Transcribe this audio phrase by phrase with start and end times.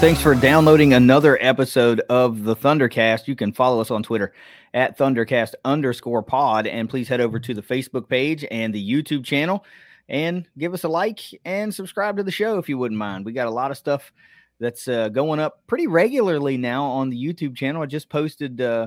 [0.00, 3.26] Thanks for downloading another episode of the Thundercast.
[3.26, 4.32] You can follow us on Twitter
[4.72, 6.68] at Thundercast underscore pod.
[6.68, 9.64] And please head over to the Facebook page and the YouTube channel
[10.08, 13.24] and give us a like and subscribe to the show if you wouldn't mind.
[13.24, 14.12] We got a lot of stuff
[14.60, 17.82] that's uh, going up pretty regularly now on the YouTube channel.
[17.82, 18.86] I just posted, uh,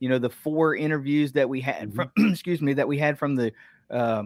[0.00, 3.36] you know, the four interviews that we had from, excuse me, that we had from
[3.36, 3.52] the
[3.90, 4.22] uh,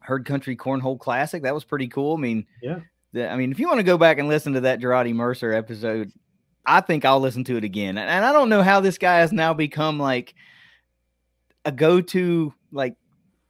[0.00, 1.44] Herd Country Cornhole Classic.
[1.44, 2.16] That was pretty cool.
[2.16, 2.80] I mean, yeah
[3.14, 6.12] I mean, if you want to go back and listen to that Girardi Mercer episode,
[6.64, 7.98] I think I'll listen to it again.
[7.98, 10.34] And, I don't know how this guy has now become like
[11.64, 12.94] a go-to like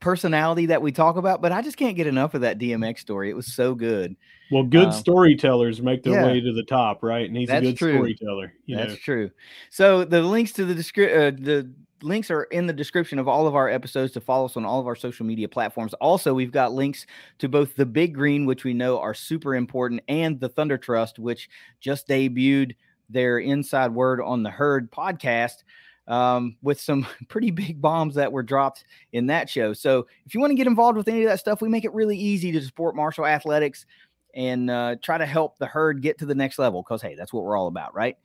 [0.01, 3.31] personality that we talk about, but I just can't get enough of that DMX story.
[3.31, 4.17] It was so good.
[4.51, 7.27] Well, good uh, storytellers make their yeah, way to the top, right?
[7.27, 7.95] And he's a good true.
[7.95, 8.53] storyteller.
[8.69, 8.97] that's know.
[8.97, 9.31] true.
[9.71, 13.47] So the links to the description, uh, the links are in the description of all
[13.47, 15.95] of our episodes to follow us on all of our social media platforms.
[15.95, 17.07] Also, we've got links
[17.39, 21.19] to both the Big Green, which we know are super important, and the Thunder Trust,
[21.19, 21.49] which
[21.81, 22.77] just debuted
[23.09, 25.65] their inside word on the Herd podcast
[26.09, 29.73] um, with some pretty big bombs that were dropped in that show.
[29.73, 31.93] So, if you want to get involved with any of that stuff, we make it
[31.93, 33.87] really easy to support Marshall Athletics
[34.35, 37.33] and uh, try to help the herd get to the next level because, hey, that's
[37.33, 38.17] what we're all about, right?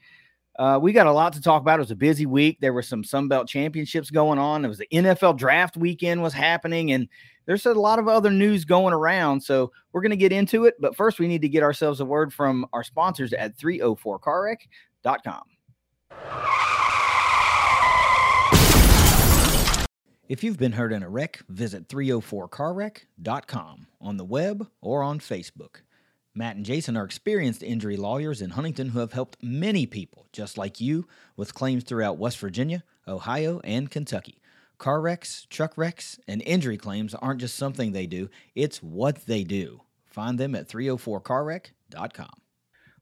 [0.58, 1.80] Uh, we got a lot to talk about.
[1.80, 2.58] It was a busy week.
[2.60, 4.66] There were some Sun Belt championships going on.
[4.66, 7.08] It was the NFL draft weekend was happening, and
[7.46, 9.42] there's a lot of other news going around.
[9.42, 10.74] So we're going to get into it.
[10.80, 15.44] But first, we need to get ourselves a word from our sponsors at 304carwreck.com.
[20.28, 25.82] If you've been hurt in a wreck, visit 304carwreck.com on the web or on Facebook.
[26.37, 30.58] Matt and Jason are experienced injury lawyers in Huntington who have helped many people, just
[30.58, 34.39] like you, with claims throughout West Virginia, Ohio, and Kentucky.
[34.77, 39.43] Car wrecks, truck wrecks, and injury claims aren't just something they do, it's what they
[39.43, 39.81] do.
[40.05, 42.30] Find them at 304carwreck.com.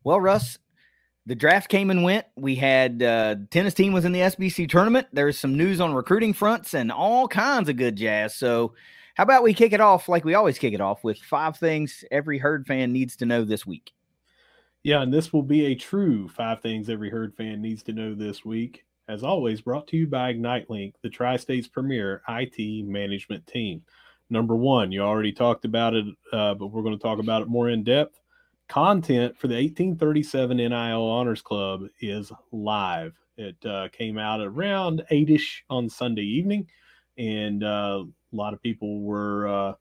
[0.05, 0.57] Well, Russ,
[1.25, 2.25] the draft came and went.
[2.37, 5.07] We had uh, tennis team was in the SBC tournament.
[5.11, 8.35] There's some news on recruiting fronts and all kinds of good jazz.
[8.35, 8.75] So
[9.15, 12.03] how about we kick it off like we always kick it off with five things
[12.11, 13.91] every herd fan needs to know this week?
[14.83, 18.13] Yeah, and this will be a true five things every herd fan needs to know
[18.13, 18.85] this week.
[19.07, 23.83] As always, brought to you by Ignite Link, the Tri State's premier IT management team.
[24.29, 27.47] Number one, you already talked about it, uh, but we're going to talk about it
[27.47, 28.19] more in depth.
[28.67, 33.13] Content for the 1837 NIL Honors Club is live.
[33.37, 36.67] It uh, came out around 8 ish on Sunday evening,
[37.17, 39.73] and uh, a lot of people were uh,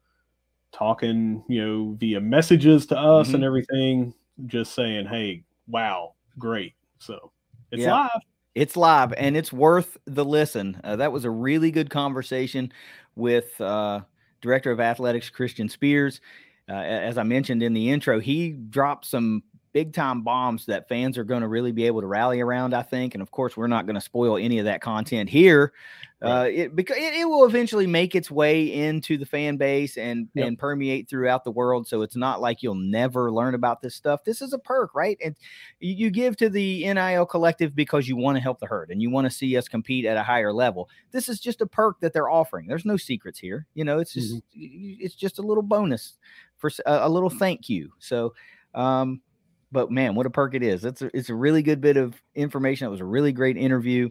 [0.72, 3.37] talking, you know, via messages to us mm-hmm.
[3.37, 4.15] and everything,
[4.47, 7.33] just saying, "Hey, wow, great!" So
[7.71, 7.93] it's yeah.
[7.93, 8.22] live.
[8.55, 10.81] It's live and it's worth the listen.
[10.84, 12.72] Uh, that was a really good conversation
[13.17, 14.01] with uh,
[14.41, 16.21] Director of Athletics Christian Spears.
[16.69, 19.43] Uh, as I mentioned in the intro, he dropped some
[19.75, 22.83] big time bombs that fans are going to really be able to rally around, I
[22.83, 23.15] think.
[23.15, 25.75] And of course, we're not going to spoil any of that content here.
[26.23, 30.27] Uh, it, because it, it, will eventually make its way into the fan base and
[30.33, 30.47] yep.
[30.47, 31.87] and permeate throughout the world.
[31.87, 34.25] So it's not like you'll never learn about this stuff.
[34.25, 35.19] This is a perk, right?
[35.23, 35.37] And
[35.81, 39.11] you, give to the NIL collective because you want to help the herd and you
[39.11, 40.89] want to see us compete at a higher level.
[41.11, 42.69] This is just a perk that they're offering.
[42.69, 43.67] There's no secrets here.
[43.75, 45.03] You know, it's just mm-hmm.
[45.05, 46.15] it's just a little bonus
[46.57, 47.93] for a, a little thank you.
[47.99, 48.33] So
[48.75, 49.21] um,
[49.75, 50.85] but man, what a perk it is.
[50.85, 52.87] It's a, it's a really good bit of information.
[52.87, 54.09] It was a really great interview.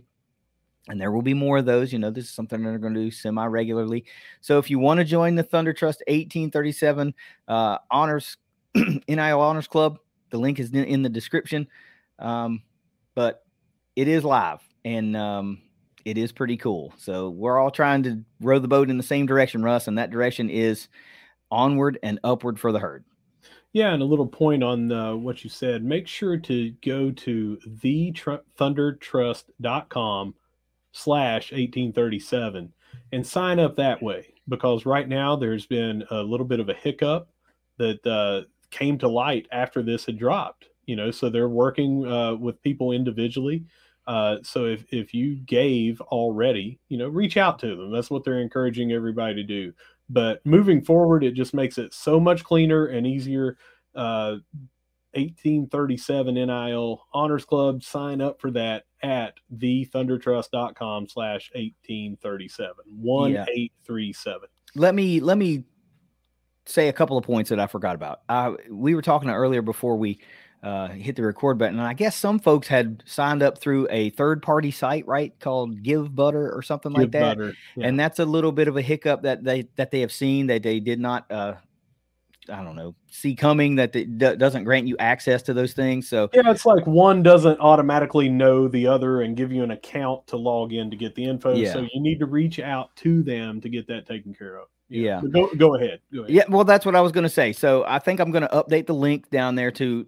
[0.90, 1.94] And there will be more of those.
[1.94, 4.04] You know, this is something they're going to do semi regularly.
[4.42, 7.14] So if you want to join the Thunder Trust 1837
[7.48, 8.36] uh, Honors,
[8.76, 10.00] NIL Honors Club,
[10.32, 11.68] the link is in, the description.
[12.20, 12.62] Um,
[13.16, 13.46] but
[13.96, 15.62] it is live and um,
[16.04, 16.94] it is pretty cool.
[16.98, 20.12] So we're all trying to row the boat in the same direction, Russ, and that
[20.12, 20.90] direction is
[21.50, 23.06] onward and upward for the herd.
[23.74, 25.84] Yeah, and a little point on what you said.
[25.84, 30.36] Make sure to go to thethundertrust.com
[30.92, 32.74] slash 1837
[33.12, 36.74] and sign up that way because right now there's been a little bit of a
[36.74, 37.30] hiccup
[37.78, 40.68] that uh, came to light after this had dropped.
[40.86, 43.66] You know, so they're working uh, with people individually.
[44.06, 47.90] Uh, so if, if you gave already, you know, reach out to them.
[47.92, 49.74] That's what they're encouraging everybody to do.
[50.10, 53.58] But moving forward, it just makes it so much cleaner and easier
[53.96, 54.38] uh,
[55.14, 57.84] 1837 NIL Honors Club.
[57.84, 62.76] Sign up for that at thethundertrust.com slash 1837.
[62.88, 64.50] 1837.
[64.76, 65.64] Let me let me
[66.66, 68.22] say a couple of points that I forgot about.
[68.30, 70.20] Uh, we were talking earlier before we
[70.64, 74.12] uh, hit the record button, and I guess some folks had signed up through a
[74.12, 77.54] third party site, right, called Givebutter or something Give like that.
[77.76, 77.88] Yeah.
[77.88, 80.64] And that's a little bit of a hiccup that they that they have seen that
[80.64, 81.30] they did not.
[81.30, 81.56] Uh,
[82.50, 86.10] I don't know, see coming that it do- doesn't grant you access to those things.
[86.10, 90.28] So Yeah, it's like one doesn't automatically know the other and give you an account
[90.28, 91.56] to log in to get the info.
[91.56, 91.72] Yeah.
[91.72, 94.68] So you need to reach out to them to get that taken care of.
[94.90, 95.22] Yeah.
[95.22, 96.02] But Go, go ahead.
[96.14, 96.34] Go ahead.
[96.34, 97.54] Yeah, well, that's what I was going to say.
[97.54, 100.06] So I think I'm going to update the link down there to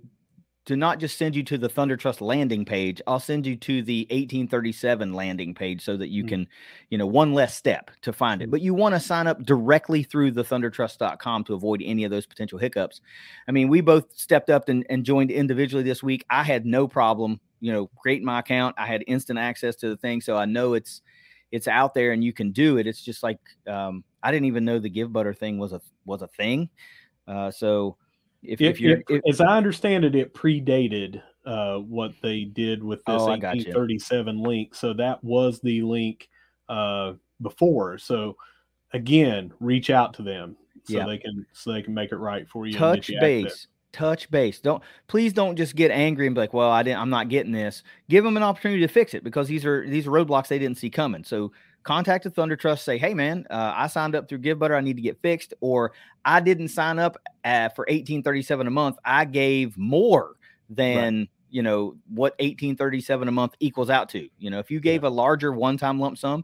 [0.66, 3.02] to not just send you to the Thunder Trust landing page.
[3.06, 6.28] I'll send you to the 1837 landing page so that you Mm.
[6.28, 6.48] can,
[6.90, 8.48] you know, one less step to find it.
[8.48, 8.52] Mm.
[8.52, 12.26] But you want to sign up directly through the thundertrust.com to avoid any of those
[12.26, 13.02] potential hiccups.
[13.48, 16.26] I mean, we both stepped up and, and joined individually this week.
[16.30, 18.76] I had no problem, you know, creating my account.
[18.80, 21.02] I had instant access to the thing, so I know it's
[21.52, 22.88] it's out there and you can do it.
[22.88, 26.28] It's just like um, I didn't even know the Givebutter thing was a was a
[26.28, 26.70] thing.
[27.28, 27.98] Uh, so
[28.48, 32.44] if, It- if you're it- if- as I understand it, it predated uh, what they
[32.44, 33.66] did with this Oh, I got you.
[33.74, 34.74] 1837 link.
[34.74, 36.28] So that was the link
[36.70, 37.98] uh, before.
[38.00, 38.36] So
[38.94, 40.56] again, reach out to them
[40.86, 41.06] so Yeah.
[41.06, 42.74] they can so they can make it right for you.
[42.74, 46.70] touch you base touch base don't please don't just get angry and be like well
[46.70, 49.66] i didn't i'm not getting this give them an opportunity to fix it because these
[49.66, 51.50] are these are roadblocks they didn't see coming so
[51.86, 54.76] contact the thunder trust say hey man uh, i signed up through Givebutter.
[54.76, 55.94] i need to get fixed or
[56.26, 57.16] i didn't sign up
[57.46, 58.98] uh, for 1837 a month.
[59.06, 60.36] I gave more
[60.70, 64.28] than you know what 1837 a month equals out to.
[64.40, 66.44] You know if you gave a larger one-time lump sum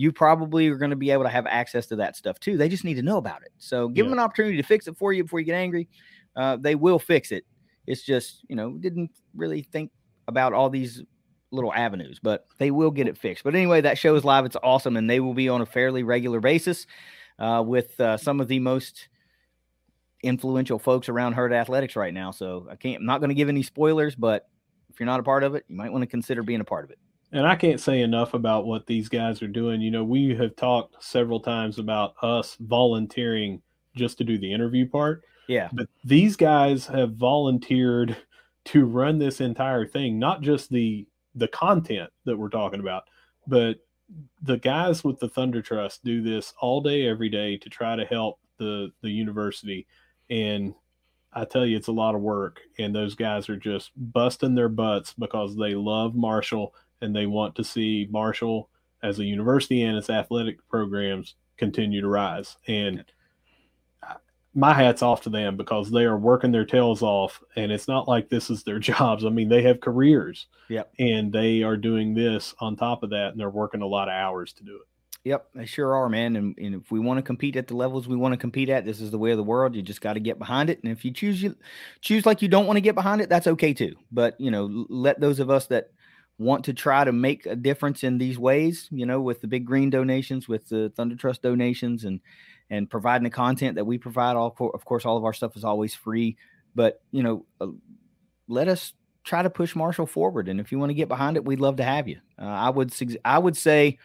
[0.00, 2.56] you probably are going to be able to have access to that stuff too.
[2.56, 3.52] They just need to know about it.
[3.58, 5.88] So give them an opportunity to fix it for you before you get angry.
[6.34, 7.44] Uh, they will fix it.
[7.86, 9.90] It's just, you know, didn't really think
[10.26, 11.02] about all these
[11.50, 13.44] little avenues, but they will get it fixed.
[13.44, 14.44] But anyway, that show is live.
[14.44, 14.96] It's awesome.
[14.96, 16.86] And they will be on a fairly regular basis
[17.38, 19.08] uh, with uh, some of the most
[20.22, 22.30] influential folks around Herd Athletics right now.
[22.30, 24.48] So I can't, I'm not going to give any spoilers, but
[24.90, 26.84] if you're not a part of it, you might want to consider being a part
[26.84, 26.98] of it.
[27.32, 29.80] And I can't say enough about what these guys are doing.
[29.80, 33.62] You know, we have talked several times about us volunteering
[33.94, 35.22] just to do the interview part.
[35.48, 35.68] Yeah.
[35.72, 38.16] But these guys have volunteered
[38.66, 43.04] to run this entire thing, not just the the content that we're talking about,
[43.46, 43.78] but
[44.42, 48.04] the guys with the Thunder Trust do this all day, every day to try to
[48.04, 49.86] help the the university.
[50.28, 50.74] And
[51.32, 52.60] I tell you, it's a lot of work.
[52.78, 57.54] And those guys are just busting their butts because they love Marshall and they want
[57.56, 58.68] to see Marshall
[59.02, 62.56] as a university and its athletic programs continue to rise.
[62.66, 63.04] And
[64.54, 68.08] my hat's off to them because they are working their tails off and it's not
[68.08, 69.24] like this is their jobs.
[69.24, 70.46] I mean, they have careers.
[70.68, 70.92] Yep.
[70.98, 74.14] And they are doing this on top of that and they're working a lot of
[74.14, 74.82] hours to do it.
[75.24, 76.34] Yep, they sure are, man.
[76.36, 78.86] And, and if we want to compete at the levels we want to compete at,
[78.86, 79.74] this is the way of the world.
[79.74, 80.80] You just got to get behind it.
[80.82, 81.54] And if you choose you
[82.00, 83.96] choose like you don't want to get behind it, that's okay too.
[84.10, 85.90] But you know, let those of us that
[86.38, 89.66] want to try to make a difference in these ways, you know, with the big
[89.66, 92.20] green donations, with the Thunder Trust donations, and
[92.70, 94.36] and providing the content that we provide.
[94.36, 96.36] All of course, all of our stuff is always free.
[96.74, 97.68] But you know, uh,
[98.48, 98.94] let us
[99.24, 100.48] try to push Marshall forward.
[100.48, 102.18] And if you want to get behind it, we'd love to have you.
[102.40, 102.92] Uh, I would
[103.24, 103.98] I would say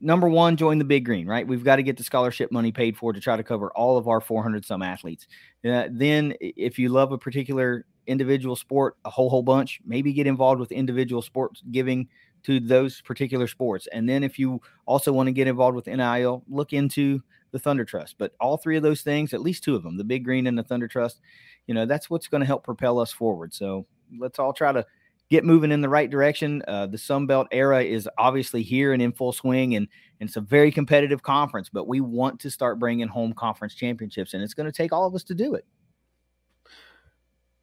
[0.00, 1.46] number one, join the big green, right?
[1.46, 4.08] We've got to get the scholarship money paid for to try to cover all of
[4.08, 5.26] our 400 some athletes.
[5.64, 10.26] Uh, then, if you love a particular individual sport, a whole, whole bunch, maybe get
[10.26, 12.08] involved with individual sports giving
[12.44, 13.88] to those particular sports.
[13.92, 17.84] And then, if you also want to get involved with NIL, look into the Thunder
[17.84, 18.16] Trust.
[18.18, 20.58] But all three of those things, at least two of them, the Big Green and
[20.58, 21.20] the Thunder Trust,
[21.66, 23.54] you know, that's what's going to help propel us forward.
[23.54, 23.86] So
[24.18, 24.86] let's all try to
[25.30, 26.62] get moving in the right direction.
[26.66, 29.86] Uh, the Sun Belt era is obviously here and in full swing, and,
[30.20, 31.68] and it's a very competitive conference.
[31.68, 35.06] But we want to start bringing home conference championships, and it's going to take all
[35.06, 35.64] of us to do it.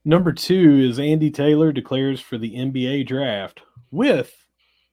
[0.08, 4.45] Number two is Andy Taylor declares for the NBA draft with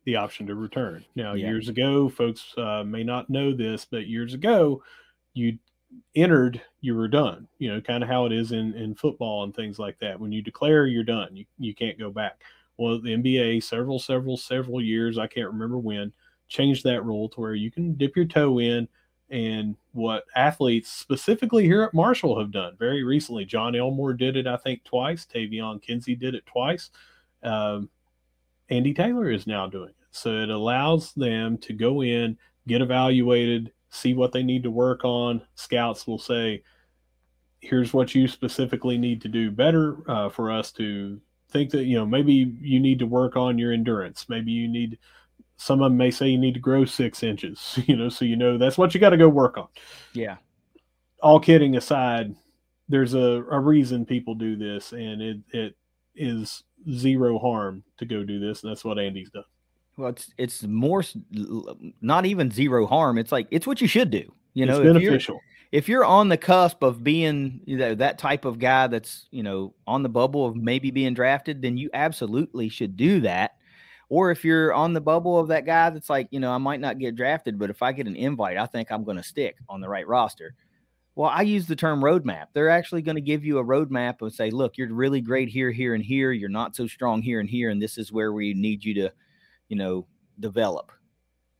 [0.05, 1.05] the option to return.
[1.15, 1.49] Now, Yeah.
[1.49, 4.83] years ago, folks uh, may not know this, but years ago,
[5.35, 5.59] you
[6.15, 7.47] entered, you were done.
[7.59, 10.19] You know, kind of how it is in, in football and things like that.
[10.19, 11.37] When you declare, you're done.
[11.37, 12.43] You, you can't go back.
[12.79, 16.13] Well, the NBA, several, several, several years, I can't remember when,
[16.49, 18.89] changed that rule to where you can dip your toe in.
[19.31, 23.47] And what athletes, specifically here at Marshall, have done very recently.
[23.47, 25.25] Jon Elmore did it, I think, twice.
[25.27, 26.91] Taevion Kinsey did it twice.
[27.43, 27.89] Um,
[28.73, 29.97] Andy Taylor is now doing it.
[30.11, 35.05] So it allows them to go in, get evaluated, see what they need to work
[35.05, 35.43] on.
[35.55, 36.63] Scouts will say,
[37.61, 41.97] here's what you specifically need to do better uh, for us to think that you
[41.97, 44.99] know maybe you need to work on your endurance maybe you need
[45.59, 48.37] some of them may say you need to grow six inches you know so you
[48.37, 49.69] know that's what you got to go work on
[50.15, 50.37] yeah
[51.23, 52.35] all kidding aside
[52.89, 55.77] there's a, a reason people do this and it, it
[56.17, 59.45] is zero harm to go do this and that's what andy's done.
[59.97, 61.05] Well it's it's more
[62.01, 63.19] not even zero harm.
[63.19, 64.33] It's like it's what you should do.
[64.55, 65.41] You know it's beneficial.
[65.71, 69.43] if you're on the cusp of being you know that type of guy that's you
[69.43, 73.57] know on the bubble of maybe being drafted then you absolutely should do that.
[74.09, 76.81] Or if you're on the bubble of that guy that's like you know i might
[76.81, 79.57] not get drafted but if i get an invite i think i'm going to stick
[79.71, 80.55] on the right roster
[81.15, 84.33] well i use the term roadmap they're actually going to give you a roadmap and
[84.33, 87.49] say look you're really great here here and here you're not so strong here and
[87.49, 89.13] here and this is where we need you to
[89.69, 90.07] you know
[90.41, 90.93] develop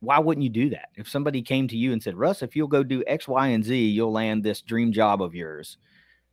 [0.03, 0.89] why wouldn't you do that?
[0.95, 3.63] If somebody came to you and said, Russ, if you'll go do X, Y, and
[3.63, 5.77] Z, you'll land this dream job of yours,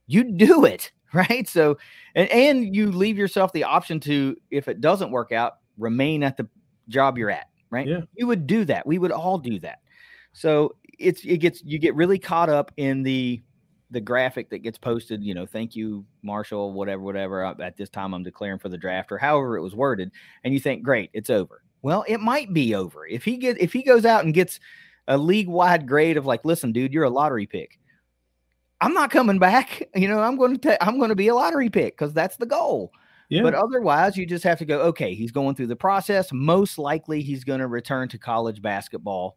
[0.08, 1.48] you'd do it, right?
[1.48, 1.78] So,
[2.16, 6.36] and, and you leave yourself the option to, if it doesn't work out, remain at
[6.36, 6.48] the
[6.88, 7.86] job you're at, right?
[7.86, 8.00] Yeah.
[8.16, 8.86] You would do that.
[8.86, 9.78] We would all do that.
[10.32, 13.42] So it's, it gets, you get really caught up in the,
[13.90, 17.44] the graphic that gets posted, you know, thank you, Marshall, whatever, whatever.
[17.44, 20.12] Uh, at this time, I'm declaring for the draft, or however it was worded,
[20.44, 23.72] and you think, great, it's over well, it might be over if he get if
[23.72, 24.60] he goes out and gets
[25.08, 27.78] a league wide grade of like, listen, dude, you're a lottery pick.
[28.80, 29.88] I'm not coming back.
[29.94, 32.46] You know, I'm going to I'm going to be a lottery pick because that's the
[32.46, 32.92] goal.
[33.28, 33.42] Yeah.
[33.42, 34.80] But otherwise, you just have to go.
[34.80, 36.32] Okay, he's going through the process.
[36.32, 39.36] Most likely, he's going to return to college basketball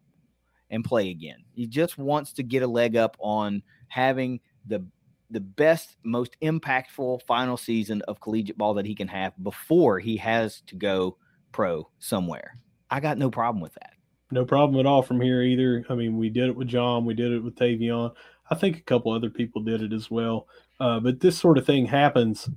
[0.70, 1.44] and play again.
[1.52, 4.86] He just wants to get a leg up on having the
[5.30, 10.16] the best, most impactful final season of collegiate ball that he can have before he
[10.16, 11.16] has to go
[11.50, 12.58] pro somewhere.
[12.90, 13.94] I got no problem with that.
[14.30, 15.84] No problem at all from here either.
[15.88, 18.12] I mean, we did it with Jon, we did it with Taevion.
[18.50, 20.46] I think a couple other people did it as well.
[20.78, 22.48] Uh, but this sort of thing happens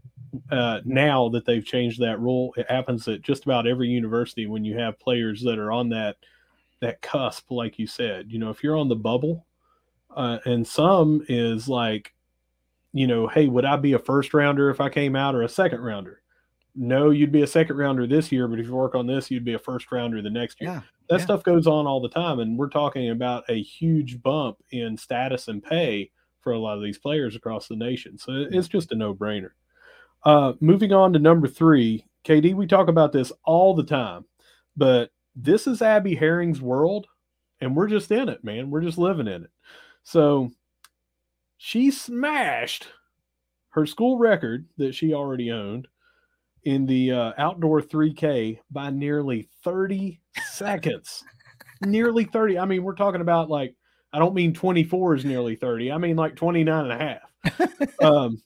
[0.52, 2.54] uh, now that they've changed that rule.
[2.58, 6.18] It happens at just about every university when you have players that are on that
[6.82, 8.32] that cusp, like you said.
[8.32, 9.46] You know, if you're on the bubble,
[10.16, 12.14] uh, and some is like,
[12.94, 15.50] you know, hey, would I be a first rounder if I came out or a
[15.50, 16.22] second rounder?
[16.78, 19.44] no, you'd be a second rounder this year, but if you work on this, you'd
[19.44, 20.70] be a first rounder the next year.
[20.70, 21.26] Yeah, that yeah.
[21.26, 22.40] stuff goes on all the time.
[22.40, 26.84] And we're talking about a huge bump in status and pay for a lot of
[26.84, 28.18] these players across the nation.
[28.20, 29.52] So it's just a no brainer.
[30.24, 34.26] Uh, moving on to number three, KD, we talk about this all the time,
[34.76, 37.08] but this is Abby Herring's world,
[37.62, 38.72] and we're just in it, man.
[38.72, 39.52] We're just living in it.
[40.04, 40.50] So
[41.58, 42.88] she smashed
[43.70, 45.88] her school record that she already owned
[46.64, 50.20] in the uh, outdoor 3K by nearly 30
[50.52, 51.24] seconds.
[51.86, 52.58] nearly 30.
[52.58, 53.76] I mean, we're talking about like,
[54.12, 55.92] I don't mean 24 is nearly 30.
[55.92, 58.00] I mean like 29 and a half.
[58.02, 58.42] um,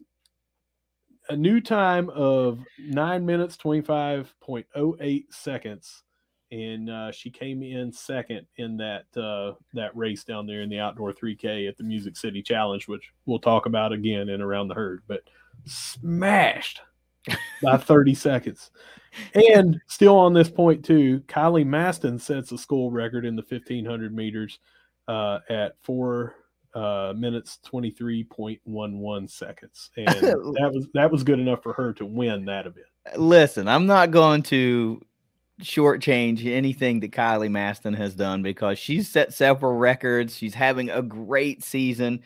[1.30, 6.04] a new time of nine minutes, 25.08 seconds.
[6.52, 10.80] And uh, she came in second in that uh, that race down there in the
[10.80, 14.76] outdoor 3K at the Music City Challenge, which we'll talk about again in around the
[14.76, 15.02] herd.
[15.08, 15.24] But
[15.66, 16.82] smashed
[17.64, 18.72] by 30 seconds.
[19.52, 24.14] And still on this point too, Kylie Maston sets a school record in the 1500
[24.14, 24.60] meters
[25.08, 26.36] uh, at four
[26.74, 32.46] uh, minutes 23.11 seconds, and that was that was good enough for her to win
[32.46, 32.86] that event.
[33.18, 35.02] Listen, I'm not going to
[35.62, 40.36] shortchange anything that Kylie Maston has done because she's set several records.
[40.36, 42.22] She's having a great season,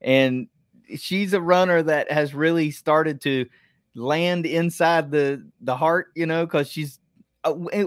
[0.00, 0.48] and
[0.96, 3.46] she's a runner that has really started to
[3.94, 6.98] land inside the the heart, you know, because she's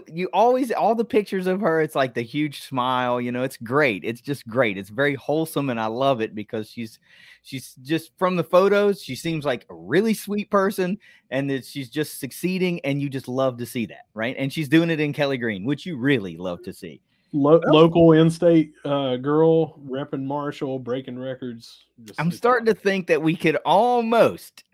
[0.08, 3.58] you always all the pictures of her it's like the huge smile you know it's
[3.58, 7.00] great it's just great it's very wholesome and i love it because she's
[7.44, 10.98] she's just from the photos she seems like a really sweet person
[11.30, 14.36] and that she's just succeeding and you just love to see that right?
[14.40, 17.02] And she's doing it in kelly green which you really love to see.
[17.36, 23.24] Lo- local in-state uh, girl repping marshall breaking records just, i'm starting to think that
[23.24, 24.64] we could almost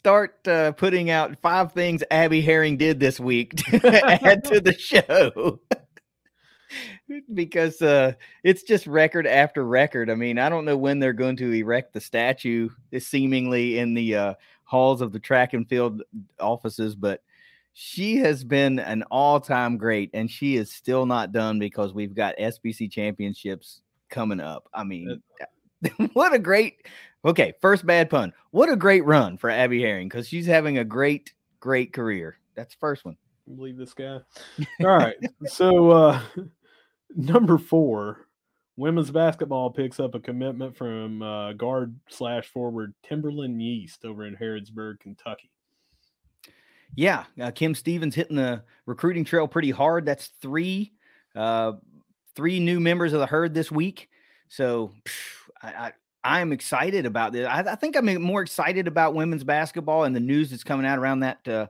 [0.00, 4.72] start uh, putting out five things Abby Herring did this week to add to the
[4.72, 5.60] show.
[7.34, 10.08] because uh, it's just record after record.
[10.08, 14.14] I mean, I don't know when they're going to erect the statue, seemingly in the
[14.14, 16.02] uh, halls of the track and field
[16.38, 17.22] offices, but
[17.72, 22.38] she has been an all-time great, and she is still not done because we've got
[22.38, 24.68] SBC championships coming up.
[24.72, 25.22] I mean,
[26.14, 26.86] what a great
[27.24, 28.32] Okay, first bad pun.
[28.50, 32.38] What a great run for Abby Herring because she's having a great, great career.
[32.54, 33.16] That's the first one.
[33.54, 34.20] Believe this guy.
[34.80, 35.16] All right.
[35.46, 36.20] so uh
[37.16, 38.28] number four
[38.80, 44.34] Women's basketball picks up a commitment from uh, guard slash forward Timberland Yeast over in
[44.34, 45.50] Harrodsburg, Kentucky.
[46.94, 50.06] Yeah, uh, Kim Stevens hitting the recruiting trail pretty hard.
[50.06, 50.94] That's three,
[51.36, 51.72] uh,
[52.34, 54.08] three new members of the herd this week.
[54.48, 54.92] So
[55.62, 55.92] I, I
[56.24, 57.46] am excited about this.
[57.46, 60.98] I, I, think I'm more excited about women's basketball and the news that's coming out
[60.98, 61.66] around that uh,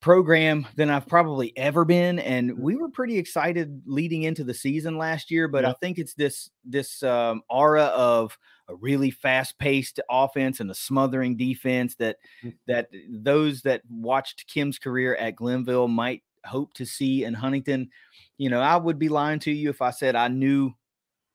[0.00, 2.18] program than I've probably ever been.
[2.18, 6.14] And we were pretty excited leading into the season last year, but I think it's
[6.14, 8.36] this this um, aura of
[8.68, 12.54] a really fast paced offense and a smothering defense that mm.
[12.66, 17.90] that those that watched Kim's career at Glenville might hope to see in Huntington.
[18.38, 20.72] You know, I would be lying to you if I said I knew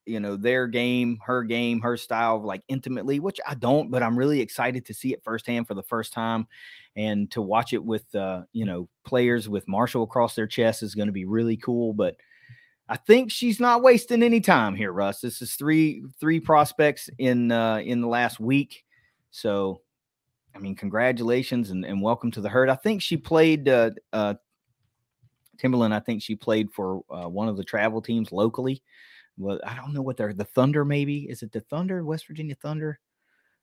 [0.05, 4.17] you know their game her game her style like intimately which i don't but i'm
[4.17, 6.47] really excited to see it firsthand for the first time
[6.95, 10.95] and to watch it with uh you know players with marshall across their chest is
[10.95, 12.15] going to be really cool but
[12.87, 15.19] i think she's not wasting any time here russ.
[15.21, 18.83] This is three three prospects in uh in the last week
[19.31, 19.81] so
[20.55, 22.69] i mean congratulations and, and welcome to the herd.
[22.69, 24.35] I think she played uh uh
[25.57, 28.83] timberland i think she played for uh, one of the travel teams locally
[29.37, 32.55] well, I don't know what they're the Thunder, maybe is it the Thunder, West Virginia
[32.55, 32.99] Thunder?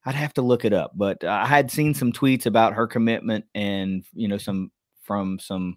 [0.05, 3.45] I'd have to look it up, but I had seen some tweets about her commitment
[3.55, 5.77] and you know some from some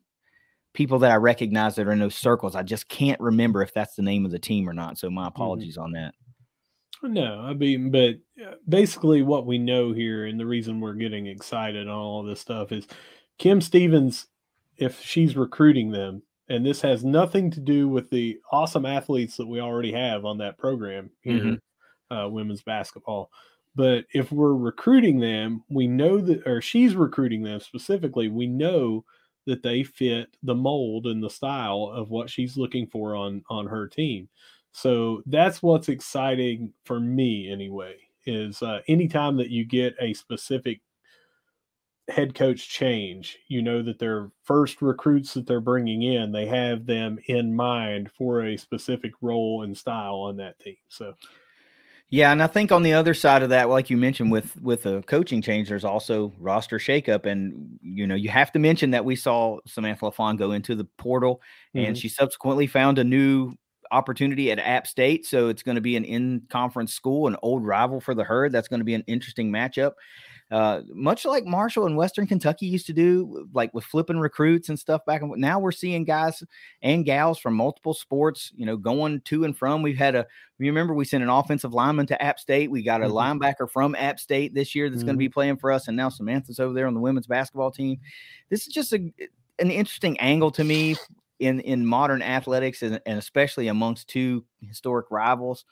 [0.74, 2.56] people that I recognize that are in those circles.
[2.56, 4.98] I just can't remember if that's the name of the team or not.
[4.98, 5.28] So my mm-hmm.
[5.28, 5.84] apologies mm-hmm.
[5.84, 6.14] on that.
[7.04, 11.28] No, I mean, but uh, basically what we know here and the reason we're getting
[11.28, 12.88] excited on all this stuff is
[13.38, 14.28] Kim Stevens,
[14.78, 19.48] if she's recruiting them, and this has nothing to do with the awesome athletes that
[19.48, 22.16] we already have on that program here, mm-hmm.
[22.16, 23.32] uh, women's basketball.
[23.76, 29.04] But if we're recruiting them, we know that, or she's recruiting them specifically, we know
[29.46, 33.68] that they fit the mold and the style of what she's looking for on on
[33.68, 34.30] her team.
[34.72, 37.96] So that's what's exciting for me, anyway.
[38.26, 40.82] Is uh, anytime that you get a specific
[42.08, 46.86] head coach change, you know that their first recruits that they're bringing in, they have
[46.86, 50.78] them in mind for a specific role and style on that team.
[50.88, 51.16] So,
[52.10, 54.86] yeah, and I think on the other side of that, like you mentioned with with
[54.86, 59.06] a coaching change, there's also roster shakeup, and you know you have to mention that
[59.06, 61.42] we saw Samantha LaFawn go into the portal,
[61.76, 61.88] mm-hmm.
[61.88, 63.54] and she subsequently found a new
[63.92, 67.66] opportunity at App State, so it's going to be an in conference school, an old
[67.66, 68.52] rival for the herd.
[68.52, 69.94] That's going to be an interesting matchup
[70.52, 74.80] uh, much like Marshall and Western Kentucky used to do, like with flipping recruits and
[74.80, 75.22] stuff back.
[75.22, 76.44] And now we're seeing guys
[76.84, 79.82] and gals from multiple sports, you know, going to and from.
[79.82, 80.28] We've had a,
[80.60, 82.70] you remember, we sent an offensive lineman to App State.
[82.70, 83.42] We got a mm-hmm.
[83.42, 85.08] linebacker from App State this year that's mm-hmm.
[85.08, 85.88] going to be playing for us.
[85.88, 87.98] And now Samantha's over there on the women's basketball team.
[88.50, 89.12] This is just a,
[89.58, 90.96] an interesting angle to me
[91.40, 95.66] in in modern athletics and, and especially amongst two historic rivals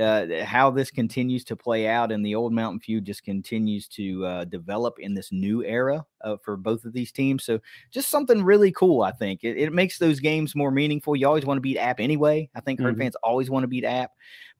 [0.00, 4.24] uh, how this continues to play out and the old mountain feud just continues to
[4.24, 7.44] uh, develop in this new era uh, for both of these teams.
[7.44, 9.44] So just something really cool i think.
[9.44, 11.16] It, it makes those games more meaningful.
[11.16, 12.48] You always want to beat app anyway.
[12.54, 13.02] I think herd mm-hmm.
[13.02, 14.12] fans always want to beat app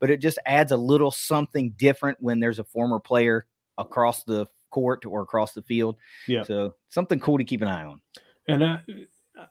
[0.02, 3.46] but it just adds a little something different when there's a former player
[3.78, 5.96] across the court or across the field.
[6.26, 6.42] Yeah.
[6.42, 8.00] So something cool to keep an eye on.
[8.48, 8.80] And I,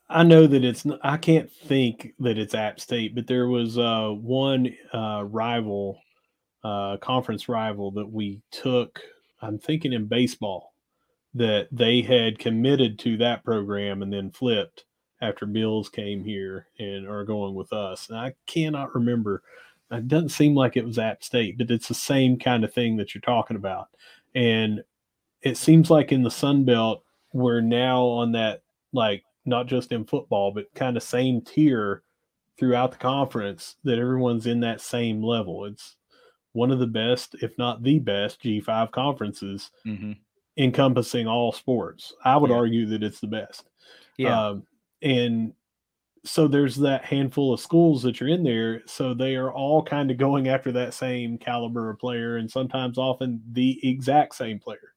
[0.09, 4.09] I know that it's I can't think that it's App State, but there was uh,
[4.09, 5.99] one uh, rival,
[6.63, 8.99] uh, conference rival that we took.
[9.41, 10.73] I'm thinking in baseball
[11.33, 14.85] that they had committed to that program and then flipped
[15.21, 18.09] after Bills came here and are going with us.
[18.09, 19.43] And I cannot remember.
[19.91, 22.97] It doesn't seem like it was App State, but it's the same kind of thing
[22.97, 23.87] that you're talking about.
[24.35, 24.83] And
[25.41, 28.61] it seems like in the Sun Belt, we're now on that
[28.93, 32.03] like not just in football, but kind of same tier
[32.57, 35.65] throughout the conference that everyone's in that same level.
[35.65, 35.95] It's
[36.53, 40.13] one of the best, if not the best, G5 conferences mm-hmm.
[40.57, 42.13] encompassing all sports.
[42.23, 42.57] I would yeah.
[42.57, 43.69] argue that it's the best.
[44.17, 44.47] Yeah.
[44.47, 44.63] Um,
[45.01, 45.53] and
[46.23, 48.83] so there's that handful of schools that you're in there.
[48.85, 52.97] So they are all kind of going after that same caliber of player and sometimes
[52.97, 54.90] often the exact same player.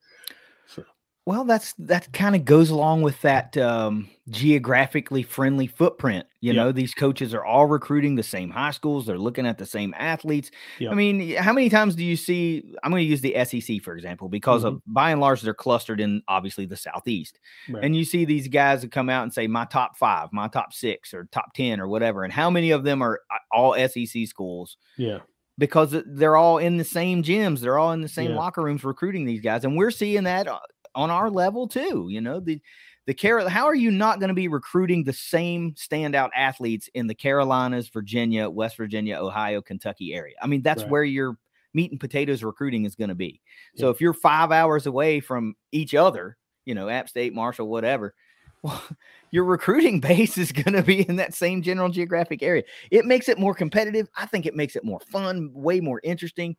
[1.27, 6.27] Well, that's that kind of goes along with that um, geographically friendly footprint.
[6.43, 6.57] You yep.
[6.57, 9.07] know, these coaches are all recruiting the same high schools.
[9.07, 10.51] They're looking at the same athletes.
[10.81, 10.93] Yep.
[10.93, 12.75] I mean, how many times do you see?
[12.83, 14.75] I'm going to use the SEC for example, because mm-hmm.
[14.75, 17.83] of by and large they're clustered in obviously the southeast, right.
[17.83, 20.75] and you see these guys that come out and say my top five, my top
[20.75, 24.27] six, or top ten, or whatever, and how many of them are uh, all SEC
[24.27, 24.77] schools?
[24.99, 25.21] Yeah
[25.57, 28.37] because they're all in the same gyms, they're all in the same yeah.
[28.37, 30.59] locker rooms recruiting these guys, and we're seeing that uh,
[30.95, 32.09] on our level too.
[32.11, 32.61] You know, the
[33.07, 37.07] the Carol, how are you not going to be recruiting the same standout athletes in
[37.07, 40.35] the Carolinas, Virginia, West Virginia, Ohio, Kentucky area?
[40.41, 40.91] I mean, that's right.
[40.91, 41.37] where your
[41.75, 43.41] meat and potatoes recruiting is going to be.
[43.77, 48.15] So if you're five hours away from each other, you know, App State, Marshall, whatever,
[48.63, 48.83] well,
[49.31, 52.63] your recruiting base is going to be in that same general geographic area.
[52.91, 54.09] It makes it more competitive.
[54.17, 56.57] I think it makes it more fun, way more interesting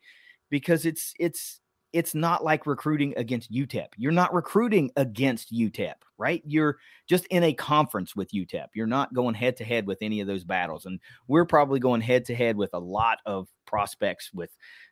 [0.50, 1.60] because it's it's
[1.95, 3.88] it's not like recruiting against UTEP.
[3.95, 6.43] You're not recruiting against UTEP, right?
[6.45, 6.75] You're
[7.08, 8.67] just in a conference with UTEP.
[8.75, 10.86] You're not going head to head with any of those battles.
[10.86, 14.49] And we're probably going head to head with a lot of prospects with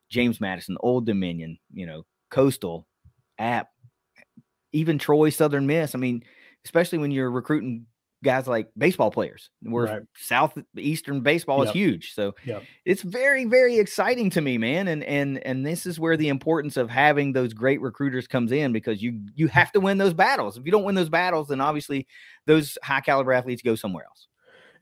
[0.10, 2.88] James Madison, Old Dominion, you know, Coastal,
[3.38, 3.68] App,
[4.72, 5.96] even Troy, Southern Miss.
[5.96, 6.24] I mean,
[6.64, 7.86] especially when you're recruiting
[8.24, 10.02] guys like baseball players where right.
[10.16, 11.68] southeastern baseball yep.
[11.68, 12.64] is huge so yep.
[12.86, 16.78] it's very very exciting to me man and and and this is where the importance
[16.78, 20.58] of having those great recruiters comes in because you you have to win those battles
[20.58, 22.08] if you don't win those battles then obviously
[22.48, 24.28] those high caliber athletes go somewhere else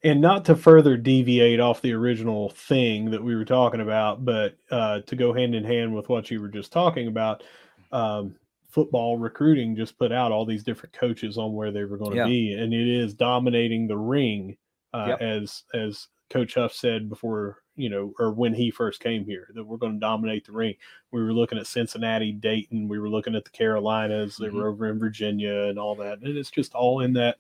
[0.04, 4.56] and not to further deviate off the original thing that we were talking about but
[4.70, 7.44] uh, to go hand in hand with what you were just talking about
[7.92, 8.36] um,
[8.72, 12.18] football recruiting just put out all these different coaches on where they were going to
[12.18, 12.26] yeah.
[12.26, 14.58] be, and it is dominating the ring,
[14.94, 15.22] uh, yep.
[15.22, 19.64] as as Coach Huff said before, you know, or when he first came here, that
[19.64, 20.76] we're going to dominate the ring.
[21.12, 24.58] We were looking at Cincinnati, Dayton, we were looking at the Carolinas, they mm-hmm.
[24.58, 27.38] were over in Virginia, and all that, and it's just all in that,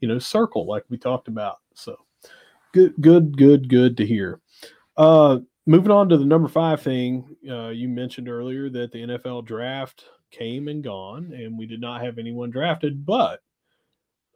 [0.00, 1.58] you know, circle like we talked about.
[1.74, 1.96] So,
[2.72, 4.40] good, good, good, good to hear.
[4.96, 9.44] Uh, moving on to the number five thing, uh, you mentioned earlier that the NFL
[9.44, 13.04] draft came and gone, and we did not have anyone drafted.
[13.04, 13.40] But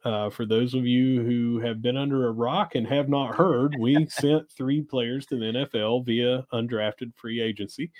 [0.04, 3.74] uh, for those of you who have been under a rock and have not heard,
[3.78, 7.90] we sent three players to the NFL via undrafted free agency.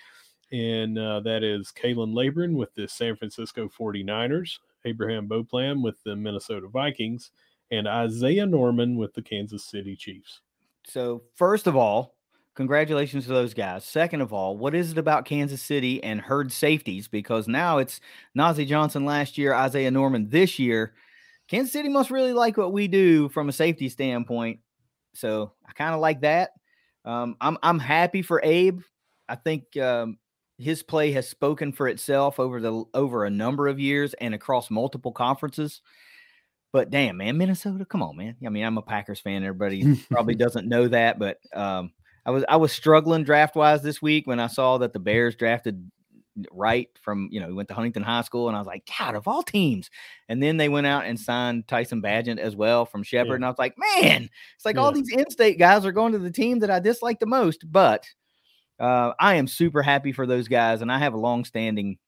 [0.52, 6.14] And uh, that is Khalan Laborn with the San Francisco 49ers, Abraham Beauplan with the
[6.14, 7.30] Minnesota Vikings,
[7.70, 10.40] and Isaiah Norman with the Kansas City Chiefs.
[10.87, 12.14] So, first of all,
[12.55, 13.85] Congratulations to those guys.
[13.85, 17.09] Second of all, what is it about Kansas City and herd safeties?
[17.09, 18.01] Because now it's
[18.38, 20.95] Nazeeh Johnson last year, Isaiah Norman this year.
[21.49, 24.61] Kansas City must really like what we do from a safety standpoint.
[25.14, 26.51] So I kind of like that.
[27.05, 28.81] Um, I'm I'm happy for Abe.
[29.29, 30.19] I think um,
[30.59, 34.71] his play has spoken for itself over the over a number of years and across
[34.71, 35.83] multiple conferences.
[36.73, 38.37] But damn, man, Minnesota, come on, man.
[38.45, 39.45] I mean, I'm a Packers fan.
[39.45, 41.93] Everybody probably doesn't know that, but um,
[42.26, 45.37] I was I was struggling draft wise this week when I saw that the Bears
[45.37, 45.90] drafted
[46.50, 49.14] Wright from you know he went to Huntington High School and I was like God
[49.14, 49.88] of all teams
[50.28, 53.34] and then they went out and signed Tyson Bagent as well from Shepherd yeah.
[53.37, 54.82] and I was like man it's like yeah.
[54.82, 58.04] all these in-state guys are going to the team that I dislike the most but
[58.80, 61.98] uh, I am super happy for those guys and I have a long-standing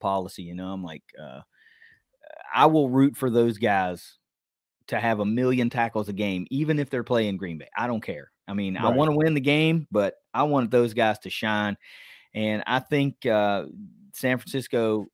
[0.00, 1.40] policy you know I'm like uh,
[2.54, 4.18] I will root for those guys
[4.88, 8.02] to have a million tackles a game even if they're playing Green Bay I don't
[8.02, 8.84] care I mean, right.
[8.84, 11.76] I want to win the game, but I want those guys to shine.
[12.34, 13.66] And I think uh,
[14.12, 15.06] San Francisco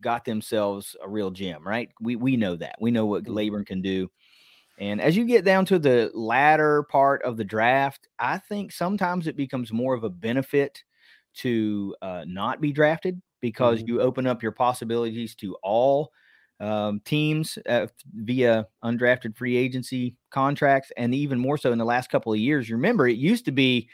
[0.00, 1.90] got themselves a real gem, right?
[2.00, 2.76] We we know that.
[2.80, 3.62] We know what mm-hmm.
[3.62, 4.10] Can do.
[4.78, 9.26] And as you get down to the latter part of the draft, I think sometimes
[9.26, 10.82] it becomes more of a benefit
[11.34, 13.88] to uh, not be drafted because mm-hmm.
[13.88, 16.10] you open up your possibilities to all
[16.60, 22.10] um, teams uh, via undrafted free agency contracts, and even more so in the last
[22.10, 22.70] couple of years.
[22.70, 23.88] Remember, it used to be,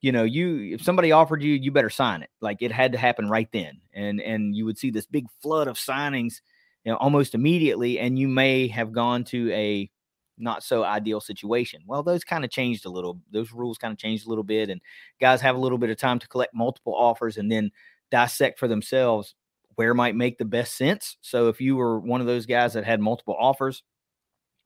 [0.00, 2.30] you know, you if somebody offered you, you better sign it.
[2.40, 5.68] Like it had to happen right then, and and you would see this big flood
[5.68, 6.40] of signings,
[6.84, 9.90] you know, almost immediately, and you may have gone to a
[10.38, 11.82] not so ideal situation.
[11.86, 13.20] Well, those kind of changed a little.
[13.32, 14.80] Those rules kind of changed a little bit, and
[15.20, 17.70] guys have a little bit of time to collect multiple offers and then
[18.10, 19.34] dissect for themselves
[19.78, 21.18] where might make the best sense.
[21.20, 23.84] So if you were one of those guys that had multiple offers,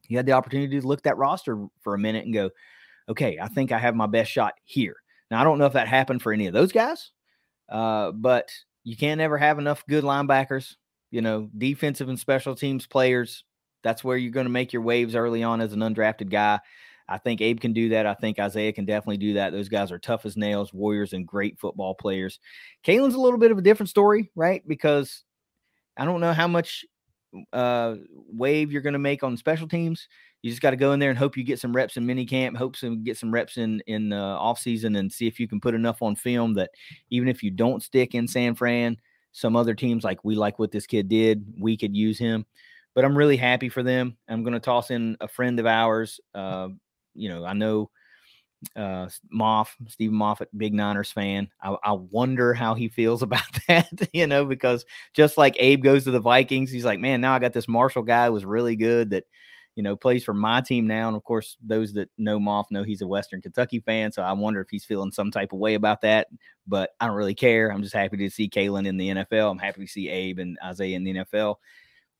[0.08, 2.48] you had the opportunity to look that roster for a minute and go,
[3.10, 4.96] okay, I think I have my best shot here.
[5.30, 7.10] Now I don't know if that happened for any of those guys,
[7.68, 8.48] uh, but
[8.84, 10.76] you can't ever have enough good linebackers.
[11.10, 13.44] You know, defensive and special teams players.
[13.82, 16.58] That's where you're going to make your waves early on as an undrafted guy.
[17.08, 18.06] I think Abe can do that.
[18.06, 19.52] I think Isaiah can definitely do that.
[19.52, 22.40] Those guys are tough as nails, warriors, and great football players.
[22.84, 24.66] Khalan's a little bit of a different story, right?
[24.66, 25.24] Because
[25.96, 26.84] I don't know how much
[27.52, 27.96] uh,
[28.28, 30.08] wave you're going to make on special teams.
[30.42, 32.26] You just got to go in there and hope you get some reps in mini
[32.26, 35.46] camp, hope some get some reps in in uh, off season, and see if you
[35.46, 36.70] can put enough on film that
[37.10, 38.96] even if you don't stick in San Fran,
[39.32, 42.44] some other teams like we like what this kid did, we could use him.
[42.94, 44.16] But I'm really happy for them.
[44.28, 46.68] I'm going to toss in a friend of ours, uh,
[47.14, 47.90] you know, I know
[48.76, 51.48] uh, Moff, Stephen Moffat, big Niners fan.
[51.60, 56.04] I, I, wonder how he feels about that, you know, because just like Abe goes
[56.04, 58.76] to the Vikings, he's like, man, now I got this Marshall guy who was really
[58.76, 59.24] good that,
[59.74, 61.08] you know, plays for my team now.
[61.08, 64.12] And of course, those that know Moff know he's a Western Kentucky fan.
[64.12, 66.28] So I wonder if he's feeling some type of way about that.
[66.66, 67.72] But I don't really care.
[67.72, 69.50] I'm just happy to see Khalan in the NFL.
[69.50, 71.56] I'm happy to see Abe and Isaiah in the NFL.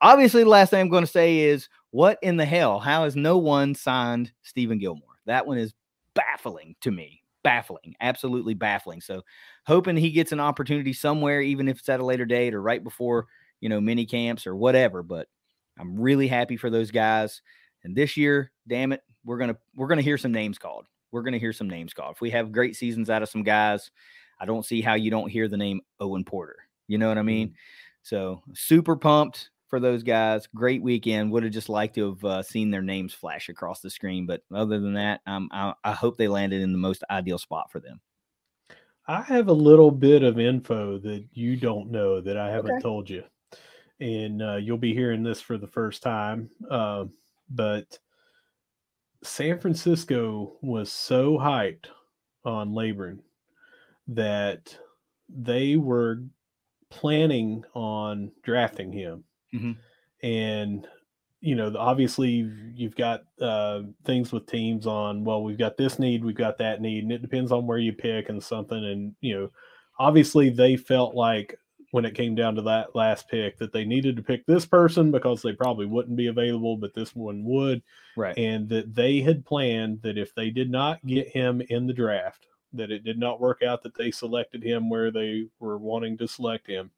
[0.01, 2.81] Obviously, the last thing I'm going to say is, what in the hell?
[2.81, 5.21] How has no one signed Steven Gilmore?
[5.27, 5.75] That one is
[6.15, 7.23] baffling to me.
[7.45, 9.01] Baffling, absolutely baffling.
[9.01, 9.23] So,
[9.67, 12.83] hoping he gets an opportunity somewhere, even if it's at a later date or right
[12.83, 13.27] before,
[13.61, 15.03] you know, mini camps or whatever.
[15.03, 15.29] But
[15.79, 17.43] I'm really happy for those guys.
[17.85, 20.87] And this year, damn it, we're gonna we're gonna hear some names called.
[21.11, 22.15] We're gonna hear some names called.
[22.15, 23.91] If we have great seasons out of some guys,
[24.41, 26.57] I don't see how you don't hear the name Owen Porter.
[26.89, 27.49] You know what I mean?
[27.49, 27.57] Mm-hmm.
[28.03, 30.47] So super pumped for those guys.
[30.55, 31.33] Great weekend.
[31.33, 34.43] Would have just liked to have uh, seen their names flash across the screen, but
[34.55, 37.81] other than that, um, I, I hope they landed in the most ideal spot for
[37.81, 37.99] them.
[39.09, 42.83] I have a little bit of info that you don't know that I haven't okay.
[42.83, 43.25] told you,
[43.99, 46.51] and uh, you'll be hearing this for the first time.
[46.71, 47.07] Uh,
[47.49, 47.99] but
[49.23, 51.87] San Francisco was so hyped
[52.45, 53.23] on Laborn
[54.09, 54.77] that
[55.31, 56.25] they were
[56.91, 60.27] planning on drafting him Mm-hmm.
[60.27, 60.87] And
[61.41, 65.25] you know, obviously you've got uh, things with teams on.
[65.25, 67.93] Well, we've got this need, we've got that need, and it depends on where you
[67.93, 68.85] pick and something.
[68.85, 69.51] And you know,
[69.99, 71.59] obviously they felt like
[71.93, 75.11] when it came down to that last pick that they needed to pick this person
[75.11, 77.83] because they probably wouldn't be available, but this one would.
[78.17, 78.37] Right.
[78.39, 82.47] And that they had planned that if they did not get him in the draft,
[82.73, 86.27] that it did not work out that they selected him where they were wanting to
[86.29, 86.91] select him,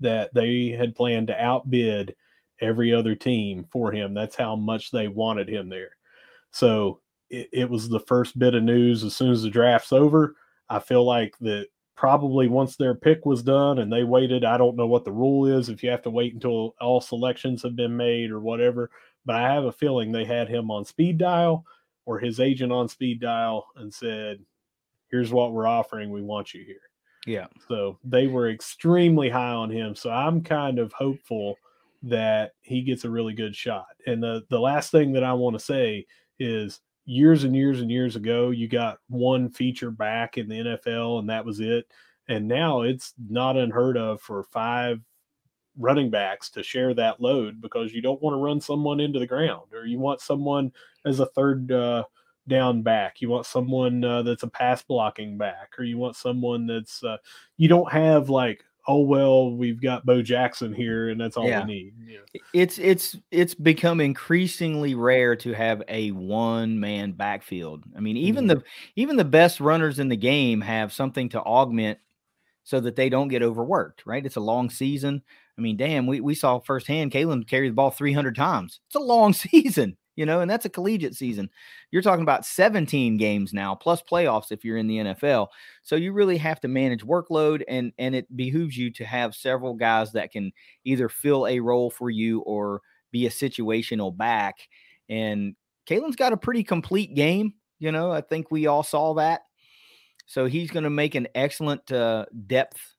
[0.00, 2.14] that they had planned to outbid
[2.60, 4.14] every other team for him.
[4.14, 5.96] That's how much they wanted him there.
[6.50, 10.36] So it, it, was the first bit of news as soon as the draft's over.
[10.68, 14.76] I feel like that probably once their pick was done and they waited, I don't
[14.76, 17.96] know what the rule is if you have to wait until all selections have been
[17.96, 18.90] made or whatever,
[19.24, 21.64] but I have a feeling they had him on speed dial
[22.04, 24.38] or his agent on speed dial and said,
[25.08, 26.10] Here's what we're offering.
[26.10, 26.80] We want you here.
[27.26, 27.46] Yeah.
[27.68, 29.94] So they were extremely high on him.
[29.94, 31.56] So I'm kind of hopeful
[32.04, 33.88] that he gets a really good shot.
[34.06, 36.06] And the the last thing that I want to say
[36.38, 41.18] is years and years and years ago, you got one feature back in the NFL
[41.18, 41.86] and that was it.
[42.28, 45.00] And now it's not unheard of for five
[45.78, 49.26] running backs to share that load because you don't want to run someone into the
[49.26, 50.72] ground or you want someone
[51.04, 52.04] as a third uh,
[52.48, 53.20] down back.
[53.20, 57.16] You want someone uh, that's a pass blocking back, or you want someone that's uh,
[57.56, 61.64] you don't have like oh well we've got Bo Jackson here and that's all yeah.
[61.64, 61.94] we need.
[62.06, 62.40] Yeah.
[62.52, 67.84] It's it's it's become increasingly rare to have a one man backfield.
[67.96, 68.58] I mean even mm-hmm.
[68.58, 71.98] the even the best runners in the game have something to augment
[72.62, 74.26] so that they don't get overworked, right?
[74.26, 75.22] It's a long season.
[75.56, 78.80] I mean, damn, we, we saw firsthand Khalan carry the ball 300 times.
[78.88, 81.48] It's a long season you know, and that's a collegiate season.
[81.90, 85.48] You're talking about 17 games now plus playoffs if you're in the NFL.
[85.82, 89.74] So you really have to manage workload and and it behooves you to have several
[89.74, 90.52] guys that can
[90.84, 92.80] either fill a role for you or
[93.12, 94.56] be a situational back.
[95.08, 95.54] And
[95.88, 99.42] Khalan's got a pretty complete game, you know, I think we all saw that.
[100.26, 102.95] So he's going to make an excellent uh, depth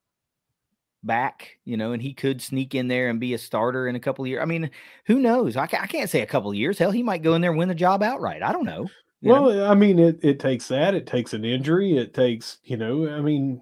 [1.04, 4.00] back, you know, and he could sneak in there and be a starter in a
[4.00, 4.42] couple of years.
[4.42, 4.70] I mean,
[5.06, 5.56] who knows?
[5.56, 6.78] I, I can't say a couple of years.
[6.78, 8.44] Hell, he might go in there and win the job outright.
[8.44, 8.88] I don't know.
[9.22, 9.66] Well, know?
[9.66, 10.94] I mean, it, it takes that.
[10.94, 11.98] It takes an injury.
[11.98, 13.62] It takes, you know, I mean,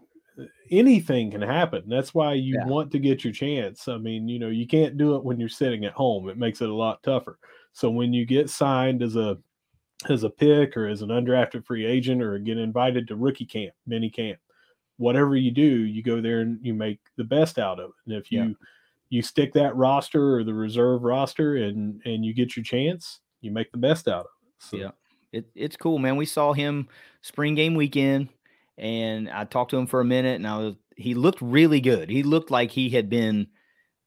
[0.72, 1.84] anything can happen.
[1.88, 2.68] That's why you yeah.
[2.68, 3.88] want to get your chance.
[3.88, 6.30] I mean, you know, you can't do it when you're sitting at home.
[6.30, 7.40] It makes it a lot tougher.
[7.74, 9.38] So when you get signed as a
[10.10, 13.74] as a pick or as an undrafted free agent or get invited to rookie camp,
[13.88, 14.40] mini camp,
[14.98, 17.96] whatever you do, you go there and you make the best out of it.
[18.06, 18.54] And if you yeah.
[19.10, 23.52] you stick that roster or the reserve roster and and you get your chance, you
[23.52, 24.64] make the best out of it.
[24.64, 24.78] So.
[24.78, 24.92] Yeah,
[25.32, 26.16] it, it's cool, man.
[26.16, 26.88] We saw him
[27.22, 28.30] spring game weekend,
[28.78, 32.10] and I talked to him for a minute, and I was he looked really good.
[32.10, 33.48] He looked like he had been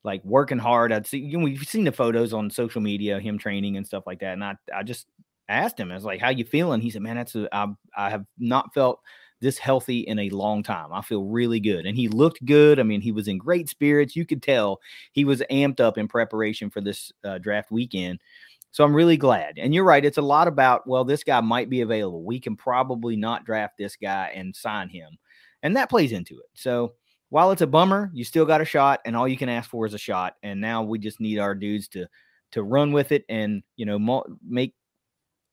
[0.04, 0.92] like working hard.
[0.92, 4.04] I'd see you know, we've seen the photos on social media, him training and stuff
[4.06, 4.32] like that.
[4.32, 5.06] And I I just
[5.48, 8.10] asked him, I was like, "How you feeling?" He said, "Man, that's a, I, I
[8.10, 9.00] have not felt."
[9.40, 10.92] This healthy in a long time.
[10.92, 11.86] I feel really good.
[11.86, 12.80] And he looked good.
[12.80, 14.16] I mean, he was in great spirits.
[14.16, 14.80] You could tell
[15.12, 18.20] he was amped up in preparation for this uh, draft weekend.
[18.70, 19.58] So I'm really glad.
[19.58, 20.04] And you're right.
[20.04, 22.22] It's a lot about, well, this guy might be available.
[22.22, 25.18] We can probably not draft this guy and sign him.
[25.62, 26.46] And that plays into it.
[26.54, 26.94] So
[27.30, 29.86] while it's a bummer, you still got a shot, and all you can ask for
[29.86, 30.34] is a shot.
[30.42, 32.06] And now we just need our dudes to
[32.52, 34.74] to run with it and you know make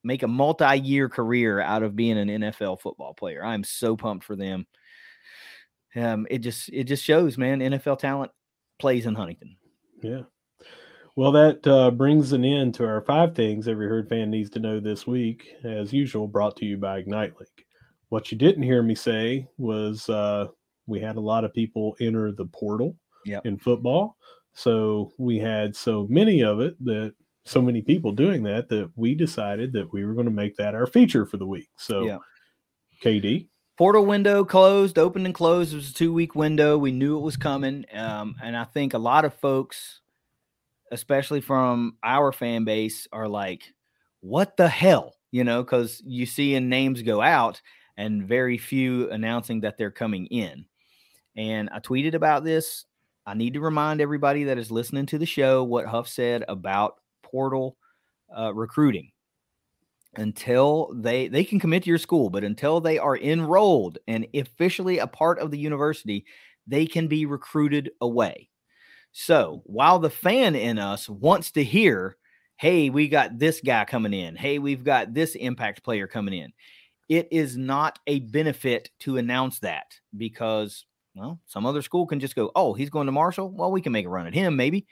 [0.05, 3.43] make a multi-year career out of being an NFL football player.
[3.43, 4.67] I'm so pumped for them.
[5.95, 7.59] Um, it just it just shows, man.
[7.59, 8.31] NFL talent
[8.79, 9.57] plays in Huntington.
[10.01, 10.21] Yeah.
[11.15, 14.59] Well, that uh, brings an end to our five things every herd fan needs to
[14.59, 15.55] know this week.
[15.63, 17.65] As usual, brought to you by Ignite Link.
[18.09, 20.47] What you didn't hear me say was uh,
[20.87, 23.45] we had a lot of people enter the portal Yep.
[23.47, 24.17] in football.
[24.53, 27.13] So we had so many of it that
[27.45, 30.75] so many people doing that that we decided that we were going to make that
[30.75, 31.69] our feature for the week.
[31.77, 32.17] So, Yeah.
[33.03, 35.73] KD, Portal window closed, opened and closed.
[35.73, 36.77] It was a two week window.
[36.77, 37.85] We knew it was coming.
[37.93, 39.99] Um, and I think a lot of folks,
[40.91, 43.73] especially from our fan base, are like,
[44.21, 45.15] what the hell?
[45.31, 47.61] You know, because you see in names go out
[47.97, 50.65] and very few announcing that they're coming in.
[51.35, 52.85] And I tweeted about this.
[53.25, 56.95] I need to remind everybody that is listening to the show what Huff said about
[57.35, 57.75] portal
[58.37, 59.11] uh, recruiting
[60.17, 64.99] until they they can commit to your school but until they are enrolled and officially
[64.99, 66.25] a part of the university
[66.65, 68.49] they can be recruited away.
[69.11, 72.15] So while the fan in us wants to hear
[72.55, 74.37] hey we got this guy coming in.
[74.37, 76.53] Hey we've got this impact player coming in
[77.09, 82.37] it is not a benefit to announce that because well some other school can just
[82.37, 83.51] go oh he's going to marshall?
[83.51, 84.87] Well we can make a run at him maybe.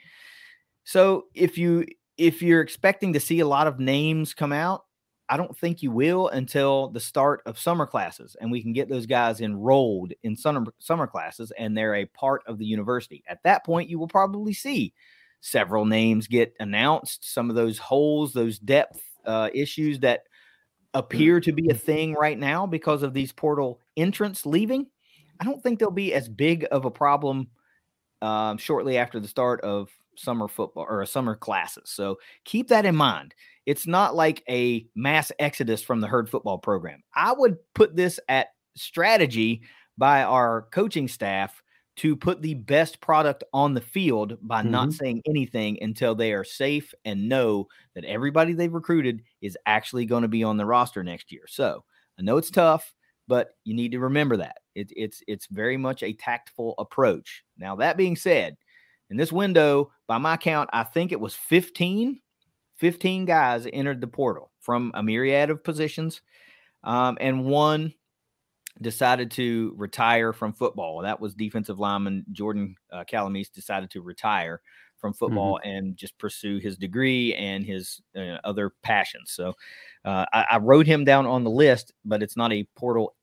[0.84, 4.84] So if you if you're expecting to see a lot of names come out
[5.28, 8.88] I don't think you will until the start of summer classes, and we can get
[8.88, 13.24] those guys enrolled in summer summer classes, and they're a part of the university.
[13.26, 14.92] At that point, you will probably see
[15.40, 17.32] several names get announced.
[17.32, 20.24] Some of those holes, those depth uh, issues that
[20.92, 24.86] appear to be a thing right now because of these portal entrants leaving.
[25.40, 27.48] I don't think they'll be as big of a problem
[28.20, 31.90] um, shortly after the start of summer football or summer classes.
[31.90, 33.34] So keep that in mind.
[33.66, 37.02] It's not like a mass exodus from the herd football program.
[37.14, 39.62] I would put this at strategy
[39.96, 41.62] by our coaching staff
[41.96, 44.96] to put the best product on the field by not mm-hmm.
[44.96, 50.22] saying anything until they are safe and know that everybody they've recruited is actually going
[50.22, 51.44] to be on the roster next year.
[51.46, 51.84] So
[52.18, 52.92] I know it's tough,
[53.28, 57.44] but you need to remember that it, it's it's very much a tactful approach.
[57.58, 58.56] Now that being said,
[59.14, 62.20] in this window, by my count, I think it was 15
[62.78, 66.20] 15 guys entered the portal from a myriad of positions,
[66.82, 67.94] um, and one
[68.82, 71.00] decided to retire from football.
[71.00, 74.60] That was defensive lineman Jordan uh, Calamise decided to retire
[74.96, 79.30] from football and just pursue his degree and his uh, other passions.
[79.30, 79.52] So
[80.04, 83.14] uh, I, I wrote him down on the list, but it's not a portal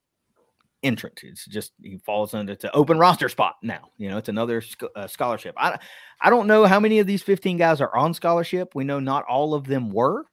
[0.83, 1.21] entrant.
[1.23, 3.89] It's just he falls under to open roster spot now.
[3.97, 5.55] You know, it's another sc- uh, scholarship.
[5.57, 5.79] I
[6.19, 8.75] I don't know how many of these 15 guys are on scholarship.
[8.75, 10.25] We know not all of them were,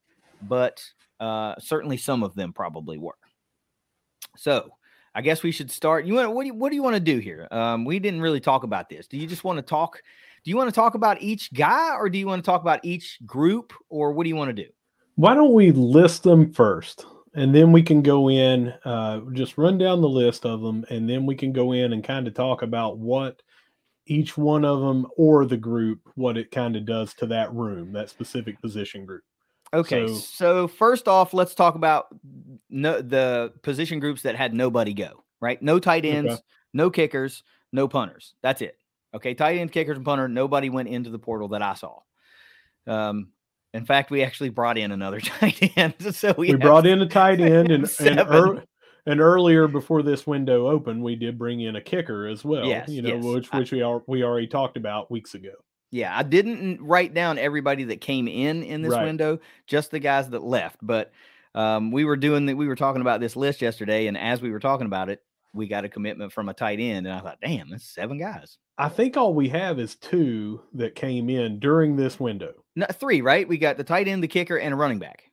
[0.42, 0.82] but
[1.20, 3.18] uh, certainly some of them probably were.
[4.36, 4.70] So
[5.14, 6.04] I guess we should start.
[6.04, 7.48] You want what do you, what do you want to do here?
[7.50, 9.06] Um, we didn't really talk about this.
[9.06, 10.00] Do you just want to talk?
[10.44, 12.80] Do you want to talk about each guy, or do you want to talk about
[12.84, 14.68] each group, or what do you want to do?
[15.18, 17.04] why don't we list them first?
[17.38, 21.08] And then we can go in, uh, just run down the list of them, and
[21.08, 23.40] then we can go in and kind of talk about what
[24.06, 27.92] each one of them or the group, what it kind of does to that room,
[27.92, 29.22] that specific position group.
[29.72, 32.06] Okay, So- so, first off, let's talk about
[32.70, 35.22] no the position groups that had nobody go.
[35.40, 36.42] Right, no tight ends, Okay.
[36.72, 38.34] no kickers, no punters.
[38.42, 38.76] That's it.
[39.14, 40.26] Okay, tight end, kickers, and punter.
[40.26, 42.00] Nobody went into the portal that I saw.
[42.88, 43.28] Um,
[43.74, 45.94] in fact, we actually brought in another tight end.
[46.14, 48.64] So we, We, brought in a tight end, and and, ear-
[49.06, 52.66] and earlier before this window opened, we did bring in a kicker as well.
[52.66, 53.24] Yes, you know, yes.
[53.24, 55.52] which I- which we are we already talked about weeks ago.
[55.90, 59.04] Yeah, I didn't write down everybody that came in in this Right.
[59.04, 60.76] window, just the guys that left.
[60.82, 61.12] But
[61.54, 62.56] um, we were doing that.
[62.58, 65.22] We were talking about this list yesterday, and as we were talking about it,
[65.54, 68.58] we got a commitment from a tight end, and I thought, damn, that's seven guys.
[68.78, 72.54] I think all we have is two that came in during this window.
[72.76, 73.48] No, three, right?
[73.48, 75.24] We got the tight end, the kicker, and a running back.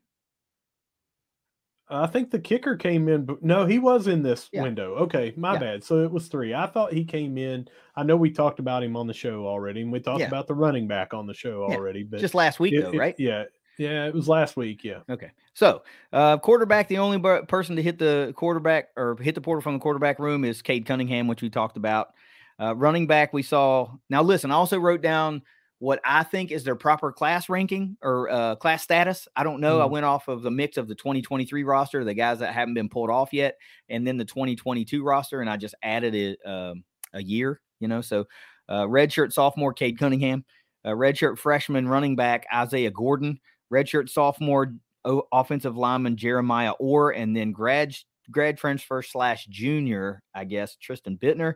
[1.88, 3.26] I think the kicker came in.
[3.26, 4.64] But no, he was in this Yeah.
[4.64, 4.96] window.
[4.96, 5.60] Okay, my Yeah.
[5.60, 5.84] bad.
[5.84, 6.56] So it was three.
[6.56, 7.68] I thought he came in.
[7.96, 10.28] I know we talked about him on the show already, and we talked Yeah.
[10.28, 12.02] about the running back on the show already.
[12.02, 13.16] But Just last week, it- though, it- right?
[13.20, 13.44] yeah,
[13.78, 14.84] yeah, it was last week.
[14.84, 15.30] Yeah, Okay.
[15.54, 19.74] So, uh, quarterback, the only person to hit the quarterback or hit the portal from
[19.76, 22.16] the quarterback room is Cade Cunningham, which we talked about.
[22.60, 23.92] Uh, running back, we saw.
[24.10, 25.42] Now, listen, I also wrote down
[25.80, 29.28] what I think is their proper class ranking or uh, class status.
[29.36, 29.82] I don't know.
[29.82, 29.92] I Mhm.
[29.92, 33.10] went off of the mix of the 2023 roster, the guys that haven't been pulled
[33.10, 33.58] off yet,
[33.90, 36.84] and then the 2022 roster, and I just added it um,
[37.14, 38.00] a year, you know.
[38.02, 38.26] So,
[38.70, 40.46] uh, redshirt sophomore Cade Cunningham,
[40.86, 43.40] uh, redshirt freshman running back Isaiah Gordon,
[43.72, 47.94] redshirt sophomore o- offensive lineman Jeremiah Orr, and then grad
[48.32, 51.56] grad transfer slash junior, I guess Tristan Bittner.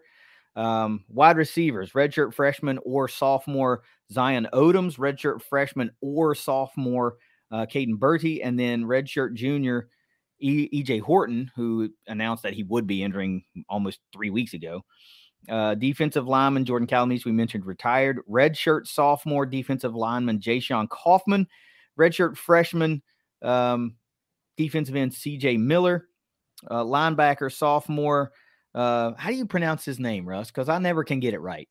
[0.55, 7.15] Um, wide receivers, redshirt freshman or sophomore Zion Odoms, redshirt freshman or sophomore
[7.51, 9.89] uh, Caden Bertie, and then redshirt junior
[10.39, 14.83] e- EJ Horton, who announced that he would be entering almost three weeks ago.
[15.47, 18.19] Uh, defensive lineman Jordan Calamese, we mentioned retired.
[18.29, 21.47] Redshirt sophomore defensive lineman Jashawn Kaufman.
[21.97, 23.01] Redshirt freshman
[23.41, 23.95] um,
[24.57, 26.07] defensive end CJ Miller.
[26.69, 28.31] Uh, linebacker sophomore.
[28.73, 30.47] Uh, how do you pronounce his name, Russ?
[30.47, 31.67] Because I never can get it right.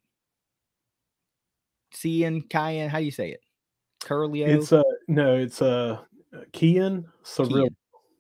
[1.95, 3.41] Cian, Cayenne, how do you say it?
[4.03, 4.47] Curlio?
[4.47, 7.69] It's a no, it's a uh, Kian Cirilla.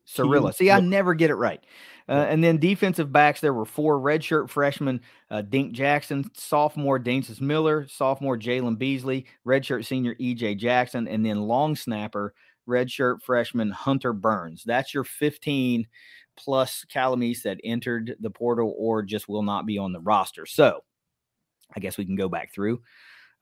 [0.06, 0.54] Cirilla.
[0.54, 1.62] See, I never get it right.
[2.08, 5.00] Uh, and then defensive backs, there were four redshirt freshmen
[5.30, 11.42] uh, Dink Jackson, sophomore Dances Miller, sophomore Jalen Beasley, redshirt senior EJ Jackson, and then
[11.42, 12.32] long snapper,
[12.66, 14.64] redshirt freshman Hunter Burns.
[14.64, 15.86] That's your 15
[16.38, 20.46] plus Calamese that entered the portal or just will not be on the roster.
[20.46, 20.80] So
[21.74, 22.80] I guess we can go back through.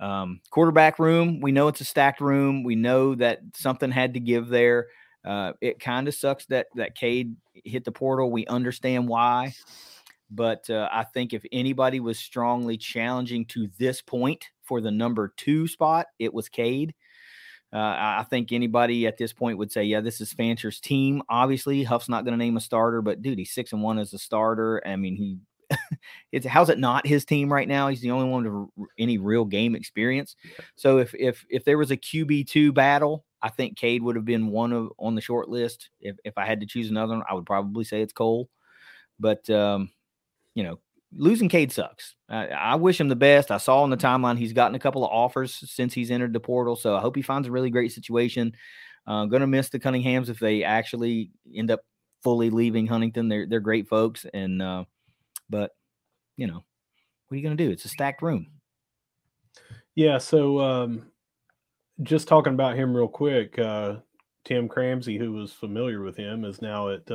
[0.01, 2.65] Um, quarterback room, we know it's a stacked room.
[2.65, 4.89] We know that something had to give there.
[5.25, 7.35] Uh, it kind of sucks that that Cade
[7.65, 8.31] hit the portal.
[8.31, 9.55] We understand why,
[10.31, 15.33] but uh, I think if anybody was strongly challenging to this point for the number
[15.37, 16.95] two spot, it was Cade.
[17.77, 21.85] Uh, I think anybody at this point would say, "Yeah, this is Fancher's team." Obviously,
[21.85, 24.19] Huff's not going to name a starter, but dude, he's six and one as a
[24.19, 24.83] starter.
[24.87, 25.39] I mean, he
[26.33, 27.89] it's how's it not his team right now?
[27.89, 30.37] He's the only one with any real game experience.
[30.77, 34.25] So if if if there was a QB two battle, I think Cade would have
[34.25, 35.91] been one of on the short list.
[36.01, 38.49] If if I had to choose another one, I would probably say it's Cole.
[39.21, 39.91] But um,
[40.55, 40.79] you know,
[41.13, 42.15] losing Cade sucks.
[42.29, 43.51] I, I, wish him the best.
[43.51, 46.41] I saw on the timeline he's gotten a couple of offers since he's entered the
[46.41, 48.53] portal, so I hope he finds a really great situation.
[49.07, 51.81] Uh, going to miss the Cunninghams if they actually end up
[52.25, 53.29] fully leaving Huntington.
[53.29, 54.85] They're they're great folks, and uh,
[55.49, 55.71] but
[56.37, 56.65] you know,
[57.29, 57.71] what are you going to do?
[57.71, 58.49] It's a stacked room.
[59.95, 60.19] Yeah.
[60.19, 61.07] So um,
[62.03, 63.97] just talking about him real quick, uh,
[64.45, 67.11] Tim Cramsey, who was familiar with him, is now at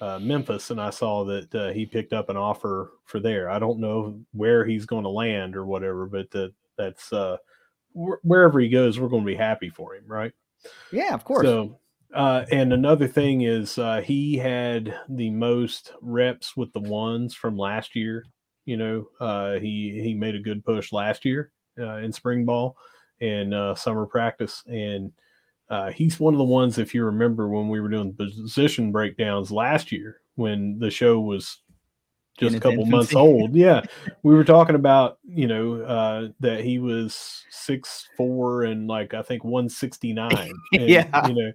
[0.00, 3.50] uh, Memphis, and I saw that uh, he picked up an offer for there.
[3.50, 7.36] I don't know where he's going to land or whatever, but that that's uh,
[7.94, 10.32] wh- wherever he goes, we're going to be happy for him, right?
[10.92, 11.46] Yeah, of course.
[11.46, 11.78] So
[12.14, 17.58] uh, and another thing is uh, he had the most reps with the ones from
[17.58, 18.24] last year.
[18.64, 22.76] You know, uh, he he made a good push last year uh, in spring ball
[23.20, 25.12] and uh, summer practice, and
[25.70, 26.78] uh, he's one of the ones.
[26.78, 31.58] If you remember when we were doing position breakdowns last year, when the show was
[32.38, 32.90] just a couple infancy.
[32.90, 33.54] months old.
[33.54, 33.82] Yeah,
[34.22, 39.22] we were talking about you know uh, that he was six four and like I
[39.22, 40.52] think one sixty nine.
[40.72, 41.52] yeah, you know,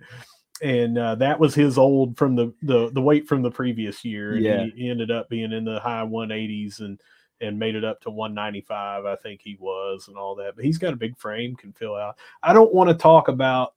[0.62, 4.34] and uh, that was his old from the, the the weight from the previous year.
[4.34, 4.64] And yeah.
[4.66, 7.00] he, he ended up being in the high 180s and
[7.42, 9.06] and made it up to 195.
[9.06, 10.56] I think he was and all that.
[10.56, 12.18] But he's got a big frame, can fill out.
[12.42, 13.74] I don't want to talk about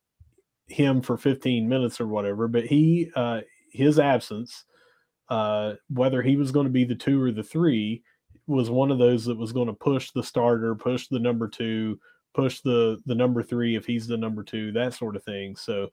[0.69, 3.41] him for 15 minutes or whatever, but he uh,
[3.73, 4.65] his absence,
[5.29, 8.03] uh, whether he was going to be the two or the three,
[8.47, 11.99] was one of those that was going to push the starter, push the number two,
[12.35, 15.57] push the the number three if he's the number two, that sort of thing.
[15.57, 15.89] So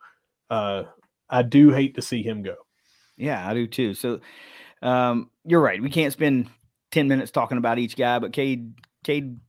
[0.49, 0.83] uh,
[1.29, 2.55] I do hate to see him go.
[3.17, 3.93] Yeah, I do too.
[3.93, 4.19] So
[4.81, 5.81] um, you're right.
[5.81, 6.49] We can't spend
[6.91, 9.39] 10 minutes talking about each guy, but Cade, Cade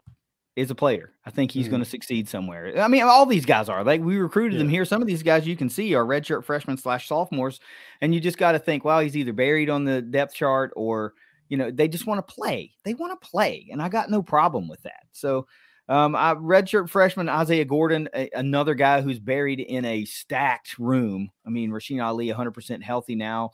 [0.57, 1.11] is a player.
[1.27, 1.73] I think he's mm-hmm.
[1.73, 2.81] going to succeed somewhere.
[2.81, 4.59] I mean, all these guys are like we recruited yeah.
[4.59, 4.85] them here.
[4.85, 7.61] Some of these guys you can see are redshirt freshmen slash sophomores,
[8.01, 11.15] and you just got to think, well, he's either buried on the depth chart or
[11.49, 12.73] you know they just want to play.
[12.85, 15.05] They want to play, and I got no problem with that.
[15.13, 15.47] So
[15.89, 21.31] um, I redshirt freshman Isaiah Gordon, a, another guy who's buried in a stacked room.
[21.47, 23.51] I mean, Rasheen Ali 100% healthy now,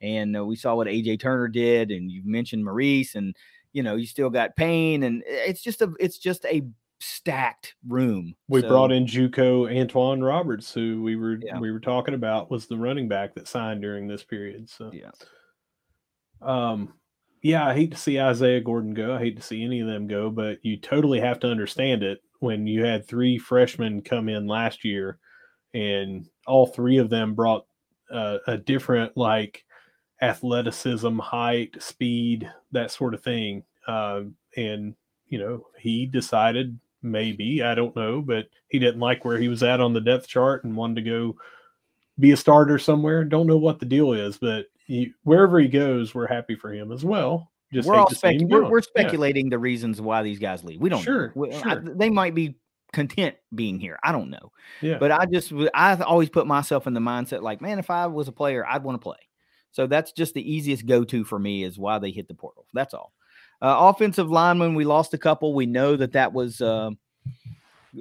[0.00, 3.34] and uh, we saw what AJ Turner did, and you mentioned Maurice, and
[3.74, 6.62] you know you still got Payne, and it's just a it's just a
[7.00, 8.34] stacked room.
[8.48, 11.58] We so, brought in JUCO Antoine Roberts, who we were yeah.
[11.58, 14.70] we were talking about was the running back that signed during this period.
[14.70, 15.10] So yeah.
[16.40, 16.94] Um,
[17.42, 19.14] yeah, I hate to see Isaiah Gordon go.
[19.14, 22.20] I hate to see any of them go, but you totally have to understand it
[22.40, 25.18] when you had three freshmen come in last year
[25.74, 27.66] and all three of them brought
[28.10, 29.63] uh, a different like
[30.24, 33.62] athleticism, height, speed, that sort of thing.
[33.86, 34.22] Uh,
[34.56, 34.94] and,
[35.28, 39.62] you know, he decided maybe, I don't know, but he didn't like where he was
[39.62, 41.36] at on the depth chart and wanted to go
[42.18, 43.24] be a starter somewhere.
[43.24, 46.92] Don't know what the deal is, but he, wherever he goes, we're happy for him
[46.92, 47.50] as well.
[47.72, 49.50] Just we're all we're, we're, speculating yeah.
[49.50, 50.80] the reasons why these guys leave.
[50.80, 51.70] We don't sure, we, sure.
[51.70, 52.56] I, they might be
[52.92, 53.98] content being here.
[54.02, 54.52] I don't know.
[54.80, 54.98] Yeah.
[54.98, 58.28] But I just I always put myself in the mindset like, man, if I was
[58.28, 59.16] a player, I'd want to play.
[59.74, 62.64] So that's just the easiest go to for me is why they hit the portal.
[62.74, 63.12] That's all.
[63.60, 65.52] Uh, offensive lineman, we lost a couple.
[65.52, 66.90] We know that that was uh,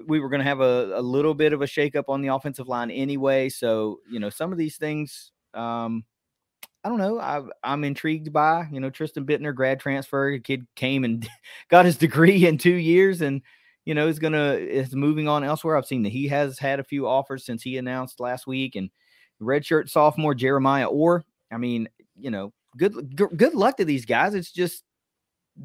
[0.05, 2.67] we were going to have a, a, little bit of a shakeup on the offensive
[2.67, 3.49] line anyway.
[3.49, 5.31] So you know some of these things.
[5.55, 6.05] Um,
[6.83, 7.19] I don't know.
[7.19, 10.27] I, I'm intrigued by you know Tristan Bittner grad transfer.
[10.27, 11.27] A kid came and
[11.69, 13.41] got his degree in two years, and
[13.83, 15.75] you know is gonna is moving on elsewhere.
[15.75, 18.91] I've seen that he has had a few offers since he announced last week, and
[19.41, 21.25] redshirt sophomore Jeremiah Orr.
[21.53, 21.87] I mean,
[22.17, 24.33] you know, good good luck to these guys.
[24.33, 24.83] It's just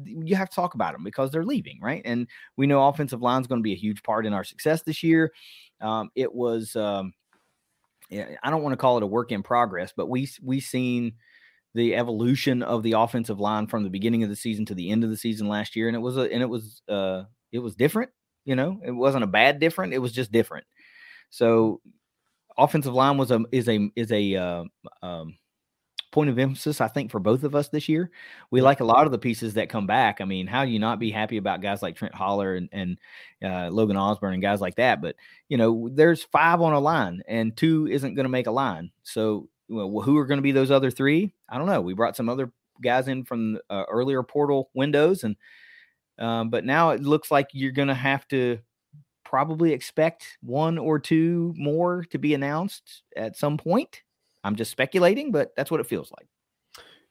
[0.03, 2.01] you have to talk about them because they're leaving, right?
[2.05, 2.27] And
[2.57, 5.01] we know offensive line is going to be a huge part in our success this
[5.01, 5.31] year.
[5.81, 7.13] Um, it was, um,
[8.11, 11.13] I don't want to call it a work in progress, but we we seen
[11.75, 15.03] the evolution of the offensive line from the beginning of the season to the end
[15.03, 17.75] of the season last year, and it was a and it was uh it was
[17.75, 18.09] different.
[18.45, 20.65] You know, it wasn't a bad different; it was just different.
[21.29, 21.81] So,
[22.57, 24.63] offensive line was a is a is a uh,
[25.03, 25.37] um,
[26.11, 28.11] point of emphasis, I think, for both of us this year.
[28.51, 30.21] We like a lot of the pieces that come back.
[30.21, 32.99] I mean, how do you not be happy about guys like Trent Holler and, and
[33.43, 35.01] uh, Logan Osburn and guys like that?
[35.01, 35.15] But,
[35.47, 38.91] you know, there's five on a line and two isn't going to make a line.
[39.03, 41.33] So, well, who are going to be those other three?
[41.47, 41.81] I don't know.
[41.81, 42.51] We brought some other
[42.81, 45.23] guys in from uh, earlier portal windows.
[45.23, 45.35] And,
[46.17, 48.59] um, but now it looks like you're going to have to
[49.23, 54.01] probably expect one or two more to be announced at some point.
[54.43, 56.27] I'm just speculating, but that's what it feels like.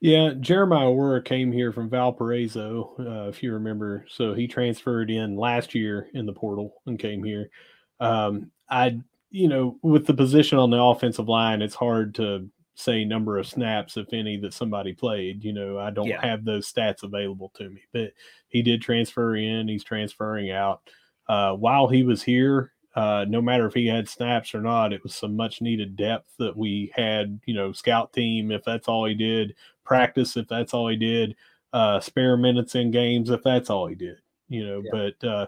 [0.00, 4.06] Yeah, Jeremiah Orr came here from Valparaiso, uh, if you remember.
[4.08, 7.50] So he transferred in last year in the portal and came here.
[7.98, 9.00] Um, I,
[9.30, 13.46] you know, with the position on the offensive line, it's hard to say number of
[13.48, 15.42] snaps, if any, that somebody played.
[15.42, 16.24] You know, I don't yeah.
[16.24, 18.12] have those stats available to me, but
[18.46, 19.66] he did transfer in.
[19.66, 20.88] He's transferring out.
[21.28, 25.04] Uh, while he was here, uh, no matter if he had snaps or not, it
[25.04, 27.38] was some much needed depth that we had.
[27.46, 31.36] You know, scout team if that's all he did, practice if that's all he did,
[31.72, 34.16] uh, spare minutes in games if that's all he did.
[34.48, 34.90] You know, yeah.
[34.90, 35.46] but uh,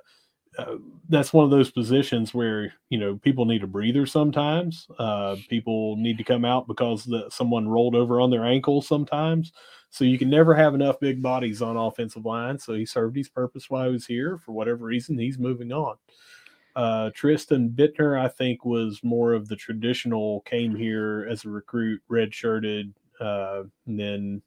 [0.58, 0.76] uh,
[1.08, 4.86] that's one of those positions where you know people need a breather sometimes.
[4.96, 9.50] Uh, people need to come out because the, someone rolled over on their ankle sometimes.
[9.92, 12.60] So you can never have enough big bodies on offensive line.
[12.60, 14.38] So he served his purpose while he was here.
[14.38, 15.96] For whatever reason, he's moving on.
[16.76, 22.00] Uh, Tristan Bittner, I think, was more of the traditional, came here as a recruit,
[22.10, 24.42] redshirted, uh, and then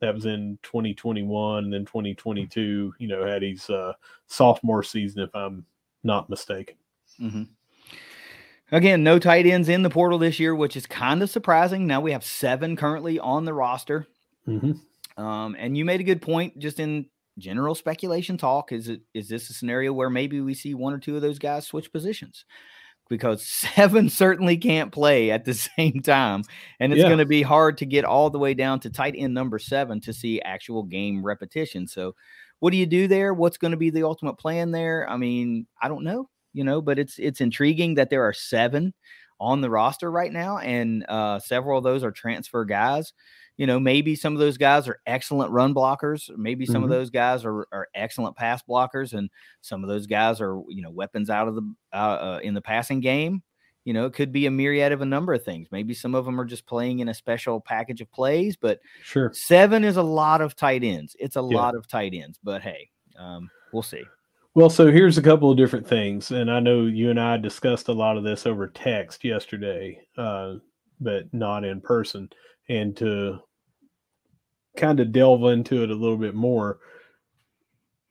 [0.00, 1.64] that was in 2021.
[1.64, 3.92] And then 2022, you know, had his uh,
[4.26, 5.64] sophomore season, if I'm
[6.02, 6.76] not mistaken.
[7.20, 7.42] Mm-hmm.
[8.72, 11.86] Again, no tight ends in the portal this year, which is kind of surprising.
[11.86, 14.06] Now we have seven currently on the roster.
[14.48, 15.22] Mm-hmm.
[15.22, 17.06] Um, and you made a good point just in
[17.38, 20.98] general speculation talk is it is this a scenario where maybe we see one or
[20.98, 22.44] two of those guys switch positions?
[23.08, 26.44] Because seven certainly can't play at the same time
[26.80, 27.08] and it's yeah.
[27.08, 30.00] going to be hard to get all the way down to tight end number seven
[30.00, 32.14] to see actual game repetition so
[32.60, 33.34] what do you do there?
[33.34, 35.08] What's going to be the ultimate plan there?
[35.08, 38.92] I mean i don't know you know but it's it's intriguing that there are seven
[39.40, 43.12] on the roster right now and uh several of those are transfer guys
[43.56, 46.30] you know, maybe some of those guys are excellent run blockers.
[46.36, 46.84] Maybe some mm-hmm.
[46.84, 49.30] of those guys are, are excellent pass blockers, and
[49.60, 52.62] some of those guys are you know weapons out of the uh, uh, in the
[52.62, 53.42] passing game.
[53.84, 55.68] You know, it could be a myriad of a number of things.
[55.72, 59.30] Maybe some of them are just playing in a special package of plays, but sure,
[59.34, 61.14] seven is a lot of tight ends.
[61.18, 61.56] It's a yeah.
[61.56, 62.88] lot of tight ends, but hey,
[63.18, 64.04] um, we'll see.
[64.54, 67.88] Well, so here's a couple of different things, and I know you and I discussed
[67.88, 70.54] a lot of this over text yesterday, uh,
[71.00, 72.28] but not in person
[72.68, 73.40] and to
[74.76, 76.78] kind of delve into it a little bit more,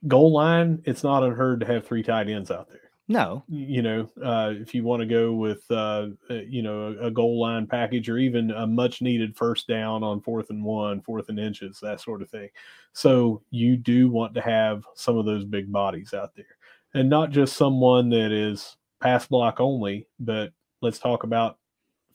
[0.07, 2.77] goal line, it's not unheard to have three tight ends out there.
[3.07, 7.07] No, you know, uh, if you want to go with, uh, uh you know, a,
[7.07, 11.01] a, goal line package or even a much needed first down on fourth and one,
[11.01, 12.47] fourth and inches, that sort of thing.
[12.93, 16.57] So you do want to have some of those big bodies out there
[16.93, 21.57] and not just someone that is pass block only, but let's talk about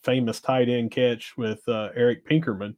[0.07, 2.77] famous tight end catch with uh, Eric Pinkerton,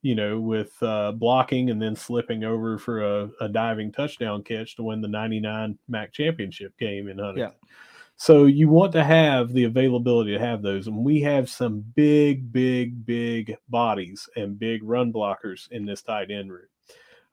[0.00, 4.76] you know, with uh, blocking and then slipping over for a, a, diving touchdown catch
[4.76, 7.52] to win the 99 MAC championship game in Huntington.
[7.60, 7.68] Yeah.
[8.16, 10.86] So you want to have the availability to have those.
[10.86, 16.30] And we have some big, big, big bodies and big run blockers in this tight
[16.30, 16.68] end room.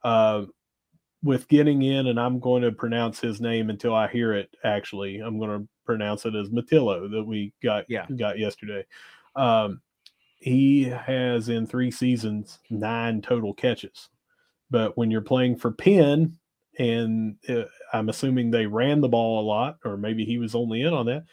[0.04, 0.46] Uh,
[1.24, 4.56] with getting in, and I'm going to pronounce his name until I hear it.
[4.64, 8.06] Actually, I'm going to pronounce it as Matillo that we got yeah.
[8.16, 8.86] got yesterday.
[9.36, 9.82] Um,
[10.40, 14.10] he has in three seasons nine total catches.
[14.70, 16.38] But when you're playing for Penn
[16.78, 17.64] and uh,
[17.94, 21.06] I'm assuming they ran the ball a lot, or maybe he was only in on
[21.08, 21.24] that.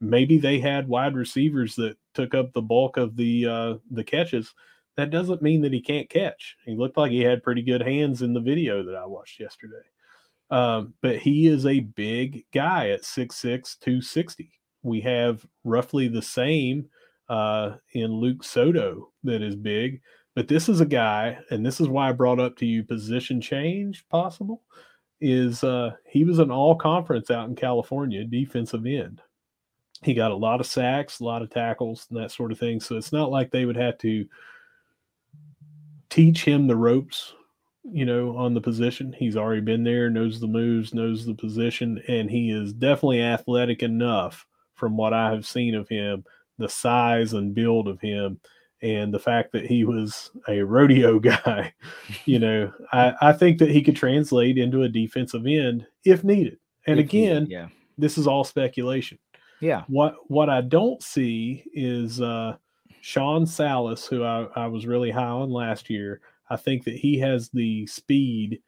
[0.00, 4.54] Maybe they had wide receivers that took up the bulk of the uh, the catches.
[4.96, 6.56] That doesn't mean that he can't catch.
[6.66, 9.84] He looked like he had pretty good hands in the video that I watched yesterday.
[10.50, 14.50] Um, but he is a big guy at 6'6, 260.
[14.82, 16.90] We have roughly the same
[17.32, 20.02] uh, in Luke Soto that is big.
[20.34, 23.40] But this is a guy, and this is why I brought up to you position
[23.40, 24.62] change possible.
[25.20, 29.22] Is uh, he was an all conference out in California defensive end.
[30.02, 32.80] He got a lot of sacks, a lot of tackles, and that sort of thing.
[32.80, 34.26] So it's not like they would have to
[36.10, 37.34] teach him the ropes
[37.84, 39.12] you know, on the position.
[39.12, 43.82] He's already been there, knows the moves, knows the position, and he is definitely athletic
[43.82, 46.24] enough from what I have seen of him,
[46.58, 48.40] the size and build of him,
[48.82, 51.72] and the fact that he was a rodeo guy.
[52.24, 56.58] you know, I, I think that he could translate into a defensive end if needed.
[56.86, 57.68] And if again, needed, yeah.
[57.96, 59.18] this is all speculation.
[59.60, 59.84] Yeah.
[59.86, 62.56] What what I don't see is uh
[63.00, 66.20] Sean Salas, who I, I was really high on last year.
[66.50, 68.60] I think that he has the speed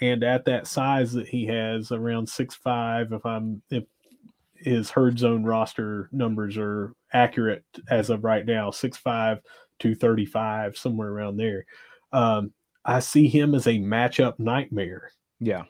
[0.00, 3.84] and at that size that he has around six five, if I'm if
[4.60, 9.40] his herd zone roster numbers are accurate as of right now, six five
[9.80, 11.64] to 35, somewhere around there.
[12.12, 12.52] Um,
[12.84, 15.12] I see him as a matchup nightmare.
[15.38, 15.64] Yeah.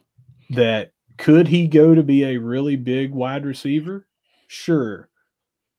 [0.50, 4.06] That could he go to be a really big wide receiver?
[4.48, 5.08] Sure.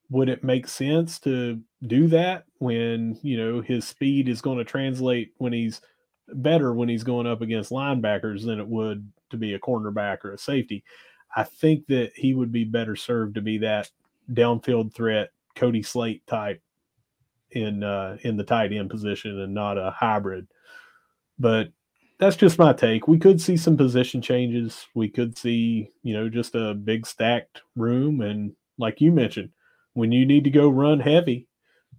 [0.10, 4.64] Would it make sense to do that when you know his speed is going to
[4.64, 5.82] translate when he's
[6.34, 10.34] better when he's going up against linebackers than it would to be a cornerback or
[10.34, 10.84] a safety.
[11.36, 13.90] I think that he would be better served to be that
[14.32, 16.62] downfield threat, Cody Slate type
[17.52, 20.48] in uh, in the tight end position and not a hybrid.
[21.40, 21.72] But
[22.20, 23.08] that's just my take.
[23.08, 24.86] We could see some position changes.
[24.94, 28.22] We could see, you know, just a big stacked room.
[28.22, 29.50] And like you mentioned,
[29.94, 31.48] when you need to go run heavy,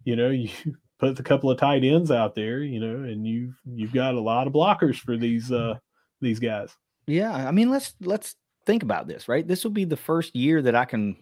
[0.04, 0.50] you know, you
[0.98, 4.20] put a couple of tight ends out there, you know, and you've you've got a
[4.20, 5.74] lot of blockers for these uh
[6.20, 6.76] these guys.
[7.06, 8.36] Yeah, I mean, let's let's
[8.66, 9.46] think about this, right?
[9.46, 11.16] This will be the first year that I can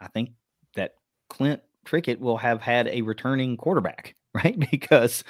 [0.00, 0.30] I think
[0.74, 0.94] that
[1.30, 4.58] Clint Trickett will have had a returning quarterback, right?
[4.70, 5.24] Because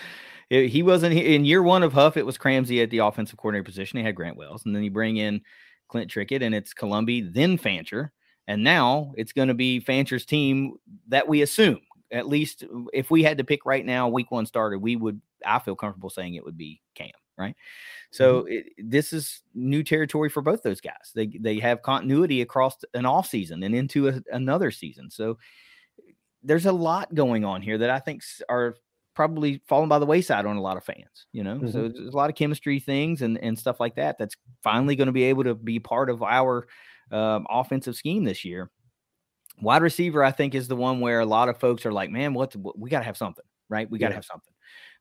[0.49, 2.17] he wasn't in year one of Huff.
[2.17, 3.99] It was Cramsey at the offensive coordinator position.
[3.99, 5.41] He had Grant Wells, and then you bring in
[5.89, 8.13] Clint Trickett, and it's Colombi, then Fancher,
[8.47, 10.77] and now it's going to be Fancher's team
[11.09, 11.81] that we assume
[12.15, 15.21] at least if we had to pick right now, week one started, we would.
[15.45, 16.81] I feel comfortable saying it would be
[17.37, 17.57] right?
[18.11, 18.53] So mm-hmm.
[18.53, 21.13] it, this is new territory for both those guys.
[21.15, 25.11] They they have continuity across an off season and into a, another season.
[25.11, 25.39] So
[26.43, 28.77] there's a lot going on here that I think are
[29.15, 31.27] probably falling by the wayside on a lot of fans.
[31.33, 31.71] You know, mm-hmm.
[31.71, 34.19] so there's a lot of chemistry things and and stuff like that.
[34.19, 36.67] That's finally going to be able to be part of our
[37.11, 38.71] um, offensive scheme this year.
[39.61, 42.35] Wide receiver, I think, is the one where a lot of folks are like, man,
[42.35, 43.89] what we got to have something, right?
[43.89, 44.17] We got to yeah.
[44.17, 44.54] have something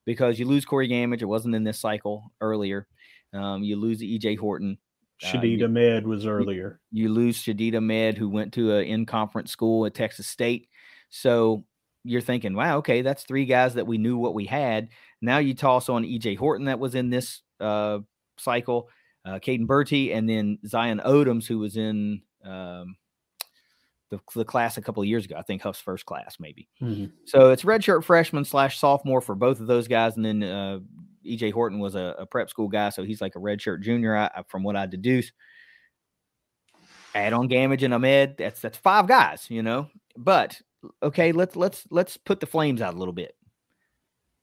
[0.05, 1.21] because you lose Corey Gammage.
[1.21, 2.87] It wasn't in this cycle earlier.
[3.33, 4.77] Um, you lose EJ Horton.
[5.21, 6.79] Shadeed uh, Ahmed was earlier.
[6.91, 10.67] You, you lose Shadeed Ahmed, who went to an in conference school at Texas State.
[11.09, 11.63] So
[12.03, 14.89] you're thinking, wow, okay, that's three guys that we knew what we had.
[15.21, 17.99] Now you toss on EJ Horton that was in this uh,
[18.37, 18.89] cycle,
[19.25, 22.97] uh, Caden Bertie, and then Zion Odoms, who was in um,
[24.09, 25.35] the, the class a couple of years ago.
[25.37, 26.69] I think Huff's first class, maybe.
[26.81, 27.05] Mm-hmm.
[27.25, 30.79] So it's redshirt freshman slash sophomore for both of those guys, and then uh,
[31.25, 34.15] EJ Horton was a, a, prep school guy, so he's like a redshirt junior.
[34.15, 35.31] I, from what I deduce,
[37.15, 39.89] add on Gammage and Ahmed, that's that's five guys, you know.
[40.17, 40.61] But
[41.01, 43.35] okay, let's let's let's put the flames out a little bit.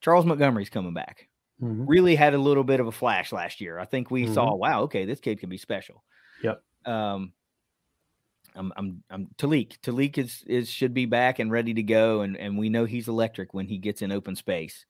[0.00, 1.28] Charles Montgomery's coming back.
[1.62, 1.86] Mm-hmm.
[1.86, 3.78] Really had a little bit of a flash last year.
[3.78, 4.34] I think we mm-hmm.
[4.34, 6.02] saw, wow, okay, this kid can be special.
[6.42, 6.62] Yep.
[6.86, 7.32] Um,
[8.54, 9.78] I'm I'm I'm Talik.
[9.80, 13.08] Talik is is should be back and ready to go, and and we know he's
[13.08, 14.86] electric when he gets in open space.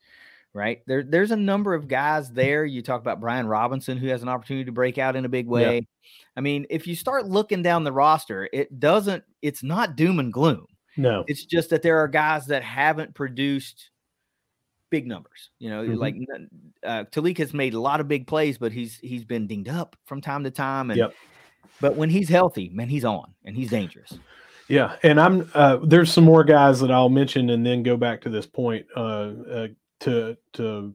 [0.52, 2.64] Right there, there's a number of guys there.
[2.64, 5.46] You talk about Brian Robinson, who has an opportunity to break out in a big
[5.46, 5.76] way.
[5.76, 6.10] Yeah.
[6.36, 9.22] I mean, if you start looking down the roster, it doesn't.
[9.42, 10.66] It's not doom and gloom.
[10.96, 13.90] No, it's just that there are guys that haven't produced
[14.90, 15.50] big numbers.
[15.60, 15.94] You know, mm-hmm.
[15.94, 16.16] like
[16.84, 19.96] uh, Talik has made a lot of big plays, but he's he's been dinged up
[20.04, 21.14] from time to time, and yep.
[21.80, 24.18] But when he's healthy, man, he's on and he's dangerous.
[24.68, 28.20] Yeah, and I'm uh, there's some more guys that I'll mention and then go back
[28.22, 29.66] to this point uh, uh,
[30.00, 30.94] to to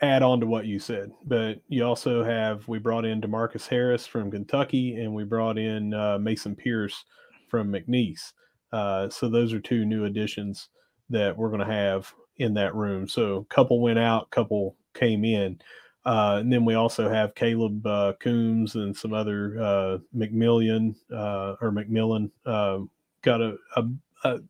[0.00, 1.10] add on to what you said.
[1.24, 5.92] But you also have we brought in Demarcus Harris from Kentucky and we brought in
[5.92, 7.04] uh, Mason Pierce
[7.48, 8.32] from McNeese.
[8.72, 10.68] Uh, so those are two new additions
[11.10, 13.08] that we're going to have in that room.
[13.08, 15.58] So a couple went out, couple came in.
[16.04, 21.56] Uh, and then we also have Caleb uh, Coombs and some other uh, McMillian uh,
[21.60, 22.30] or McMillan.
[22.44, 22.80] Uh,
[23.22, 23.84] got a, a,
[24.24, 24.40] a,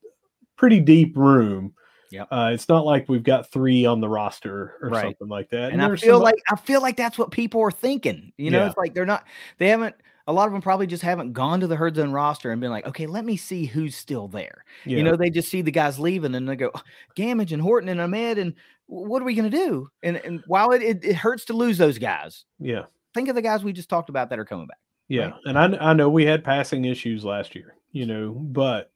[0.57, 1.73] pretty deep room.
[2.11, 5.03] Yeah, uh, it's not like we've got three on the roster or right.
[5.03, 5.73] something like that.
[5.73, 6.23] And, and I feel some...
[6.23, 8.33] like I feel like that's what people are thinking.
[8.37, 8.69] You know, yeah.
[8.69, 9.25] it's like they're not.
[9.59, 9.97] They haven't
[10.27, 12.71] a lot of them probably just haven't gone to the herd zone roster and been
[12.71, 14.65] like, okay, let me see who's still there.
[14.85, 14.99] Yeah.
[14.99, 16.73] You know, they just see the guys leaving and they go,
[17.17, 18.55] Gammage and Horton and Ahmed, and
[18.87, 19.89] what are we going to do?
[20.03, 23.43] And and while it, it, it hurts to lose those guys, yeah, think of the
[23.43, 24.79] guys we just talked about that are coming back.
[25.09, 25.35] Yeah, right?
[25.47, 28.91] and I I know we had passing issues last year, you know, but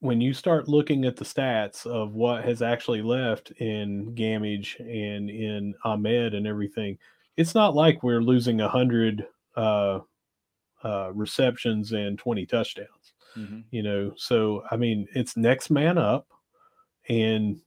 [0.00, 5.28] when you start looking at the stats of what has actually left in Gammage and
[5.28, 6.98] in Ahmed and everything,
[7.36, 9.98] it's not like we're losing a hundred uh,
[10.84, 12.88] uh, receptions and 20 touchdowns.
[13.36, 13.60] Mm-hmm.
[13.70, 16.26] You know, so I mean, it's next man up.
[17.08, 17.60] And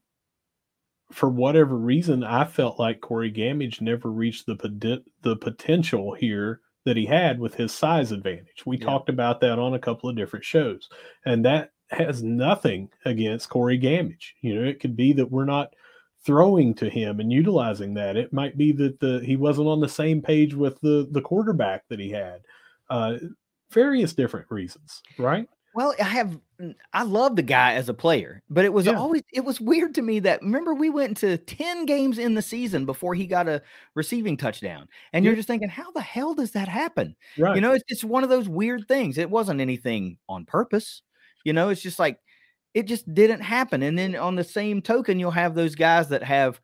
[1.12, 6.98] for whatever reason, I felt like Corey Gammage never reached the the potential here that
[6.98, 8.66] he had with his size advantage.
[8.66, 8.86] We yeah.
[8.86, 10.90] talked about that on a couple of different shows,
[11.26, 14.34] and that has nothing against Corey Gammage.
[14.42, 15.74] You know, it could be that we're not
[16.26, 18.16] throwing to him and utilizing that.
[18.16, 21.88] It might be that the he wasn't on the same page with the the quarterback
[21.90, 22.42] that he had
[22.92, 23.18] uh,
[23.72, 25.48] various different reasons, right?
[25.74, 26.38] Well, I have
[26.94, 28.94] I love the guy as a player, but it was yeah.
[28.94, 32.42] always it was weird to me that remember we went to 10 games in the
[32.42, 33.62] season before he got a
[33.96, 34.88] receiving touchdown.
[35.14, 35.30] And yeah.
[35.30, 37.16] you're just thinking, how the hell does that happen?
[37.38, 37.56] Right.
[37.56, 39.18] You know, it's just one of those weird things.
[39.18, 41.02] It wasn't anything on purpose.
[41.46, 42.20] You know, it's just like
[42.74, 43.82] it just didn't happen.
[43.82, 46.60] And then on the same token, you'll have those guys that have,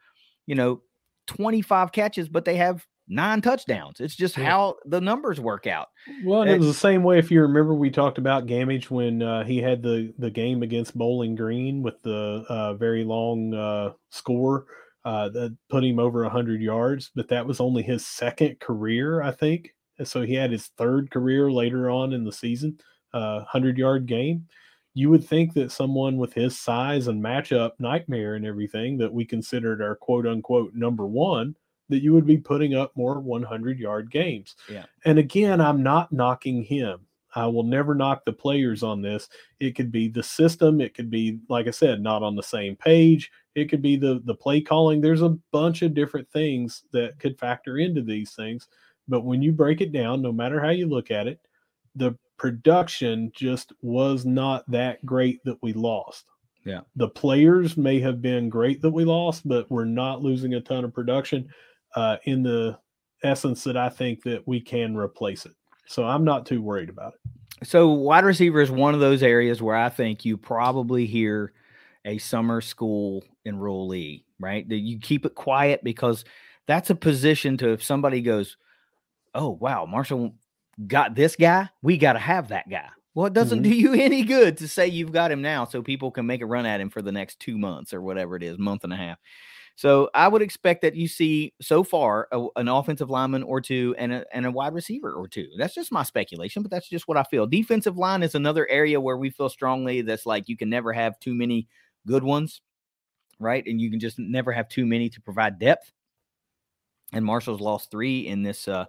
[0.45, 0.82] you know,
[1.28, 3.99] 25 catches, but they have nine touchdowns.
[3.99, 4.45] It's just yeah.
[4.45, 5.88] how the numbers work out.
[6.24, 7.20] Well, it was the same way.
[7.20, 10.97] If you remember, we talked about Gammage when uh, he had the the game against
[10.97, 14.66] Bowling Green with the uh, very long uh, score
[15.05, 19.32] uh, that put him over hundred yards, but that was only his second career, I
[19.32, 19.74] think.
[20.03, 22.80] So he had his third career later on in the season,
[23.14, 24.47] uh, hundred yard game.
[24.93, 29.26] You would think that someone with his size and matchup nightmare and everything that we
[29.26, 31.55] considered our quote unquote number one
[31.89, 34.55] that you would be putting up more 100 yard games.
[34.69, 34.85] Yeah.
[35.05, 37.01] And again, I'm not knocking him.
[37.35, 39.29] I will never knock the players on this.
[39.59, 40.81] It could be the system.
[40.81, 43.31] It could be, like I said, not on the same page.
[43.53, 45.01] It could be the the play calling.
[45.01, 48.67] There's a bunch of different things that could factor into these things.
[49.07, 51.39] But when you break it down, no matter how you look at it,
[51.95, 56.25] the production just was not that great that we lost.
[56.65, 56.81] Yeah.
[56.95, 60.83] The players may have been great that we lost, but we're not losing a ton
[60.83, 61.47] of production
[61.95, 62.77] uh, in the
[63.23, 65.53] essence that I think that we can replace it.
[65.88, 67.67] So I'm not too worried about it.
[67.67, 71.53] So wide receiver is one of those areas where I think you probably hear
[72.05, 74.67] a summer school enrollee, right?
[74.67, 76.23] That you keep it quiet because
[76.67, 78.57] that's a position to if somebody goes,
[79.33, 80.35] "Oh wow, Marshall
[80.85, 83.71] got this guy, we got to have that guy." Well, it doesn't mm-hmm.
[83.71, 86.45] do you any good to say you've got him now so people can make a
[86.45, 88.97] run at him for the next two months or whatever it is, month and a
[88.97, 89.17] half.
[89.78, 93.93] So I would expect that you see so far a, an offensive lineman or two
[93.99, 95.49] and a, and a wide receiver or two.
[95.55, 97.45] That's just my speculation, but that's just what I feel.
[97.45, 101.19] Defensive line is another area where we feel strongly that's like you can never have
[101.19, 101.67] too many
[102.07, 102.61] good ones,
[103.38, 103.63] right?
[103.67, 105.91] And you can just never have too many to provide depth.
[107.13, 108.86] And Marshall's lost three in this uh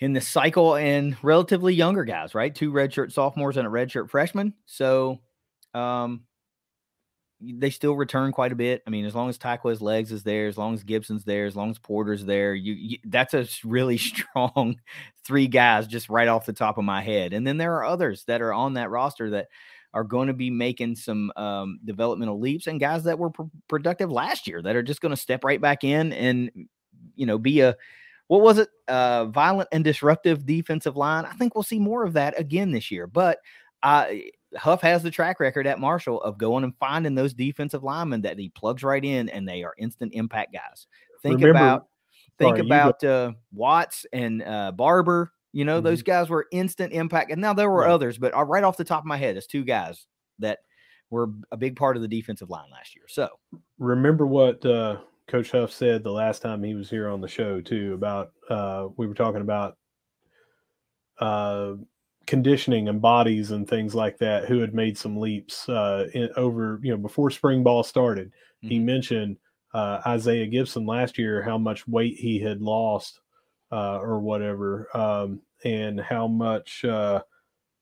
[0.00, 2.52] in this cycle and relatively younger guys, right?
[2.52, 4.54] Two redshirt sophomores and a redshirt freshman.
[4.66, 5.20] So
[5.72, 6.24] um
[7.40, 8.82] they still return quite a bit.
[8.86, 11.54] I mean, as long as Tyquez Legs is there, as long as Gibson's there, as
[11.54, 14.80] long as Porter's there, you, you, that's a really strong
[15.24, 17.32] three guys just right off the top of my head.
[17.32, 19.48] And then there are others that are on that roster that
[19.94, 24.10] are going to be making some um, developmental leaps and guys that were pr- productive
[24.10, 26.50] last year that are just going to step right back in and
[27.14, 27.74] you know be a
[28.26, 32.12] what was it uh violent and disruptive defensive line i think we'll see more of
[32.12, 33.38] that again this year but
[33.82, 38.22] I Huff has the track record at Marshall of going and finding those defensive linemen
[38.22, 40.86] that he plugs right in, and they are instant impact guys.
[41.22, 41.86] Think Remember, about
[42.38, 45.32] think sorry, about uh, Watts and uh, Barber.
[45.52, 45.86] You know, mm-hmm.
[45.86, 47.30] those guys were instant impact.
[47.32, 47.90] And now there were right.
[47.90, 50.06] others, but uh, right off the top of my head, it's two guys
[50.38, 50.58] that
[51.10, 53.06] were a big part of the defensive line last year.
[53.08, 53.28] So
[53.78, 57.60] remember what uh, Coach Huff said the last time he was here on the show
[57.60, 59.76] too about uh, we were talking about
[61.18, 61.72] uh,
[62.28, 66.78] conditioning and bodies and things like that who had made some leaps uh, in, over
[66.82, 68.28] you know before spring ball started.
[68.28, 68.68] Mm-hmm.
[68.68, 69.38] He mentioned
[69.72, 73.20] uh, Isaiah Gibson last year how much weight he had lost
[73.72, 77.22] uh, or whatever, um, and how much uh,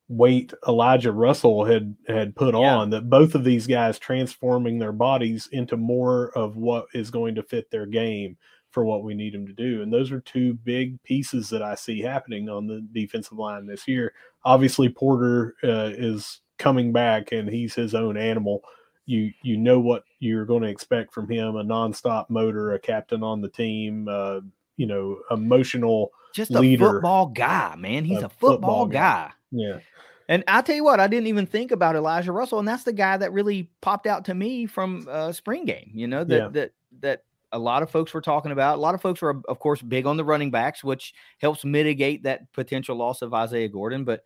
[0.08, 2.76] weight Elijah Russell had had put yeah.
[2.76, 2.90] on.
[2.90, 7.42] That both of these guys transforming their bodies into more of what is going to
[7.42, 8.36] fit their game
[8.76, 9.80] for what we need him to do.
[9.80, 13.88] And those are two big pieces that I see happening on the defensive line this
[13.88, 14.12] year.
[14.44, 18.60] Obviously, Porter uh, is coming back and he's his own animal.
[19.06, 23.22] You you know what you're going to expect from him: a nonstop motor, a captain
[23.22, 24.40] on the team, uh,
[24.76, 28.04] you know, emotional, just a leader, football guy, man.
[28.04, 29.28] He's a, a football, football guy.
[29.28, 29.32] guy.
[29.52, 29.78] Yeah.
[30.28, 32.92] And I tell you what, I didn't even think about Elijah Russell, and that's the
[32.92, 35.92] guy that really popped out to me from uh, spring game.
[35.94, 36.48] You know that yeah.
[36.48, 38.76] that that a lot of folks were talking about.
[38.76, 42.22] A lot of folks were, of course, big on the running backs, which helps mitigate
[42.24, 44.04] that potential loss of Isaiah Gordon.
[44.04, 44.22] But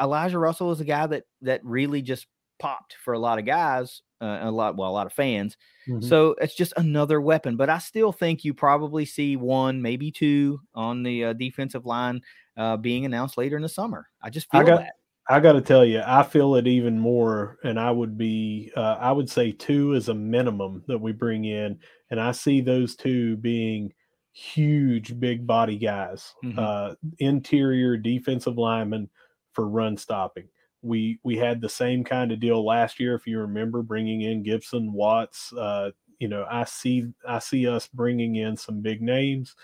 [0.00, 2.26] Elijah Russell is a guy that that really just
[2.58, 5.56] popped for a lot of guys, uh, a lot well, a lot of fans.
[5.88, 6.06] Mm-hmm.
[6.06, 7.56] So it's just another weapon.
[7.56, 12.22] But I still think you probably see one, maybe two on the uh, defensive line
[12.56, 14.08] uh, being announced later in the summer.
[14.22, 14.94] I just feel I got, that.
[15.30, 18.96] I got to tell you, I feel it even more, and I would be, uh,
[18.98, 21.78] I would say two is a minimum that we bring in,
[22.10, 23.92] and I see those two being
[24.32, 26.58] huge, big body guys, mm-hmm.
[26.58, 29.10] uh, interior defensive linemen
[29.52, 30.48] for run stopping.
[30.80, 34.42] We we had the same kind of deal last year, if you remember, bringing in
[34.42, 35.52] Gibson, Watts.
[35.52, 39.54] Uh, you know, I see I see us bringing in some big names.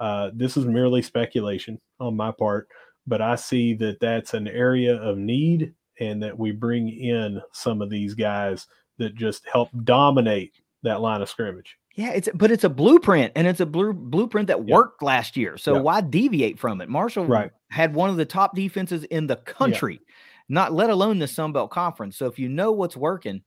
[0.00, 2.68] Uh, this is merely speculation on my part
[3.06, 7.82] but I see that that's an area of need and that we bring in some
[7.82, 8.66] of these guys
[8.98, 11.76] that just help dominate that line of scrimmage.
[11.94, 15.58] Yeah, it's but it's a blueprint and it's a blue, blueprint that worked last year.
[15.58, 16.88] So why deviate from it?
[16.88, 17.50] Marshall right.
[17.70, 20.00] had one of the top defenses in the country,
[20.48, 22.16] not let alone the Sun Belt Conference.
[22.16, 23.42] So if you know what's working,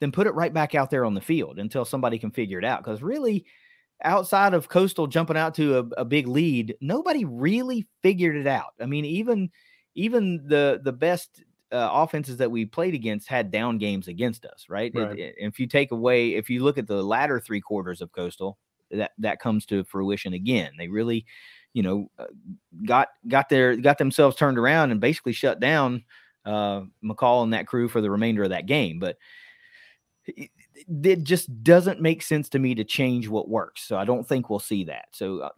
[0.00, 2.64] then put it right back out there on the field until somebody can figure it
[2.66, 2.84] out.
[2.84, 3.46] Because really,
[4.02, 8.74] outside of Coastal jumping out to a, a, big lead, nobody really figured it out.
[8.80, 9.50] I mean, even
[9.94, 11.42] even the the best
[11.72, 14.92] uh, offenses that we played against had down games against us, right?
[14.94, 15.12] right.
[15.12, 18.12] It, it, if you take away, if you look at the latter three quarters of
[18.12, 18.58] Coastal,
[18.90, 20.72] that that comes to fruition again.
[20.78, 21.26] They really,
[21.72, 22.26] you know, uh,
[22.84, 26.04] got got their got themselves turned around and basically shut down
[26.44, 29.16] uh, McCall and that crew for the remainder of that game, but
[30.88, 33.82] it just doesn't make sense to me to change what works.
[33.82, 35.06] So I don't think we'll see that.
[35.12, 35.50] So uh,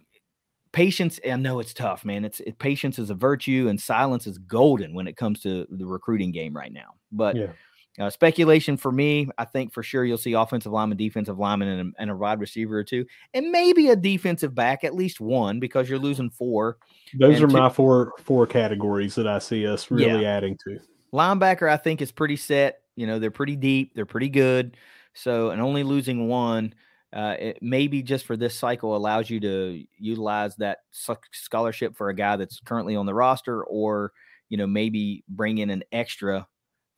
[0.72, 2.24] patience, I know it's tough, man.
[2.24, 5.86] It's it, patience is a virtue, and silence is golden when it comes to the
[5.86, 6.94] recruiting game right now.
[7.12, 7.52] But yeah.
[8.00, 11.94] uh, speculation for me, I think for sure you'll see offensive lineman, defensive lineman, and
[11.96, 15.60] a, and a wide receiver or two, and maybe a defensive back, at least one,
[15.60, 16.78] because you're losing four.
[17.18, 20.36] Those are two, my four four categories that I see us really yeah.
[20.36, 20.80] adding to.
[21.12, 22.80] Linebacker, I think is pretty set.
[22.96, 23.94] You know, they're pretty deep.
[23.94, 24.76] They're pretty good.
[25.14, 26.74] So, and only losing one,
[27.12, 32.14] uh, it maybe just for this cycle allows you to utilize that scholarship for a
[32.14, 34.12] guy that's currently on the roster, or
[34.48, 36.46] you know maybe bring in an extra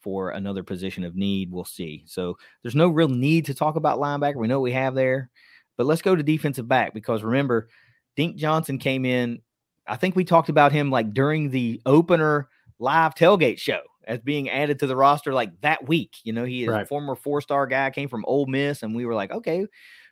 [0.02, 1.50] for another position of need.
[1.50, 2.04] We'll see.
[2.06, 4.36] So there's no real need to talk about linebacker.
[4.36, 5.30] We know what we have there,
[5.76, 7.68] but let's go to defensive back because remember,
[8.16, 9.40] Dink Johnson came in.
[9.86, 12.48] I think we talked about him like during the opener
[12.78, 16.16] live tailgate show as being added to the roster like that week.
[16.24, 16.82] You know, he is right.
[16.82, 19.66] a former four star guy, came from Ole Miss, and we were like, okay,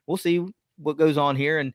[0.07, 0.45] we'll see
[0.79, 1.59] what goes on here.
[1.59, 1.73] And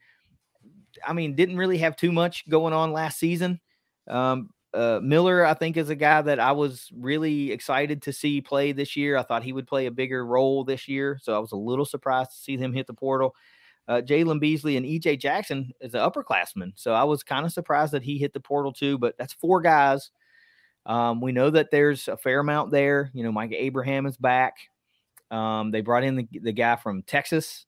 [1.06, 3.60] I mean, didn't really have too much going on last season.
[4.08, 8.42] Um, uh, Miller, I think, is a guy that I was really excited to see
[8.42, 9.18] play this year.
[9.18, 11.86] I thought he would play a bigger role this year, so I was a little
[11.86, 13.36] surprised to see him hit the portal.
[13.88, 17.94] Uh, Jalen Beasley and EJ Jackson is an upperclassman, so I was kind of surprised
[17.94, 18.98] that he hit the portal too.
[18.98, 20.12] But that's four guys
[20.88, 23.12] um, we know that there's a fair amount there.
[23.14, 24.56] You know, Micah Abraham is back.
[25.30, 27.66] Um, they brought in the, the guy from Texas.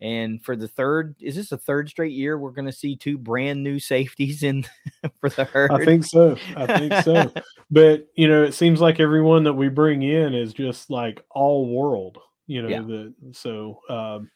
[0.00, 3.18] And for the third, is this the third straight year we're going to see two
[3.18, 4.64] brand new safeties in
[5.20, 5.70] for the herd?
[5.70, 6.36] I think so.
[6.56, 7.32] I think so.
[7.70, 11.68] but you know, it seems like everyone that we bring in is just like all
[11.68, 12.18] world.
[12.48, 12.80] You know, yeah.
[12.80, 14.30] the so um,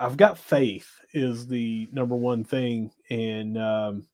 [0.00, 4.06] I've got faith is the number one thing, and um,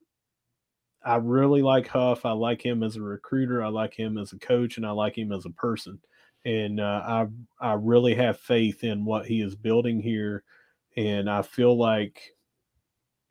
[1.05, 2.25] I really like Huff.
[2.25, 3.63] I like him as a recruiter.
[3.63, 5.99] I like him as a coach, and I like him as a person.
[6.45, 7.27] And uh, I
[7.59, 10.43] I really have faith in what he is building here,
[10.95, 12.37] and I feel like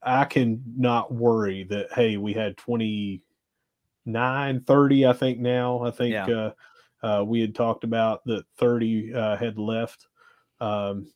[0.06, 6.12] I can not worry that hey we had 29 30 I think now I think
[6.12, 6.26] yeah.
[6.26, 6.52] uh,
[7.02, 10.06] uh, we had talked about that 30 uh, had left
[10.60, 11.08] um,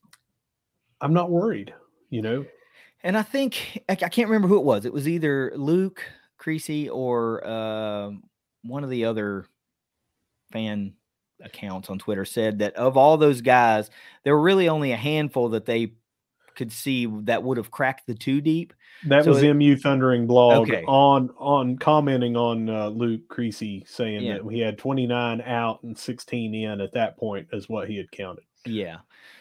[1.01, 1.73] I'm not worried
[2.11, 2.45] you know
[3.03, 6.03] and I think I can't remember who it was it was either Luke
[6.41, 8.11] Creasy or uh,
[8.63, 9.45] one of the other
[10.51, 10.95] fan
[11.43, 13.91] accounts on Twitter said that of all those guys,
[14.25, 15.93] there were really only a handful that they
[16.57, 18.73] could see that would have cracked the two deep.
[19.07, 20.83] That so was it, MU Thundering blog okay.
[20.87, 24.39] on on commenting on uh, Luke Creasy saying yeah.
[24.39, 28.11] that he had 29 out and 16 in at that point is what he had
[28.11, 28.45] counted.
[28.67, 28.99] Yeah.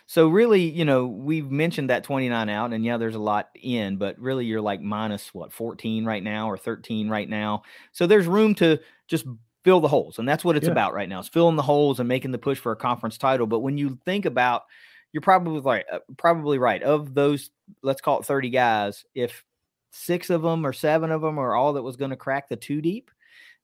[0.07, 3.97] So really, you know, we've mentioned that 29 out, and yeah, there's a lot in,
[3.97, 7.63] but really you're like minus what 14 right now or 13 right now.
[7.91, 9.25] So there's room to just
[9.63, 10.69] fill the holes, and that's what it's Yeah.
[10.69, 11.19] about right now.
[11.19, 13.45] Is filling the holes and making the push for a conference title.
[13.45, 14.63] But when you think about,
[15.11, 16.81] you're probably right, uh, probably right.
[16.81, 17.51] Of those,
[17.83, 19.43] let's call it 30 guys, if
[19.91, 22.55] six of them or seven of them are all that was going to crack the
[22.55, 23.11] two deep,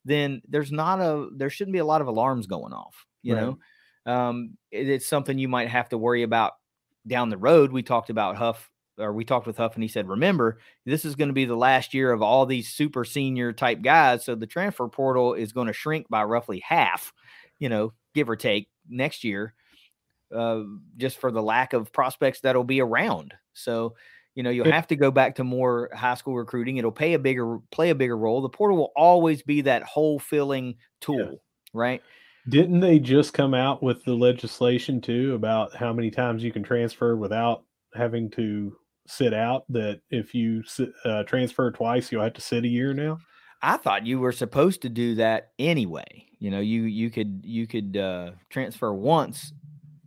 [0.06, 3.06] then there's not a there shouldn't be a lot of alarms going off.
[3.24, 3.36] You Right.
[3.36, 3.60] know,
[4.06, 6.53] um, it- it's something you might have to worry about
[7.08, 7.72] down the road.
[7.72, 11.16] We talked about Huff, or we talked with Huff, and he said, "Remember, this is
[11.16, 14.47] going to be the last year of all these super senior type guys, so the
[14.47, 17.14] transfer portal is going to shrink by roughly half,
[17.60, 19.53] you know, give or take next year,
[20.34, 20.64] uh,
[20.97, 23.34] just for the lack of prospects that'll be around.
[23.53, 23.95] So."
[24.38, 26.76] You know, you'll have to go back to more high school recruiting.
[26.76, 28.41] It'll pay a bigger play a bigger role.
[28.41, 31.41] The portal will always be that hole filling tool,
[31.74, 32.03] right?
[32.48, 36.64] Didn't they just come out with the legislation too about how many times you can
[36.64, 37.64] transfer without
[37.96, 38.76] having to
[39.08, 39.66] sit out?
[39.70, 40.64] That if you
[41.06, 43.18] uh, transfer twice, you'll have to sit a year now.
[43.62, 46.28] I thought you were supposed to do that anyway.
[46.39, 49.52] You know, you you could you could uh, transfer once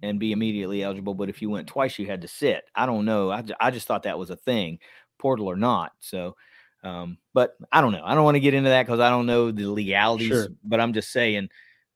[0.03, 2.64] and be immediately eligible, but if you went twice, you had to sit.
[2.74, 3.32] I don't know.
[3.32, 4.78] I, I just thought that was a thing,
[5.18, 5.91] portal or not.
[5.99, 6.36] So,
[6.84, 8.05] um, but I don't know.
[8.05, 10.28] I don't want to get into that because I don't know the legalities.
[10.28, 10.47] Sure.
[10.62, 11.49] But I'm just saying,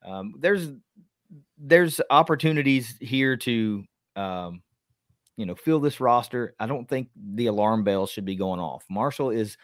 [0.05, 0.69] um, there's
[1.59, 3.85] there's opportunities here to
[4.17, 4.63] um,
[5.37, 6.55] you know fill this roster.
[6.59, 8.85] I don't think the alarm bells should be going off.
[8.91, 9.57] Marshall is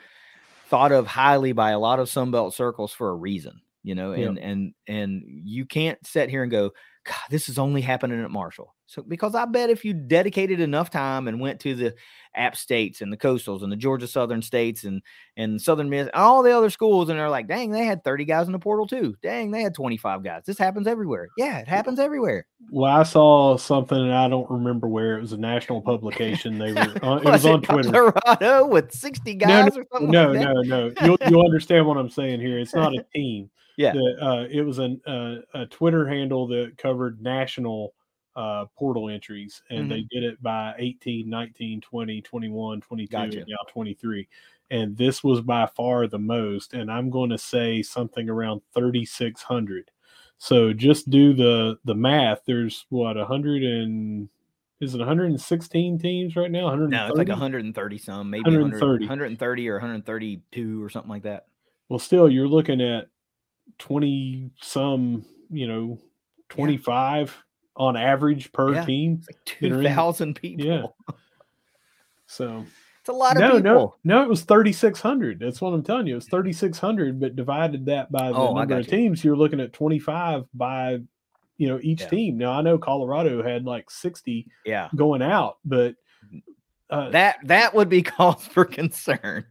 [0.68, 4.38] thought of highly by a lot of Sunbelt circles for a reason, you know, and
[4.38, 6.70] and and you can't sit here and go,
[7.04, 8.74] God, this is only happening at Marshall.
[8.88, 11.94] So because I bet if you dedicated enough time and went to the
[12.34, 15.02] App States and the Coastals and the Georgia Southern States and
[15.36, 18.24] and Southern Miss and all the other schools, and they're like, dang, they had 30
[18.24, 19.14] guys in the portal too.
[19.22, 20.44] Dang, they had 25 guys.
[20.46, 21.28] This happens everywhere.
[21.36, 22.46] Yeah, it happens everywhere.
[22.70, 26.56] Well, I saw something and I don't remember where it was a national publication.
[26.58, 27.90] They were on, it was on Twitter.
[27.92, 30.54] Colorado with 60 No, guys or something No, like that?
[30.54, 30.92] no, no.
[31.04, 32.58] You'll you'll understand what I'm saying here.
[32.58, 33.50] It's not a team.
[33.76, 33.92] Yeah.
[33.92, 37.92] The, uh, it was an, uh, a Twitter handle that covered national
[38.38, 43.38] uh, portal entries, and they did it by 18, 19, 20, 21, 22, Gotcha.
[43.38, 44.28] and now 23.
[44.70, 46.72] And this was by far the most.
[46.72, 49.90] And I'm going to say something around 3,600.
[50.36, 52.42] So just do the the math.
[52.46, 54.28] There's what 100 and
[54.80, 56.66] is it 116 teams right now?
[56.66, 56.96] 130?
[56.96, 59.06] No, it's like 130 some, maybe 130.
[59.06, 61.46] 130, 130 or 132 or something like that.
[61.88, 63.08] Well, still, you're looking at
[63.78, 65.98] 20 some, you know,
[66.50, 67.44] 25
[67.78, 68.84] on average per Yeah.
[68.84, 69.22] team.
[69.26, 70.66] Like in- 2,000 people.
[70.66, 71.14] Yeah.
[72.30, 72.66] So,
[73.00, 73.62] It's a lot of no, people.
[73.62, 75.40] no, no, it was 3,600.
[75.40, 76.12] That's what I'm telling you.
[76.12, 78.90] It was 3,600, but divided that by the Oh, number of you.
[78.90, 80.98] teams, you're looking at 25 by,
[81.56, 82.08] you know, each Yeah.
[82.08, 82.36] team.
[82.36, 84.90] Now, I know Colorado had like 60 Yeah.
[84.94, 85.94] going out, but
[86.90, 89.46] uh, That that would be cause for concern.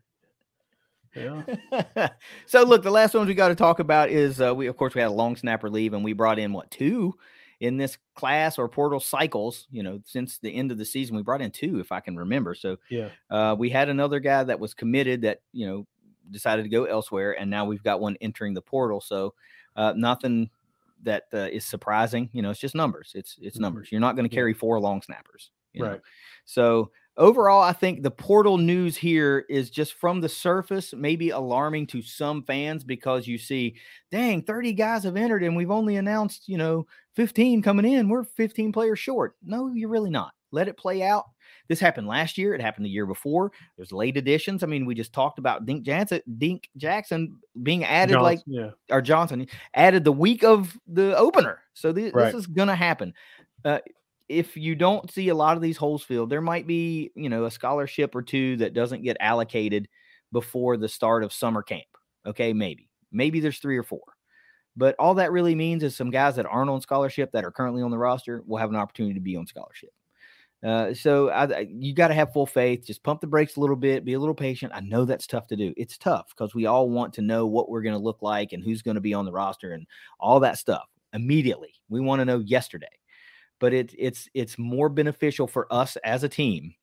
[1.16, 1.42] yeah,
[2.46, 4.94] so look, the last ones we got to talk about is uh, we of course
[4.94, 7.16] we had a long snapper leave and we brought in what two
[7.60, 9.68] in this class or portal cycles.
[9.72, 12.16] You know, since the end of the season, we brought in two, if I can
[12.16, 12.56] remember.
[12.56, 15.88] So yeah, uh, we had another guy that was committed that you know
[16.32, 19.02] decided to go elsewhere, and now we've got one entering the portal.
[19.02, 19.34] So
[19.76, 20.50] uh, nothing
[21.04, 22.30] that uh, is surprising.
[22.34, 23.12] You know, it's just numbers.
[23.16, 23.62] It's it's Mhm.
[23.62, 23.92] numbers.
[23.92, 25.52] You're not going to carry four long snappers.
[25.74, 25.92] you know?
[25.92, 26.02] right.
[26.46, 31.88] So overall, I think the portal news here is just from the surface, maybe alarming
[31.88, 33.76] to some fans because you see,
[34.12, 38.08] dang, 30 guys have entered and we've only announced, you know, 15 coming in.
[38.10, 39.36] We're 15 players short.
[39.44, 40.32] No, you're really not.
[40.52, 41.26] Let it play out.
[41.68, 42.54] This happened last year.
[42.54, 43.52] It happened the year before.
[43.76, 44.64] There's late additions.
[44.64, 49.02] I mean, we just talked about Dink Jackson, Dink Jackson being added like yeah, or
[49.02, 51.60] Johnson added the week of the opener.
[51.74, 52.32] So thi- Right.
[52.32, 53.14] this is going to happen.
[53.66, 53.80] Uh,
[54.30, 57.46] if you don't see a lot of these holes filled, there might be, you know,
[57.46, 59.88] a scholarship or two that doesn't get allocated
[60.32, 61.86] before the start of summer camp.
[62.26, 62.90] Okay, maybe.
[63.12, 64.02] Maybe there's three or four.
[64.76, 67.82] But all that really means is some guys that aren't on scholarship that are currently
[67.82, 69.90] on the roster will have an opportunity to be on scholarship.
[70.64, 72.86] Uh, so I, you got to have full faith.
[72.86, 74.06] Just pump the brakes a little bit.
[74.06, 74.72] Be a little patient.
[74.76, 75.74] I know that's tough to do.
[75.78, 78.64] It's tough because we all want to know what we're going to look like and
[78.64, 79.88] who's going to be on the roster and
[80.20, 81.74] all that stuff immediately.
[81.90, 82.88] We want to know yesterday.
[83.60, 86.74] But it's it's it's more beneficial for us as a team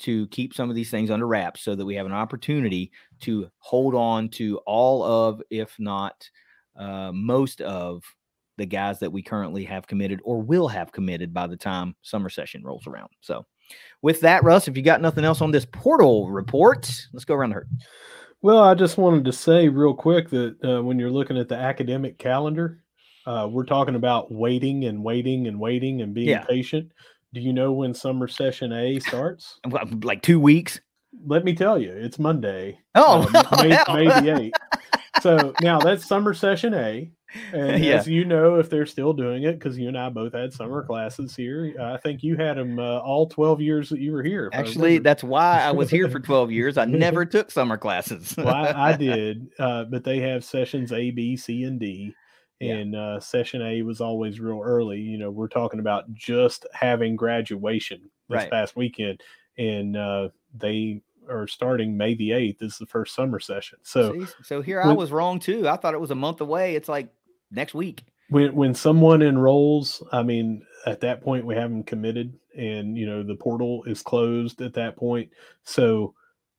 [0.00, 3.48] to keep some of these things under wraps so that we have an opportunity to
[3.58, 6.28] hold on to all of, if not
[6.78, 8.02] uh, most of,
[8.58, 12.30] the guys that we currently have committed or will have committed by the time summer
[12.30, 13.10] session rolls around.
[13.20, 13.44] So,
[14.02, 17.50] with that, Russ, if you got nothing else on this portal report, let's go around
[17.50, 17.68] the herd.
[18.42, 21.56] Well, I just wanted to say real quick that uh, when you're looking at the
[21.56, 22.82] academic calendar,
[23.26, 26.44] Uh, we're talking about waiting and waiting and waiting and being Yeah.
[26.44, 26.92] patient.
[27.34, 29.58] Do you know when summer session A starts?
[30.02, 30.80] Like two weeks.
[31.26, 32.78] Let me tell you, it's Monday.
[32.94, 33.70] Oh, uh, May.
[33.70, 35.22] May the 8th.
[35.22, 37.10] So now that's summer session A.
[37.52, 37.96] And Yeah.
[37.96, 40.82] as you know, if they're still doing it, because you and I both had summer
[40.84, 44.48] classes here, I think you had them uh, all 12 years that you were here.
[44.54, 46.78] Actually, that's why I was here for 12 years.
[46.78, 48.32] I never took summer classes.
[48.38, 52.14] well, I, I did, uh, but they have sessions A, B, C, and D.
[52.60, 52.74] Yeah.
[52.76, 54.98] And uh, session A was always real early.
[54.98, 58.50] You know, we're talking about just having graduation this Right.
[58.50, 59.22] past weekend,
[59.58, 62.62] and uh, they are starting May the eighth.
[62.62, 63.78] Is the first summer session.
[63.82, 64.26] So See?
[64.42, 65.68] so here I was wrong too.
[65.68, 66.76] I thought it was a month away.
[66.76, 67.08] It's like
[67.50, 68.04] next week.
[68.30, 73.22] when when someone enrolls, I mean, at that point we haven't committed, and you know
[73.22, 75.30] the portal is closed at that point.
[75.62, 76.14] So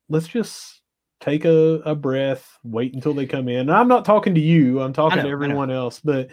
[0.08, 0.77] let's just
[1.20, 3.60] take a, a breath, wait until they come in.
[3.60, 6.00] And I'm not talking to you; I'm talking know, to everyone else.
[6.00, 6.30] But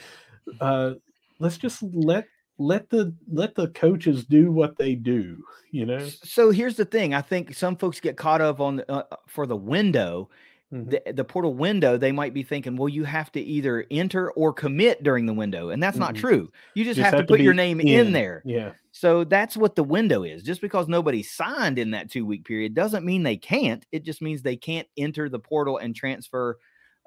[0.60, 0.94] uh,
[1.40, 2.26] let's just let
[2.58, 5.44] let the let the coaches do what they do.
[5.72, 7.14] You know, So here's the thing.
[7.14, 10.30] I think some folks get caught up on the, uh, for the window,
[10.74, 10.90] Mhm.
[10.90, 11.96] the, the portal window.
[11.98, 15.70] They might be thinking, well, you have to either enter or commit during the window,
[15.70, 16.20] and that's not Mhm.
[16.20, 16.52] true.
[16.74, 18.12] You just, Just have, to have to put your name in in.
[18.14, 18.42] there.
[18.46, 20.42] yeah, So that's what the window is.
[20.42, 23.86] Just because nobody signed in that two week period doesn't mean they can't.
[23.92, 26.58] It just means they can't enter the portal and transfer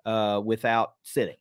[0.07, 1.37] uh, without sitting.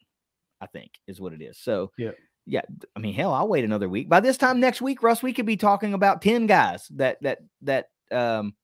[0.60, 1.60] I think is what it is.
[1.60, 2.12] So Yeah.
[2.48, 2.62] yeah.
[2.96, 4.10] I mean, hell, I'll wait another week.
[4.10, 7.40] By this time next week, Russ, we could be talking about ten guys that that
[7.62, 8.56] that um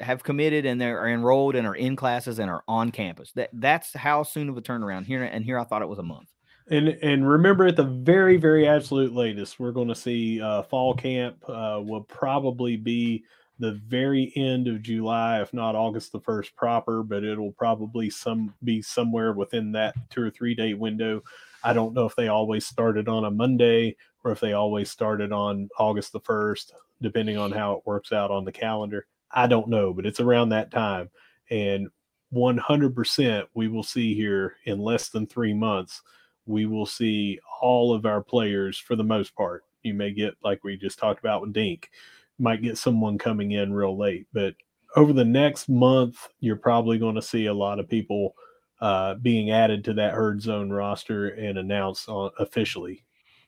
[0.00, 3.32] have committed and they're enrolled and are in classes and are on campus.
[3.32, 5.24] That that's how soon of a turnaround here.
[5.24, 6.28] And here I thought it was a month.
[6.70, 10.94] And and remember, at the very very absolute latest, we're going to see uh, fall
[10.94, 13.24] camp uh, will probably be
[13.60, 17.02] the very end of July, if not August the first proper.
[17.02, 21.22] But it'll probably some be somewhere within that two or three day window.
[21.62, 25.32] I don't know if they always started on a Monday or if they always started
[25.32, 29.06] on August the first, depending on how it works out on the calendar.
[29.34, 31.10] I don't know, but it's around that time,
[31.50, 31.88] and
[32.32, 36.02] 100% we will see here in less than three months
[36.46, 39.64] we will see all of our players for the most part.
[39.82, 41.90] You may get, like we just talked about with Dink,
[42.38, 44.54] might get someone coming in real late, but
[44.96, 48.34] over the next month, you're probably going to see a lot of people
[48.80, 53.04] uh, being added to that herd zone roster and announced on, officially.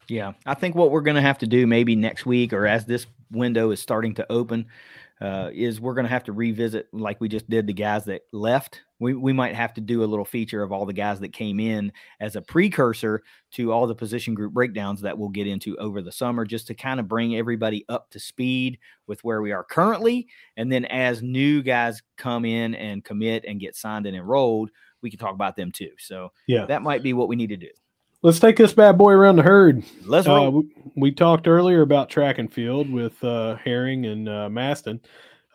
[0.09, 2.87] Yeah, I think what we're going to have to do maybe next week or as
[2.87, 4.67] this window is starting to open
[5.21, 8.23] uh, is we're going to have to revisit like we just did the guys that
[8.33, 8.83] left.
[8.99, 11.59] We we might have to do a little feature of all the guys that came
[11.61, 16.03] in as a precursor to all the position group breakdowns that we'll get into over
[16.03, 19.65] the summer just to kind of bring everybody up to speed with where we are
[19.65, 24.71] currently and then as new guys come in and commit and get signed and enrolled,
[25.03, 25.91] we can talk about them too.
[25.99, 26.65] So Yeah.
[26.67, 27.71] that might be what we need to do.
[28.23, 29.85] Let's take this bad boy around the herd.
[30.05, 34.49] Let's Uh, we, we talked earlier about track and field with uh, Herring and uh,
[34.49, 35.01] Maston.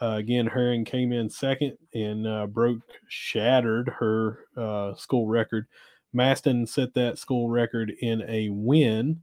[0.01, 5.67] Uh, again, Herring came in second and uh, broke, shattered her uh, school record.
[6.13, 9.21] Maston set that school record in a win.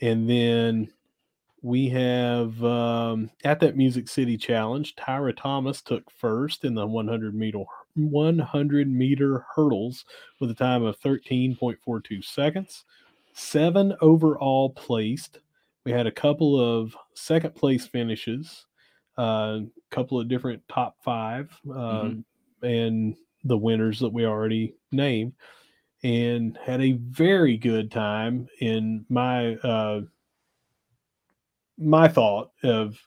[0.00, 0.90] And then
[1.62, 7.34] we have um, at that Music City Challenge, Tyra Thomas took first in the 100
[7.34, 7.64] meter
[7.98, 10.04] 100 meter hurdles
[10.40, 12.84] with a time of 13.42 seconds.
[13.34, 15.40] Seven overall placed.
[15.84, 18.66] We had a couple of second place finishes,
[19.16, 22.24] a couple of different top five, um,
[22.62, 25.32] and the winners that we already named,
[26.02, 30.00] and had a very good time in my uh,
[31.78, 32.98] my thought of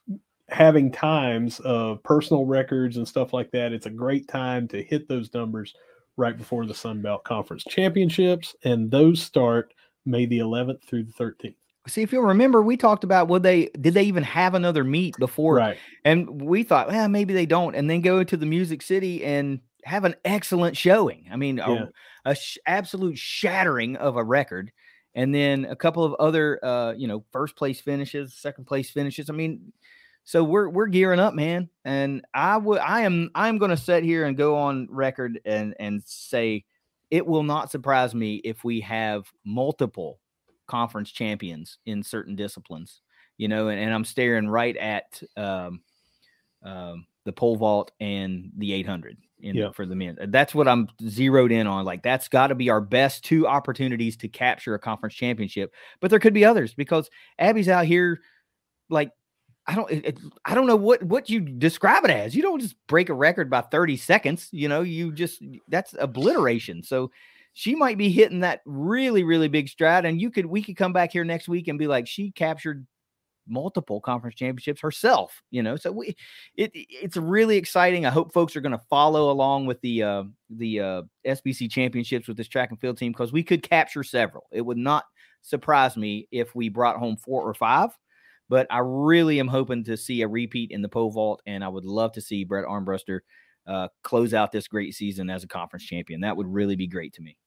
[0.52, 3.72] having times of personal records and stuff like that.
[3.74, 5.74] It's a great time to hit those numbers
[6.18, 9.74] right before the Sun Belt Conference Championships, and those start
[10.06, 11.56] May the 11th through the 13th.
[11.88, 15.16] See, if you'll remember, we talked about would they did they even have another meet
[15.18, 15.56] before?
[15.56, 15.78] Right.
[16.06, 19.60] And we thought, well, maybe they don't, and then go to the Music City and
[19.84, 21.28] have an excellent showing.
[21.32, 21.86] I mean, Yeah.
[22.26, 24.72] a, a sh- absolute shattering of a record,
[25.16, 29.30] and then a couple of other, uh, you know, first place finishes, second place finishes.
[29.30, 29.74] I mean,
[30.32, 31.70] so we're we're gearing up, man.
[31.84, 35.42] And I would, I am, I am going to sit here and go on record
[35.44, 36.64] and and say
[37.10, 40.22] it will not surprise me if we have multiple
[40.68, 43.02] conference champions in certain disciplines
[43.38, 45.82] you know and, and i'm staring right at um,
[46.64, 49.72] um, the pole vault and the 800 in Yeah.
[49.72, 52.80] for the men that's what i'm zeroed in on like that's got to be our
[52.80, 57.68] best two opportunities to capture a conference championship but there could be others because abby's
[57.68, 58.22] out here
[58.90, 59.12] like
[59.68, 62.36] I don't it, I don't know what what you describe it as.
[62.36, 66.84] You don't just break a record by 30 seconds, you know, you just that's obliteration.
[66.84, 67.12] So
[67.54, 70.06] she might be hitting that really, really big stride.
[70.06, 72.88] And you could, we could come back here next week and be like, she captured
[73.48, 76.16] multiple conference championships herself you know so we
[76.56, 80.24] it it's really exciting i hope folks are going to follow along with the uh
[80.52, 84.46] the uh sbc championships with this track and field team because we could capture several
[84.52, 85.06] it would not
[85.42, 87.90] surprise me if we brought home four or five
[88.52, 91.68] but i really am hoping to see a repeat in the pole vault and i
[91.68, 93.22] would love to see brett armbruster
[93.68, 97.14] uh, close out this great season as a conference champion that would really be great
[97.14, 97.38] to me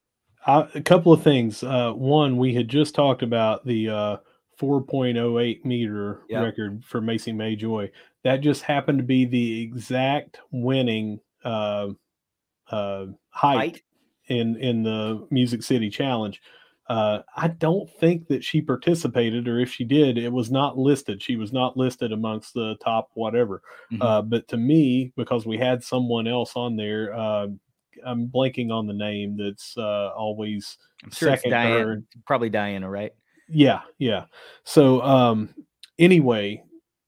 [0.47, 4.17] uh, a couple of things uh, one we had just talked about the uh
[4.61, 6.45] 4.08 meter yep.
[6.45, 7.91] record for Macy May Joy.
[8.23, 11.89] That just happened to be the exact winning uh,
[12.71, 13.83] uh, height, height,
[14.29, 16.41] in in the Music City Challenge.
[16.89, 21.23] Uh, I don't think that she participated, or if she did, it was not listed.
[21.23, 23.63] She was not listed amongst the top whatever.
[23.93, 24.03] Mm-hmm.
[24.03, 27.47] Uh, but to me, because we had someone else on there, uh,
[28.05, 29.37] I'm blanking on the name.
[29.37, 33.13] That's uh, always I'm sure second, Diane, probably Diana, right?
[33.49, 34.25] Yeah, yeah.
[34.65, 35.55] So um
[35.99, 36.63] anyway,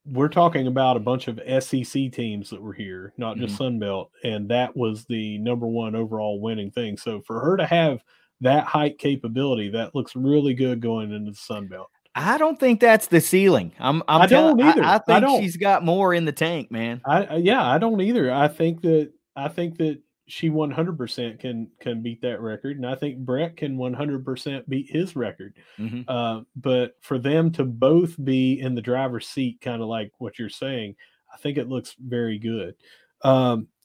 [0.04, 3.82] we're talking about a bunch of SEC teams that were here, not just mm-hmm.
[3.82, 6.96] Sunbelt, and that was the number one overall winning thing.
[6.96, 8.02] So for her to have
[8.40, 11.86] that height capability, that looks really good going into the Sunbelt.
[12.14, 13.72] I don't think that's the ceiling.
[13.78, 14.02] I'm.
[14.08, 14.82] I'm I do not either.
[14.82, 17.02] I, I think I she's got more in the tank, man.
[17.04, 18.32] I yeah, I don't either.
[18.32, 22.94] I think that I think that she 100% can can beat that record and i
[22.94, 26.02] think brett can 100% beat his record mm-hmm.
[26.08, 30.38] uh, but for them to both be in the driver's seat kind of like what
[30.38, 30.94] you're saying
[31.32, 32.74] i think it looks very good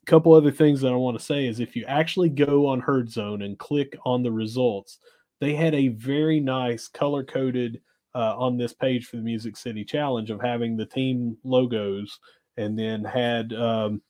[0.01, 2.79] a couple other things that i want to say is if you actually go on
[2.79, 4.99] herd zone and click on the results
[5.39, 7.81] they had a very nice color coded
[8.13, 12.19] uh, on this page for the music city challenge of having the team logos
[12.57, 14.01] and then had um,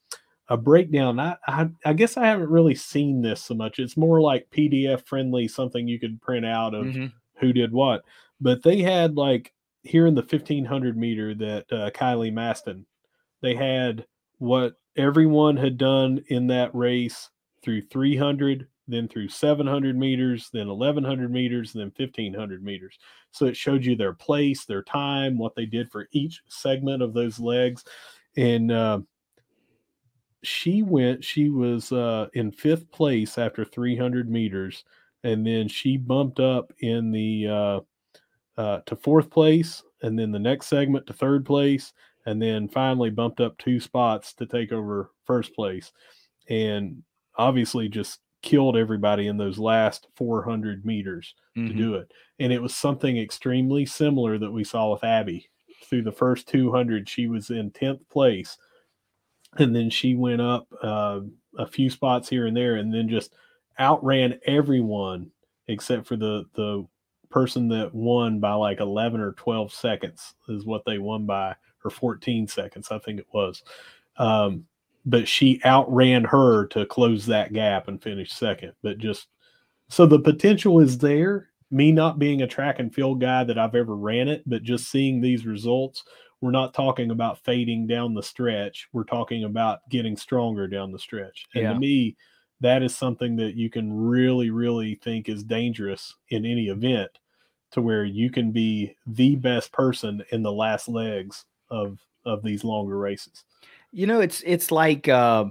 [0.50, 1.20] a breakdown.
[1.20, 3.80] I, I, I guess I haven't really seen this so much.
[3.80, 7.06] It's more like PDF friendly, something you could print out of mm-hmm.
[7.40, 8.04] who did what.
[8.40, 9.54] But they had like
[9.84, 12.86] here in the 1500 meter that uh, Kylie Maston,
[13.42, 14.06] they had
[14.40, 17.30] what everyone had done in that race
[17.64, 22.98] through 300, then through 700 meters, then 1100 meters, then 1500 meters.
[23.32, 27.14] So it showed you their place, their time, what they did for each segment of
[27.14, 27.84] those legs.
[28.36, 29.02] And uh,
[30.44, 34.84] she went she was uh in fifth place after 300 meters
[35.24, 37.80] and then she bumped up in the uh
[38.60, 41.94] uh to fourth place and then the next segment to third place
[42.26, 45.92] and then finally bumped up two spots to take over first place
[46.50, 47.02] and
[47.38, 51.68] obviously just killed everybody in those last 400 meters mm-hmm.
[51.68, 52.12] to do it.
[52.40, 55.48] And it was something extremely similar that we saw with abby.
[55.86, 58.58] Through the first 200 she was in 10th place
[59.58, 61.22] and then she went up uh,
[61.58, 63.34] a few spots here and there, and then just
[63.80, 65.32] outran everyone
[65.68, 66.86] except for the the
[67.30, 71.92] person that won by like 11 or 12 seconds is what they won by or
[71.92, 73.64] 14 seconds i think it was
[74.18, 74.66] um,
[75.06, 79.28] but she outran her to close that gap and finish second but just
[79.90, 83.76] so the potential is there me not being a track and field guy that i've
[83.76, 86.04] ever ran it but just seeing these results
[86.42, 88.90] we're not talking about fading down the stretch.
[88.92, 91.46] We're talking about getting stronger down the stretch.
[91.54, 91.74] And yeah.
[91.74, 92.18] to me,
[92.62, 97.12] that is something that you can really, really think is dangerous in any event
[97.72, 102.64] to where you can be the best person in the last legs of of these
[102.64, 103.44] longer races.
[103.92, 105.46] You know, it's it's like uh,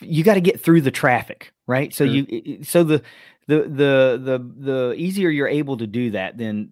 [0.00, 1.92] you got to get through the traffic, right?
[1.92, 2.14] So sure.
[2.14, 3.02] you so the
[3.46, 6.70] the the the the easier you're able to do that, then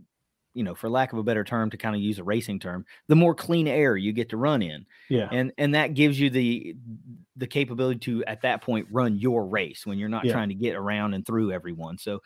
[0.53, 2.85] you know, for lack of a better term, to kind of use a racing term,
[3.07, 4.85] the more clean air you get to run in.
[5.09, 5.29] Yeah.
[5.31, 6.75] And and that gives you the
[7.37, 10.33] the capability to at that point run your race when you're not yeah.
[10.33, 11.99] trying to get around and through everyone.
[11.99, 12.21] So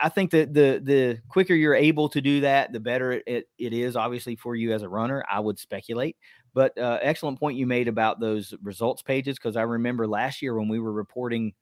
[0.00, 3.44] I think that the the quicker you're able to do that, the better it, it,
[3.58, 5.24] it is obviously for you as a runner.
[5.30, 6.16] I would speculate.
[6.52, 10.58] But uh, excellent point you made about those results pages because I remember last year
[10.58, 11.52] when we were reporting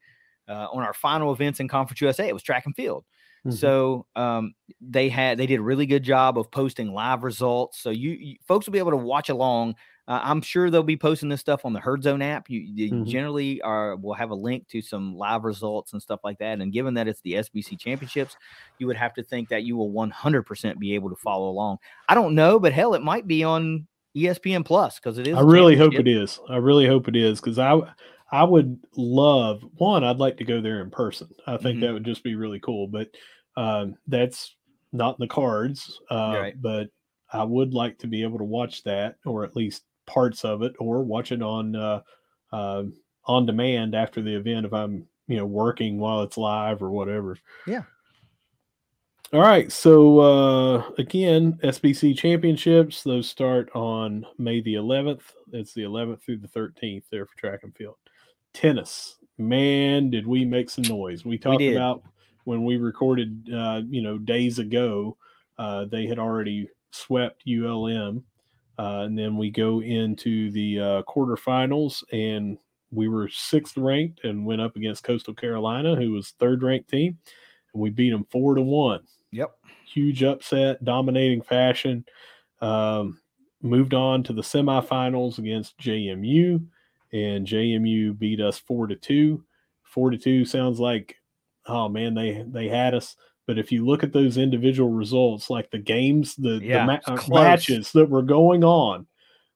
[0.48, 3.04] uh, on our final events in Conference USA, it was track and field.
[3.46, 3.56] Mm-hmm.
[3.56, 7.80] So um, they had they did a really good job of posting live results.
[7.80, 9.74] So you, you folks will be able to watch along.
[10.08, 12.48] Uh, I'm sure they'll be posting this stuff on the Herd Zone app.
[12.48, 13.04] You, you mm-hmm.
[13.04, 16.60] generally are will have a link to some live results and stuff like that.
[16.60, 18.34] And given that it's the SBC Championships,
[18.78, 21.78] you would have to think that you will 100% be able to follow along.
[22.08, 23.86] I don't know, but hell, it might be on
[24.16, 25.36] ESPN Plus because it is.
[25.36, 26.40] I really hope it is.
[26.48, 27.78] I really hope it is because I
[28.32, 30.04] I would love one.
[30.04, 31.28] I'd like to go there in person.
[31.46, 31.80] I think mm-hmm.
[31.80, 32.86] that would just be really cool.
[32.86, 33.08] But
[33.58, 34.56] um, that's
[34.90, 36.00] not in the cards.
[36.10, 36.54] Uh, right.
[36.62, 36.88] But
[37.30, 40.74] I would like to be able to watch that, or at least parts of it,
[40.78, 42.00] or watch it on uh,
[42.52, 42.84] uh,
[43.24, 47.36] on demand after the event if I'm you know working while it's live or whatever.
[47.66, 47.82] Yeah.
[49.32, 49.70] All right.
[49.70, 53.02] So uh, again, SBC championships.
[53.02, 55.20] Those start on May the 11th.
[55.52, 57.96] It's the 11th through the 13th there for track and field.
[58.54, 59.18] Tennis.
[59.36, 61.26] Man, did we make some noise?
[61.26, 61.76] We talked did.
[61.76, 62.02] about
[62.44, 65.16] when we recorded, uh, you know, days ago.
[65.58, 68.24] Uh, they had already swept ULM,
[68.78, 72.58] uh, and then we go into the uh, quarterfinals, and
[72.92, 77.18] we were sixth ranked and went up against Coastal Carolina, who was third ranked team,
[77.74, 79.00] and we beat them four to one.
[79.32, 79.50] Yep.
[79.92, 82.04] Huge upset, dominating fashion.
[82.60, 83.20] Um,
[83.62, 86.64] moved on to the semifinals against JMU,
[87.12, 89.44] and JMU beat us four to two.
[89.82, 91.16] Four to two sounds like,
[91.66, 93.16] oh man, they they had us.
[93.48, 96.98] But if you look at those individual results, like the games, the, Yeah, the ma-
[97.06, 99.06] uh, matches that were going on,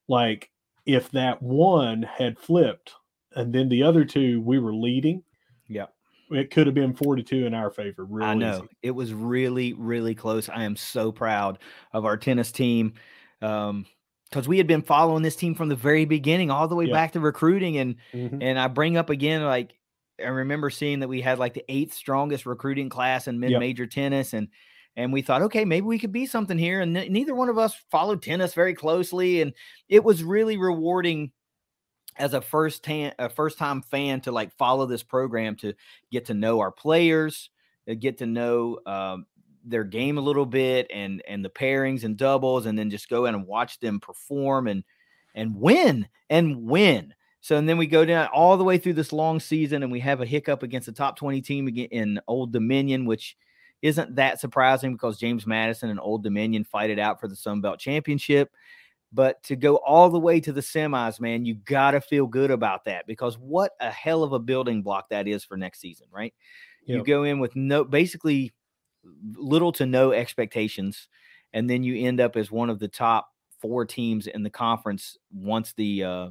[0.08, 0.50] like
[0.86, 2.94] if that one had flipped
[3.36, 5.22] and then the other two we were leading,
[5.68, 5.92] Yep.
[6.30, 8.06] it could have been 42 in our favor.
[8.06, 8.68] Real I know easy.
[8.82, 10.48] it was really, really close.
[10.48, 11.58] I am so proud
[11.92, 12.94] of our tennis team
[13.42, 13.84] Um,
[14.30, 16.94] because we had been following this team from the very beginning, all the way Yeah.
[16.94, 17.76] back to recruiting.
[17.76, 18.38] And Mhm.
[18.42, 19.74] and I bring up again, like
[20.24, 23.60] I remember seeing that we had like the eighth strongest recruiting class in mid Yep.
[23.60, 24.48] major tennis, and
[24.96, 26.80] and we thought, okay, maybe we could be something here.
[26.80, 29.54] And ne- neither one of us followed tennis very closely, and
[29.88, 31.32] it was really rewarding
[32.16, 35.74] as a first time a first time fan to like follow this program to
[36.10, 37.50] get to know our players,
[37.90, 39.26] uh, get to know um,
[39.64, 43.26] their game a little bit, and and the pairings and doubles, and then just go
[43.26, 44.84] in and watch them perform and
[45.34, 47.14] and win and win.
[47.42, 50.00] So and then we go down all the way through this long season, and we
[50.00, 53.36] have a hiccup against the top twenty team again in Old Dominion, which
[53.82, 57.60] isn't that surprising because James Madison and Old Dominion fight it out for the Sun
[57.60, 58.52] Belt Championship.
[59.12, 62.50] But to go all the way to the semis, man, you got to feel good
[62.50, 66.06] about that because what a hell of a building block that is for next season,
[66.10, 66.32] right?
[66.86, 68.52] You go in with no, basically
[69.34, 71.08] little to no expectations,
[71.52, 73.28] and then you end up as one of the top
[73.60, 76.28] four teams in the conference once the uh,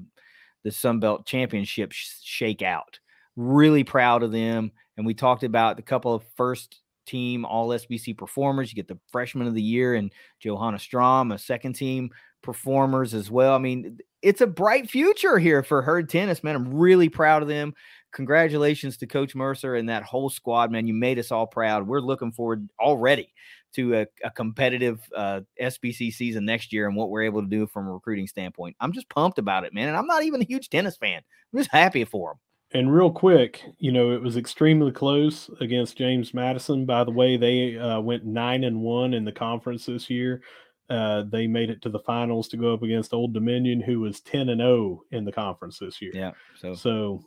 [0.64, 3.00] the Sun Belt Championship sh- shake out.
[3.36, 8.18] Really proud of them, and we talked about the couple of first team All SBC
[8.18, 8.72] performers.
[8.72, 12.12] You get the freshman of the year and Johanna Strom, a second team
[12.42, 13.56] performers as well.
[13.56, 16.56] I mean, it's a bright future here for Herd Tennis, man.
[16.56, 17.74] I'm really proud of them.
[18.14, 20.88] Congratulations to Coach Mercer and that whole squad, man.
[20.88, 21.88] You made us all proud.
[21.88, 23.34] We're looking forward already
[23.72, 27.68] to a, a competitive uh, SBC season next year and what we're able to do
[27.68, 28.76] from a recruiting standpoint.
[28.80, 29.88] I'm just pumped about it, man.
[29.88, 31.22] And I'm not even a huge tennis fan.
[31.54, 32.40] I'm just happy for them.
[32.74, 36.86] And real quick, you know, it was extremely close against James Madison.
[36.86, 40.42] By the way, they uh, went nine and one in the conference this year.
[40.90, 44.22] Uh, they made it to the finals to go up against Old Dominion, who was
[44.22, 46.12] ten and zero in the conference this year.
[46.14, 46.32] Yeah.
[46.56, 47.26] So So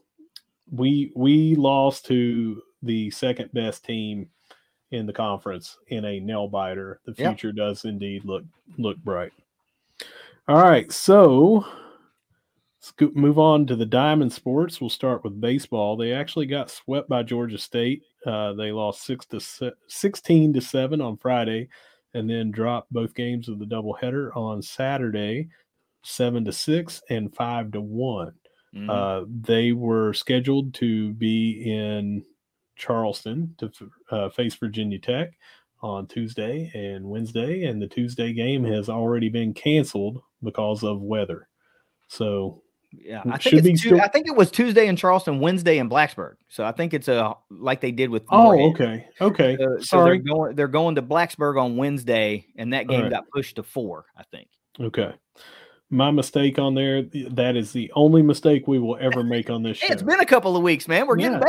[0.70, 4.28] we we lost to the second best team
[4.94, 7.00] in the conference in a nail biter.
[7.04, 7.28] The Yep.
[7.32, 8.44] future does indeed look
[8.78, 9.32] look bright.
[10.48, 11.64] All right, so
[12.98, 14.80] let's move on to the diamond sports.
[14.80, 15.96] We'll start with baseball.
[15.96, 18.02] They actually got swept by Georgia State.
[18.26, 21.68] Uh, they lost six to se- sixteen to seven on Friday,
[22.14, 25.48] and then dropped both games of the doubleheader on Saturday,
[26.02, 28.34] seven to six and five to one.
[28.74, 28.90] mhm.
[28.90, 32.24] Uh, they were scheduled to be in
[32.76, 33.70] Charleston to
[34.10, 35.32] uh, face Virginia Tech
[35.82, 41.48] on Tuesday and Wednesday, and the Tuesday game has already been canceled because of weather.
[42.08, 45.90] So yeah, I think it's still- I think it was Tuesday in Charleston, Wednesday in
[45.90, 46.34] Blacksburg.
[46.48, 48.22] So I think it's a like they did with.
[48.30, 48.74] Oh, Morehead.
[48.74, 49.06] okay.
[49.20, 49.56] Okay.
[49.58, 50.18] So, so Sorry.
[50.18, 53.12] they're going they're going to Blacksburg on Wednesday, and that game Alright.
[53.12, 54.48] got pushed to four, I think.
[54.80, 55.12] Okay.
[55.94, 57.02] My mistake on there.
[57.02, 59.92] That is the only mistake we will ever make on this show.
[59.92, 61.06] it's been a couple of weeks, man.
[61.06, 61.44] We're getting Yeah.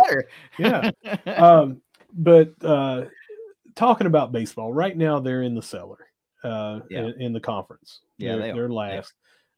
[0.60, 0.92] better.
[1.26, 1.26] yeah.
[1.36, 1.82] Um,
[2.14, 3.06] but uh,
[3.76, 6.08] talking about baseball, right now they're in the cellar
[6.44, 7.06] uh, Yeah.
[7.08, 8.02] in, in the conference.
[8.18, 8.54] Yeah, they're, they are.
[8.56, 8.74] they're They are.
[8.74, 9.14] last.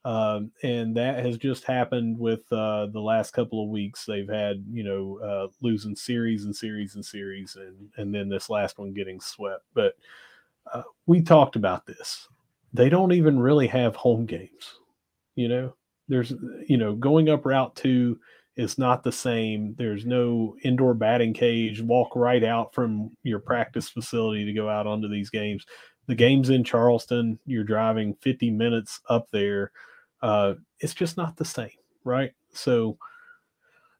[0.06, 4.06] Um, and that has just happened with uh, the last couple of weeks.
[4.06, 8.50] They've had, you know, uh, losing series and series and series, and and then this
[8.50, 9.66] last one getting swept.
[9.74, 9.98] But
[10.74, 12.30] uh, we talked about this.
[12.78, 14.80] They don't even really have home games.
[15.36, 15.76] You know,
[16.08, 16.34] there's,
[16.68, 18.20] you know, going up Route Two
[18.56, 19.76] is not the same.
[19.78, 21.82] There's no indoor batting cage.
[21.82, 25.66] Walk right out from your practice facility to go out onto these games.
[26.08, 27.38] The game's in Charleston.
[27.45, 29.72] You're driving 50 minutes up there.
[30.22, 31.70] Uh, it's just not the same,
[32.04, 32.32] right?
[32.52, 32.98] So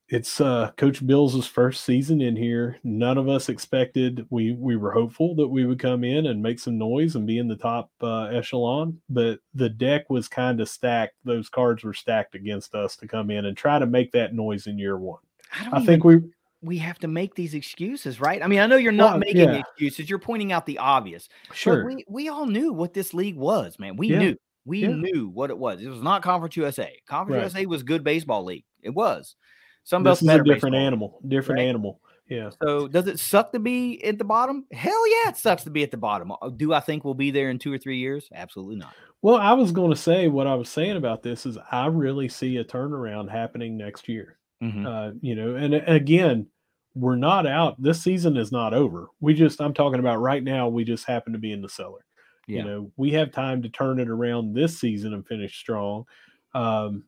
[0.10, 2.80] it's uh, Coach Beals' first season in here.
[2.84, 4.26] None of us expected.
[4.30, 7.40] We we were hopeful that we would come in and make some noise and be
[7.40, 11.16] in the top uh, echelon, but the deck was kind of stacked.
[11.26, 14.68] Those cards were stacked against us to come in and try to make that noise
[14.68, 15.20] in year one.
[15.54, 16.22] I, don't I think we
[16.62, 18.42] we have to make these excuses, right?
[18.42, 19.60] I mean, I know you're not well, making yeah.
[19.60, 20.10] excuses.
[20.10, 21.28] You're pointing out the obvious.
[21.52, 21.86] Sure.
[21.86, 23.98] we we all knew what this league was, man.
[23.98, 24.20] We yeah.
[24.20, 24.36] knew.
[24.66, 24.90] We yeah.
[24.90, 25.82] knew what it was.
[25.82, 26.98] It was not Conference USA.
[27.08, 27.62] Conference right.
[27.62, 28.66] USA was good baseball league.
[28.82, 29.36] It was.
[29.90, 31.20] This is a different baseball, animal.
[31.28, 31.68] Different right?
[31.68, 32.02] animal.
[32.30, 32.50] Yeah.
[32.62, 34.66] So does it suck to be at the bottom?
[34.72, 36.32] Hell yeah, it sucks to be at the bottom.
[36.32, 38.28] Uh, do I think we'll be there in two or three years?
[38.34, 38.94] Absolutely not.
[39.22, 42.28] Well, I was going to say what I was saying about this is I really
[42.28, 44.38] see a turnaround happening next year.
[44.62, 44.86] Mm-hmm.
[44.86, 46.48] Uh, you know, and again,
[46.94, 47.82] we're not out.
[47.82, 49.08] This season is not over.
[49.20, 50.68] We just I'm talking about right now.
[50.68, 52.06] We just happen to be in the cellar.
[52.48, 52.60] Yeah.
[52.60, 56.06] You know, we have time to turn it around this season and finish strong.
[56.54, 57.04] Um,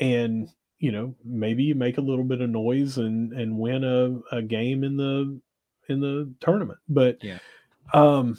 [0.00, 0.48] and
[0.82, 4.42] you know, maybe you make a little bit of noise and and win a, a
[4.42, 5.40] game in the
[5.88, 6.80] in the tournament.
[6.88, 7.38] But yeah.
[7.94, 8.36] um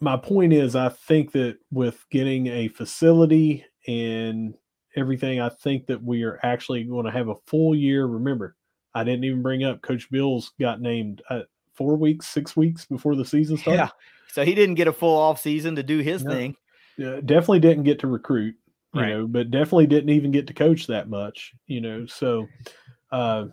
[0.00, 4.54] my point is I think that with getting a facility and
[4.94, 8.06] everything, I think that we are actually going to have a full year.
[8.06, 8.54] Remember,
[8.94, 11.40] I didn't even bring up Coach Beals got named uh,
[11.74, 13.78] four weeks, six weeks before the season started.
[13.78, 13.88] Yeah.
[14.30, 16.30] So he didn't get a full off season to do his no.
[16.30, 16.54] thing.
[16.96, 18.54] Yeah, definitely didn't get to recruit
[18.94, 19.10] you right.
[19.10, 22.06] know, but definitely didn't even get to coach that much, you know.
[22.06, 22.46] So,
[23.10, 23.46] uh,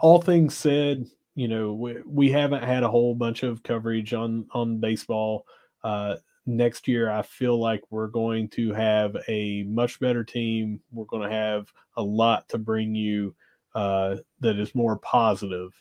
[0.00, 4.46] all things said, you know, we, we haven't had a whole bunch of coverage on
[4.52, 5.46] on baseball.
[5.84, 6.16] Uh,
[6.46, 10.80] next year, I feel like we're going to have a much better team.
[10.90, 13.34] We're going to have a lot to bring you
[13.74, 15.72] uh, that is more positive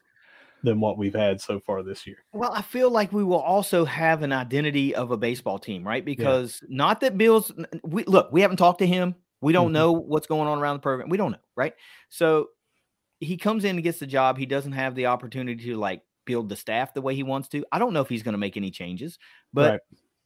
[0.64, 2.24] than what we've had so far this year.
[2.34, 6.04] Well, I feel like we will also have an identity of a baseball team, right?
[6.04, 6.76] Because yeah.
[6.78, 7.52] not that Beals
[7.84, 9.16] we look, we haven't talked to him.
[9.42, 9.74] We don't mm-hmm.
[9.74, 11.10] know what's going on around the program.
[11.10, 11.74] We don't know, right?
[12.10, 12.50] So
[13.20, 14.38] he comes in and gets the job.
[14.38, 17.66] He doesn't have the opportunity to like build the staff the way he wants to.
[17.72, 19.18] I don't know if he's going to make any changes,
[19.54, 19.80] but right.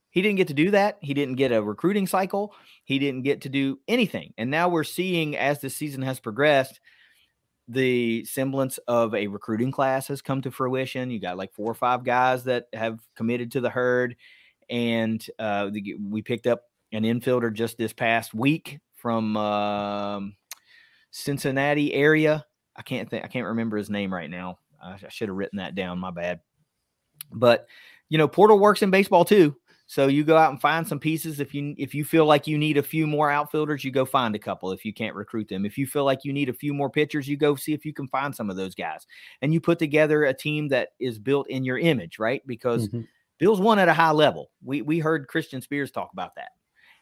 [0.10, 0.98] he didn't get to do that.
[1.02, 2.54] He didn't get a recruiting cycle.
[2.84, 4.34] He didn't get to do anything.
[4.38, 6.80] And now we're seeing as the season has progressed,
[7.68, 11.10] the semblance of a recruiting class has come to fruition.
[11.10, 14.16] You got like four or five guys that have committed to the herd,
[14.70, 20.36] and uh, the, we picked up an infielder just this past week from um,
[21.12, 22.46] Cincinnati area.
[22.76, 23.24] I can't think.
[23.24, 24.60] I can't remember his name right now.
[24.82, 26.00] I, I should have written that down.
[26.00, 26.42] My bad.
[27.32, 27.68] But
[28.10, 29.56] you know, portal works in baseball too.
[29.88, 31.40] So you go out and find some pieces.
[31.40, 34.36] If you if you feel like you need a few more outfielders, you go find
[34.36, 34.72] a couple.
[34.72, 37.28] If you can't recruit them, if you feel like you need a few more pitchers,
[37.28, 39.06] you go see if you can find some of those guys.
[39.42, 42.42] And you put together a team that is built in your image, right?
[42.48, 43.02] Because mm-hmm.
[43.38, 44.50] Beals won at a high level.
[44.64, 46.52] We we heard Christian Spears talk about that,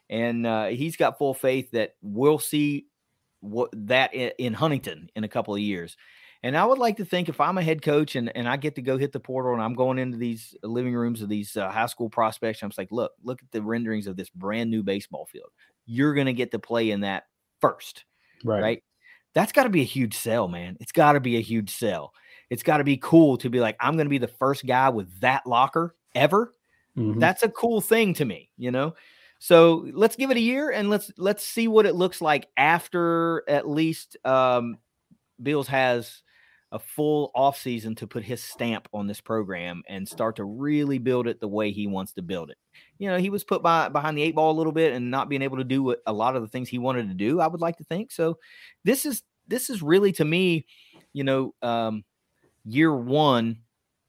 [0.10, 2.88] and uh, he's got full faith that we'll see
[3.40, 5.96] what that in Huntington in a couple of years.
[6.44, 8.76] And I would like to think if I'm a head coach and, and I get
[8.76, 11.72] to go hit the portal and I'm going into these living rooms of these uh,
[11.72, 15.26] high school prospects, I'm like, look, look at the renderings of this brand new baseball
[15.26, 15.50] field.
[15.86, 17.24] You're going to get to play in that
[17.62, 18.04] first.
[18.44, 18.62] Right.
[18.62, 18.84] Right.
[19.34, 20.78] That's got to be a huge sell, man.
[20.82, 22.14] It's got to be a huge sell.
[22.50, 24.90] It's got to be cool to be like, I'm going to be the first guy
[24.90, 26.54] with that locker ever.
[26.98, 27.20] Mm-hmm.
[27.20, 28.96] That's a cool thing to me, you know?
[29.40, 33.44] So let's give it a year and let's let's see what it looks like after
[33.50, 34.78] at least um,
[35.42, 36.23] Beals has
[36.74, 41.28] a full offseason to put his stamp on this program and start to really build
[41.28, 42.58] it the way he wants to build it.
[42.98, 45.30] You know, he was put by behind the eight ball a little bit and not
[45.30, 47.62] being able to do a lot of the things he wanted to do, I would
[47.62, 48.12] like to think.
[48.12, 48.40] So
[48.84, 50.66] this is this is really to me,
[51.14, 52.04] you know, um
[52.66, 53.58] year 1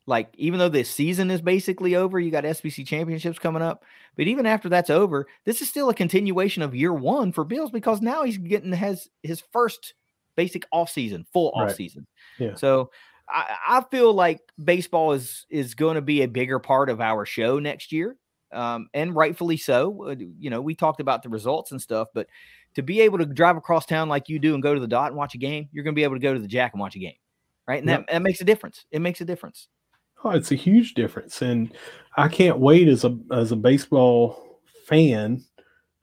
[0.07, 3.85] like even though this season is basically over, you got SBC championships coming up,
[4.16, 7.70] but even after that's over, this is still a continuation of year 1 for Beals
[7.70, 9.95] because now he's getting has his first
[10.36, 11.77] basic off season, full off right.
[11.77, 12.06] season.
[12.39, 12.55] Yeah.
[12.55, 12.90] So
[13.28, 17.24] I, I feel like baseball is is going to be a bigger part of our
[17.24, 18.16] show next year,
[18.52, 20.11] um, and rightfully so.
[20.11, 22.27] Uh, you know, we talked about the results and stuff, but
[22.74, 25.09] to be able to drive across town like you do and go to the dot
[25.09, 26.81] and watch a game, you're going to be able to go to the jack and
[26.81, 27.15] watch a game,
[27.69, 27.81] right?
[27.81, 28.01] And yep.
[28.01, 28.85] that, that makes a difference.
[28.90, 29.69] It makes a difference.
[30.23, 31.73] Oh, it's a huge difference, and
[32.16, 35.44] I can't wait as a as a baseball fan.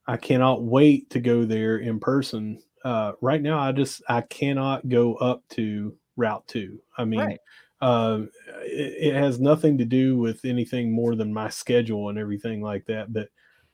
[0.06, 4.88] I cannot wait to go there in person uh, right now I just I cannot
[4.88, 6.80] go up to Route Two.
[6.96, 7.38] I mean, right.
[7.80, 8.22] uh,
[8.62, 12.86] it, it, has nothing to do with anything more than my schedule and everything like
[12.86, 13.12] that.
[13.12, 13.28] But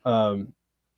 [0.05, 0.53] um,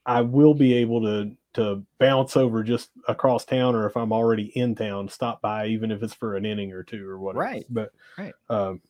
[0.07, 4.53] I will be able to to bounce over just across town, or if I'm already
[4.57, 7.45] in town, stop by, even if it's for an inning or two or whatever.
[7.45, 7.67] Right.
[7.69, 8.35] But right.
[8.49, 8.81] Um,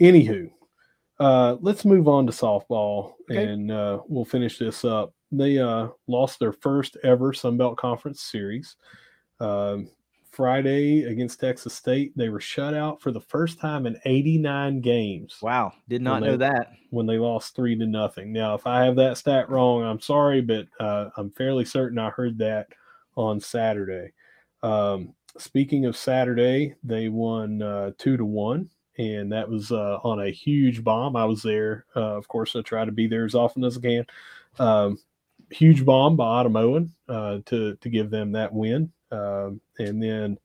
[0.00, 0.50] anywho,
[1.20, 3.44] uh, let's move on to softball, okay.
[3.44, 8.20] and uh, we'll finish this up they uh, lost their first ever Sun Belt Conference
[8.20, 8.76] series.
[9.40, 9.88] Um,
[10.30, 15.36] Friday against Texas State, they were shut out for the first time in 89 games.
[15.42, 16.72] Wow, did not know that.
[16.90, 18.32] When they lost three to nothing.
[18.32, 22.10] Now, if I have that stat wrong, I'm sorry, but uh, I'm fairly certain I
[22.10, 22.68] heard that
[23.14, 24.12] on Saturday.
[24.62, 30.20] Um, speaking of Saturday, they won uh, two to one, and that was uh, on
[30.20, 31.14] a huge bomb.
[31.14, 32.56] I was there, uh, of course.
[32.56, 34.06] I try to be there as often as I can.
[34.58, 34.98] Um,
[35.52, 40.38] huge bomb by Ottomoan uh, to to give them that win, um, and then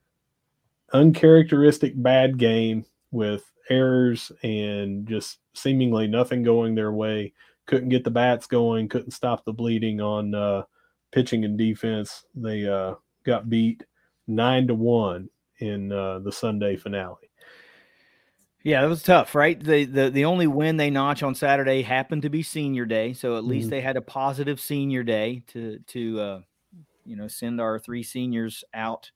[0.94, 7.34] uncharacteristic bad game with errors and just seemingly nothing going their way.
[7.66, 8.88] Couldn't get the bats going.
[8.88, 10.64] Couldn't stop the bleeding on uh,
[11.12, 12.24] pitching and defense.
[12.34, 13.84] They uh, got beat
[14.28, 15.30] nine to one
[15.60, 17.27] in uh, the Sunday finale.
[18.68, 19.58] Yeah, it was tough, right?
[19.58, 23.38] The, the the only win they notch on Saturday happened to be senior day, so
[23.38, 23.70] at least mm-hmm.
[23.70, 26.42] they had a positive senior day to to uh,
[27.06, 29.10] you know send our three seniors out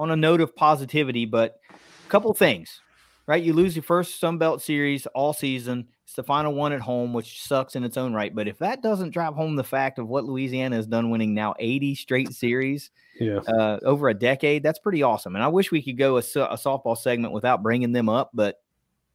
[0.00, 1.26] on a note of positivity.
[1.26, 2.80] But a couple things,
[3.28, 3.40] right?
[3.40, 5.86] You lose your first Sun Belt series all season.
[6.02, 8.34] It's the final one at home, which sucks in its own right.
[8.34, 11.54] But if that doesn't drive home the fact of what Louisiana has done, winning now
[11.60, 12.90] 80 straight series
[13.20, 13.38] yeah.
[13.46, 15.36] uh, over a decade, that's pretty awesome.
[15.36, 18.58] And I wish we could go a, a softball segment without bringing them up, but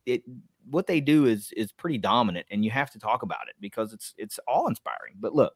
[0.07, 0.23] it
[0.69, 3.93] what they do is is pretty dominant, and you have to talk about it because
[3.93, 5.13] it's it's all inspiring.
[5.19, 5.53] But look,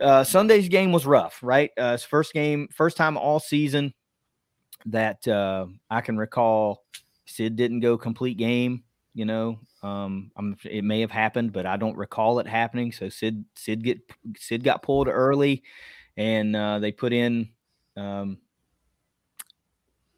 [0.00, 1.70] uh, Sunday's game was rough, right?
[1.78, 3.92] Uh, it's first game, first time all season
[4.86, 6.84] that uh, I can recall.
[7.26, 8.84] Sid didn't go complete game.
[9.12, 10.30] You know, um,
[10.64, 12.92] it may have happened, but I don't recall it happening.
[12.92, 13.98] So Sid Sid get
[14.36, 15.64] Sid got pulled early,
[16.16, 17.48] and uh, they put in
[17.96, 18.38] um,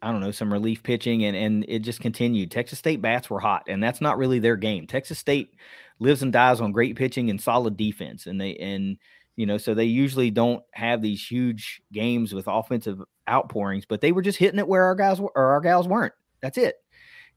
[0.01, 2.51] I don't know some relief pitching, and and it just continued.
[2.51, 4.87] Texas State bats were hot, and that's not really their game.
[4.87, 5.53] Texas State
[5.99, 8.97] lives and dies on great pitching and solid defense, and they and
[9.35, 14.11] you know so they usually don't have these huge games with offensive outpourings, but they
[14.11, 16.13] were just hitting it where our guys were, or our gals weren't.
[16.41, 16.75] That's it.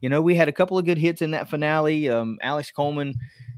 [0.00, 2.08] You know, we had a couple of good hits in that finale.
[2.08, 3.14] Um, Alex Coleman,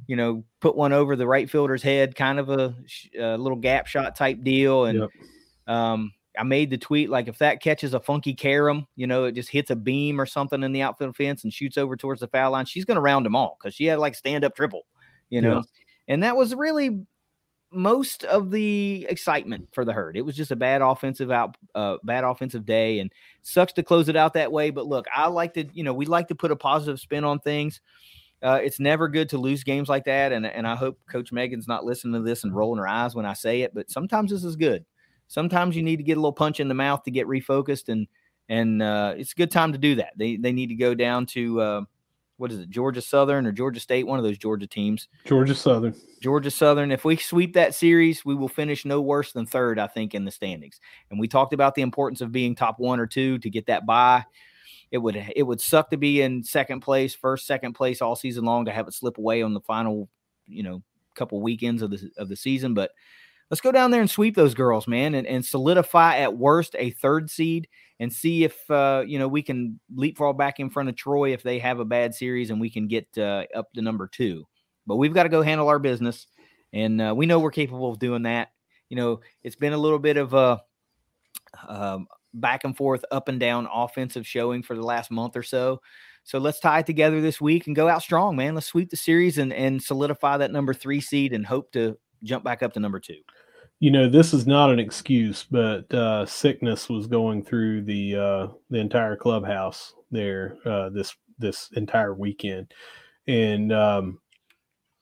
[0.06, 2.74] you know, put one over the right fielder's head, kind of a,
[3.18, 4.84] a little gap shot type deal.
[4.84, 5.10] And yep.
[5.66, 9.32] um, I made the tweet like if that catches a funky carom, you know, it
[9.32, 12.28] just hits a beam or something in the outfield fence and shoots over towards the
[12.28, 14.86] foul line, she's going to round them all because she had like stand up triple,
[15.30, 15.56] you know.
[15.56, 15.62] Yeah.
[16.08, 17.06] And that was really
[17.72, 20.16] most of the excitement for the herd.
[20.16, 24.08] It was just a bad offensive out, uh, bad offensive day, and sucks to close
[24.08, 24.70] it out that way.
[24.70, 27.40] But look, I like to, you know, we like to put a positive spin on
[27.40, 27.80] things.
[28.42, 31.66] Uh, it's never good to lose games like that, and and I hope Coach Megan's
[31.66, 33.74] not listening to this and rolling her eyes when I say it.
[33.74, 34.84] But sometimes this is good.
[35.28, 38.06] Sometimes you need to get a little punch in the mouth to get refocused, and
[38.48, 40.12] and uh, it's a good time to do that.
[40.16, 41.60] They they need to go down to.
[41.60, 41.80] Uh,
[42.38, 45.08] what is it, Georgia Southern or Georgia State, one of those Georgia teams.
[45.24, 45.94] Georgia Southern.
[46.20, 46.90] Georgia Southern.
[46.90, 50.24] If we sweep that series, we will finish no worse than third, I think, in
[50.24, 50.80] the standings.
[51.10, 53.86] And we talked about the importance of being top one or two to get that
[53.86, 54.24] bye.
[54.90, 58.44] It would it would suck to be in second place, first, second place all season
[58.44, 60.08] long to have it slip away on the final,
[60.46, 60.82] you know,
[61.14, 62.74] couple weekends of the of the season.
[62.74, 62.90] But
[63.50, 66.90] let's go down there and sweep those girls, man, and, and solidify at worst a
[66.90, 67.68] third seed
[67.98, 71.42] and see if uh, you know we can leapfrog back in front of Troy if
[71.42, 74.46] they have a bad series and we can get uh, up to number two.
[74.86, 76.26] But we've got to go handle our business,
[76.72, 78.48] and uh, we know we're capable of doing that.
[78.88, 80.62] You know, it's been a little bit of a
[81.66, 85.80] um, back and forth, up and down offensive showing for the last month or so.
[86.24, 88.54] So let's tie it together this week and go out strong, man.
[88.54, 92.44] Let's sweep the series and and solidify that number three seed and hope to jump
[92.44, 93.18] back up to number two.
[93.78, 98.46] You know this is not an excuse but uh, sickness was going through the uh,
[98.70, 102.72] the entire clubhouse there uh, this this entire weekend.
[103.26, 104.20] And um,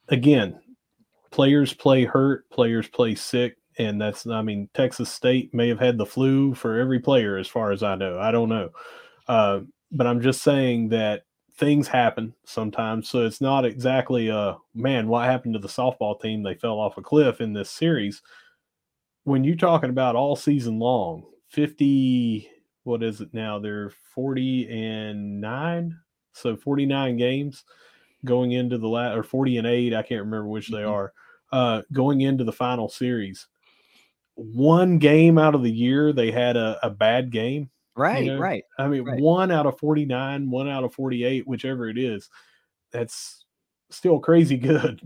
[0.08, 0.60] again
[1.30, 5.98] players play hurt players play sick and that's i mean texas state may have had
[5.98, 8.18] the flu for every player as far as i know.
[8.18, 8.70] I don't know.
[9.26, 9.60] Uh,
[9.90, 11.24] but i'm just saying that
[11.56, 16.42] things happen sometimes so it's not exactly a man what happened to the softball team
[16.42, 18.22] they fell off a cliff in this series
[19.24, 22.48] when you're talking about all season long, 50,
[22.84, 23.58] what is it now?
[23.58, 25.98] They're 40 and nine.
[26.32, 27.64] So 49 games
[28.24, 29.94] going into the last, or 40 and eight.
[29.94, 30.90] I can't remember which they mm-hmm.
[30.90, 31.12] are.
[31.52, 33.46] Uh, going into the final series.
[34.34, 37.70] One game out of the year, they had a, a bad game.
[37.96, 38.38] Right, you know?
[38.38, 38.64] right.
[38.78, 39.20] I mean, right.
[39.20, 42.28] one out of 49, one out of 48, whichever it is.
[42.92, 43.44] That's
[43.90, 45.00] still crazy good,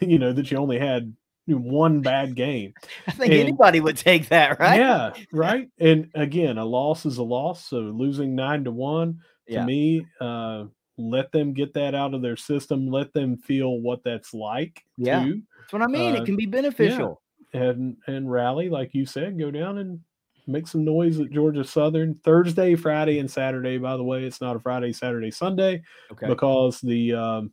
[0.00, 1.14] you know, that you only had
[1.46, 2.74] one bad game.
[3.06, 4.78] I think and, anybody would take that, right?
[4.78, 5.68] Yeah, right.
[5.78, 7.64] And again, a loss is a loss.
[7.68, 9.64] So losing nine to one to yeah.
[9.64, 10.64] me, uh,
[10.96, 12.86] let them get that out of their system.
[12.86, 14.82] Let them feel what that's like.
[14.96, 15.42] Yeah, too.
[15.60, 16.14] that's what I mean.
[16.14, 17.20] Uh, it can be beneficial.
[17.52, 17.62] Yeah.
[17.62, 20.00] And and rally, like you said, go down and
[20.46, 23.78] make some noise at Georgia Southern Thursday, Friday, and Saturday.
[23.78, 26.26] By the way, it's not a Friday, Saturday, Sunday, okay.
[26.28, 27.52] because the um,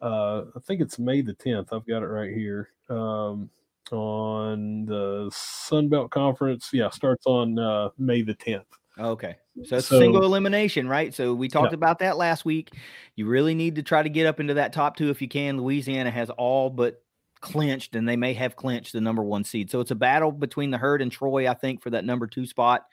[0.00, 1.72] uh, I think it's May the 10th.
[1.72, 3.48] I've got it right here um,
[3.90, 6.70] on the Sun Belt Conference.
[6.72, 8.64] Yeah, starts on uh, May the 10th.
[8.98, 9.36] Okay.
[9.64, 11.14] So it's So- single elimination, right?
[11.14, 11.76] So we talked Yeah.
[11.76, 12.72] about that last week.
[13.16, 15.58] You really need to try to get up into that top two if you can.
[15.58, 17.02] Louisiana has all but
[17.44, 19.70] clinched, and they may have clinched the number one seed.
[19.70, 22.46] So it's a battle between the herd and Troy, I think, for that number two
[22.46, 22.86] spot.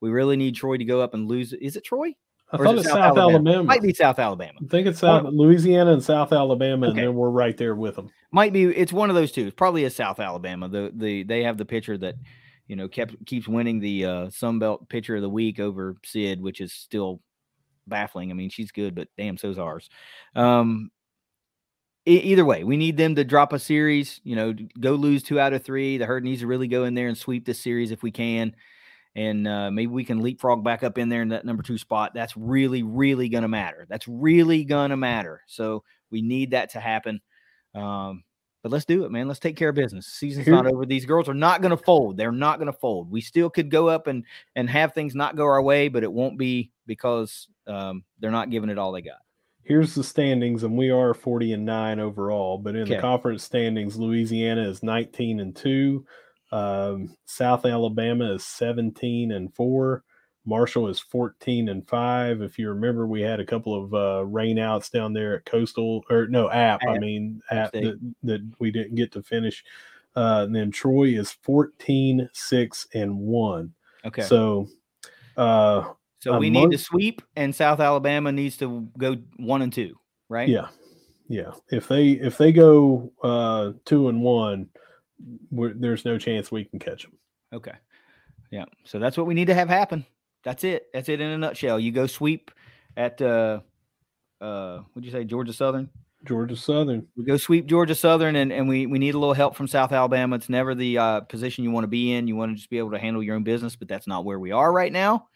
[0.00, 1.52] We really need Troy to go up and lose.
[1.52, 2.14] Is it Troy?
[2.50, 3.62] I Or thought it it's South, Alabama.
[3.62, 4.58] Might be South Alabama.
[4.64, 8.10] I think it's South Louisiana and South Alabama, and then we're right there with them.
[8.32, 8.64] Might be.
[8.64, 9.46] It's one of those two.
[9.46, 10.68] It's probably a South Alabama.
[10.68, 12.14] The the they have the pitcher that
[12.66, 16.40] you know kept keeps winning the uh, Sun Belt Pitcher of the Week over Sid,
[16.40, 17.20] which is still
[17.86, 18.30] baffling.
[18.30, 19.90] I mean, she's good, but damn, so's ours.
[20.34, 20.90] Um,
[22.08, 24.20] either way, we need them to drop a series.
[24.24, 25.98] You know, go lose two out of three.
[25.98, 28.54] The herd needs to really go in there and sweep this series if we can.
[29.14, 32.12] And uh, maybe we can leapfrog back up in there in that number two spot.
[32.14, 33.86] That's really, really going to matter.
[33.88, 35.42] That's really going to matter.
[35.46, 37.20] So we need that to happen.
[37.74, 38.22] Um,
[38.62, 39.28] but let's do it, man.
[39.28, 40.06] Let's take care of business.
[40.06, 40.84] Season's Here- not over.
[40.84, 42.16] These girls are not going to fold.
[42.16, 43.10] They're not going to fold.
[43.10, 44.24] We still could go up and
[44.56, 48.50] and have things not go our way, but it won't be because um, they're not
[48.50, 49.18] giving it all they got.
[49.68, 52.56] Here's the standings, and we are 40 and 9 overall.
[52.56, 56.06] But in the conference standings, Louisiana is 19 and 2.
[56.50, 60.02] Um, South Alabama is 17 and 4.
[60.46, 62.40] Marshall is 14 and 5.
[62.40, 66.26] If you remember, we had a couple of uh, rainouts down there at Coastal, or
[66.28, 67.00] no, App, I App.
[67.02, 69.62] mean, App that, that we didn't get to finish.
[70.16, 73.74] Uh, and then Troy is 14, 6, and 1.
[74.06, 74.22] Okay.
[74.22, 74.68] So,
[75.36, 75.90] uh,
[76.20, 79.94] So a we need to sweep, and South Alabama needs to go one and two,
[80.28, 80.48] right?
[80.48, 80.68] Yeah,
[81.28, 81.52] yeah.
[81.70, 84.68] If they if they go uh two and one,
[85.50, 87.12] we're, there's no chance we can catch them.
[87.52, 87.74] Okay.
[88.50, 88.64] Yeah.
[88.84, 90.04] So that's what we need to have happen.
[90.44, 90.86] That's it.
[90.92, 91.78] That's it in a nutshell.
[91.78, 92.50] You go sweep
[92.96, 93.60] at uh
[94.40, 95.88] uh what'd you say, Georgia Southern?
[96.24, 97.06] Georgia Southern.
[97.16, 99.92] We go sweep Georgia Southern and, and we, we need a little help from South
[99.92, 100.34] Alabama.
[100.34, 102.26] It's never the uh, position you want to be in.
[102.26, 104.38] You want to just be able to handle your own business, but that's not where
[104.38, 105.28] we are right now.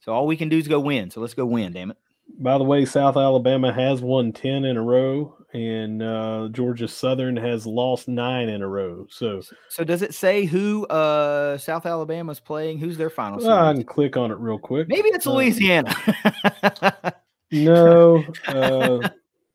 [0.00, 1.10] So all we can do is go win.
[1.10, 1.96] So let's go win, damn it.
[2.38, 7.36] By the way, South Alabama has won ten in a row, and uh, Georgia Southern
[7.36, 9.06] has lost nine in a row.
[9.10, 12.78] So So does it say who uh South Alabama's playing?
[12.78, 14.88] Who's their final uh, I can click on it real quick.
[14.88, 15.94] Maybe it's Uh, Louisiana.
[17.52, 19.08] no, uh,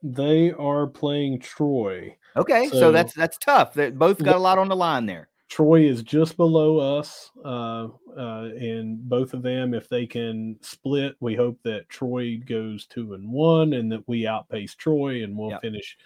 [0.04, 2.16] they are playing Troy.
[2.36, 3.74] okay, so, So- that's that's tough.
[3.74, 5.30] They both got a lot on the line there.
[5.50, 11.16] Troy is just below us, uh, uh, and both of them, if they can split,
[11.20, 15.52] we hope that Troy goes two and one, and that we outpace Troy, and we'll
[15.52, 15.62] Yep.
[15.62, 15.98] finish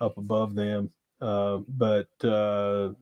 [0.00, 0.90] up above them.
[1.20, 2.92] Uh, but uh,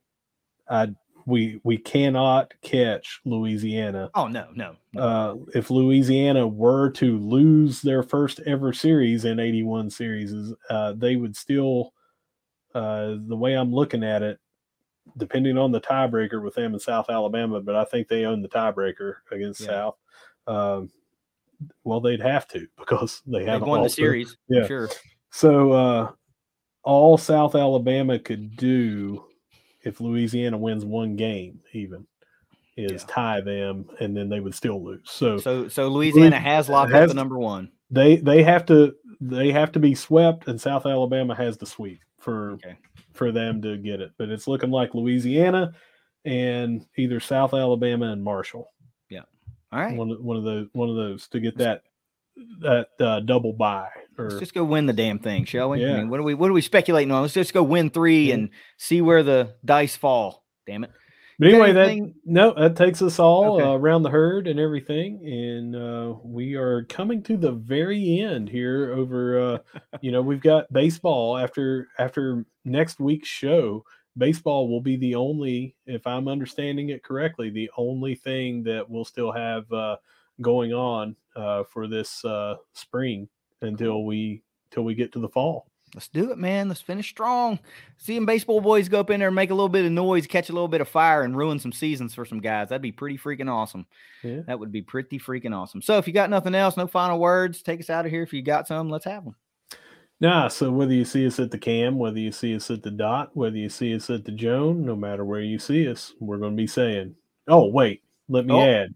[0.68, 0.94] I
[1.26, 4.10] we we cannot catch Louisiana.
[4.14, 4.76] Oh no, no.
[4.92, 5.02] no.
[5.02, 10.32] Uh, if Louisiana were to lose their first ever series in 81 series,
[10.70, 11.92] uh, they would still,
[12.74, 14.38] uh, the way I'm looking at it,
[15.16, 18.48] depending on the tiebreaker with them in South Alabama, but I think they own the
[18.48, 19.66] tiebreaker against Yeah.
[19.66, 19.96] South.
[20.46, 20.90] Um,
[21.84, 24.36] well, they'd have to because they have won the series.
[24.48, 24.66] yeah.
[24.66, 24.88] Sure.
[25.30, 26.12] So uh,
[26.82, 29.24] all South Alabama could do
[29.82, 32.06] if Louisiana wins one game, even
[32.76, 33.14] is Yeah.
[33.14, 35.02] tie them, and then they would still lose.
[35.10, 37.70] So, So so Louisiana Louis- has locked up the number one.
[37.90, 42.00] they they have to they have to be swept, and South Alabama has to sweep
[42.18, 42.76] for Okay.
[43.20, 44.12] For them to get it.
[44.16, 45.74] But it's looking like Louisiana
[46.24, 48.72] and either South Alabama and Marshall.
[49.10, 49.24] Yeah.
[49.70, 49.94] All right.
[49.94, 51.82] One of- one of those one of those to get that
[52.60, 55.84] that uh, double bye or Let's just go win the damn thing, shall we?
[55.84, 55.96] I Yeah.
[55.98, 57.20] mean, what are we what are we speculating on?
[57.20, 58.34] Let's just go win three Yeah.
[58.36, 60.46] and see where the dice fall.
[60.66, 60.90] Damn it.
[61.40, 63.64] But anyway, that no, that takes us all Okay.
[63.64, 68.50] uh, around the herd and everything, and uh, we are coming to the very end
[68.50, 68.92] here.
[68.92, 69.58] Over, uh,
[70.02, 73.86] you know, we've got baseball after after next week's show.
[74.18, 79.06] Baseball will be the only, if I'm understanding it correctly, the only thing that we'll
[79.06, 79.96] still have uh,
[80.42, 83.30] going on uh, for this uh, spring
[83.62, 85.69] until we till we get to the fall.
[85.94, 86.68] Let's do it, man.
[86.68, 87.58] Let's finish strong.
[87.98, 90.48] Seeing baseball boys go up in there and make a little bit of noise, catch
[90.48, 92.68] a little bit of fire, and ruin some seasons for some guys.
[92.68, 93.86] That'd be pretty freaking awesome.
[94.22, 94.40] Yeah.
[94.46, 95.82] That would be pretty freaking awesome.
[95.82, 98.22] So if you got nothing else, no final words, take us out of here.
[98.22, 99.34] If you got some, let's have them.
[100.20, 102.90] Nah, so whether you see us at the cam, whether you see us at the
[102.90, 106.36] dot, whether you see us at the Joan, no matter where you see us, we're
[106.36, 107.14] going to be saying,
[107.48, 108.60] oh, wait, let me Oh.
[108.60, 108.94] add.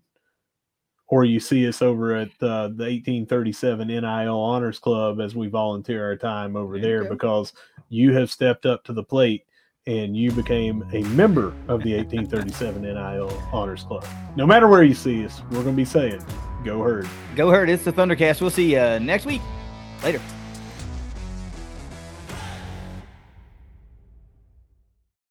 [1.09, 6.05] Or you see us over at uh, the 1837 NIL Honors Club as we volunteer
[6.05, 7.52] our time over There there because
[7.89, 9.44] you have stepped up to the plate
[9.86, 14.05] and you became a member of the 1837 NIL Honors Club.
[14.35, 16.24] No matter where you see us, we're going to be saying,
[16.64, 17.06] go herd.
[17.36, 17.68] Go herd.
[17.68, 18.40] It's the Thundercast.
[18.40, 19.43] We'll see you next week.
[20.02, 20.20] Later.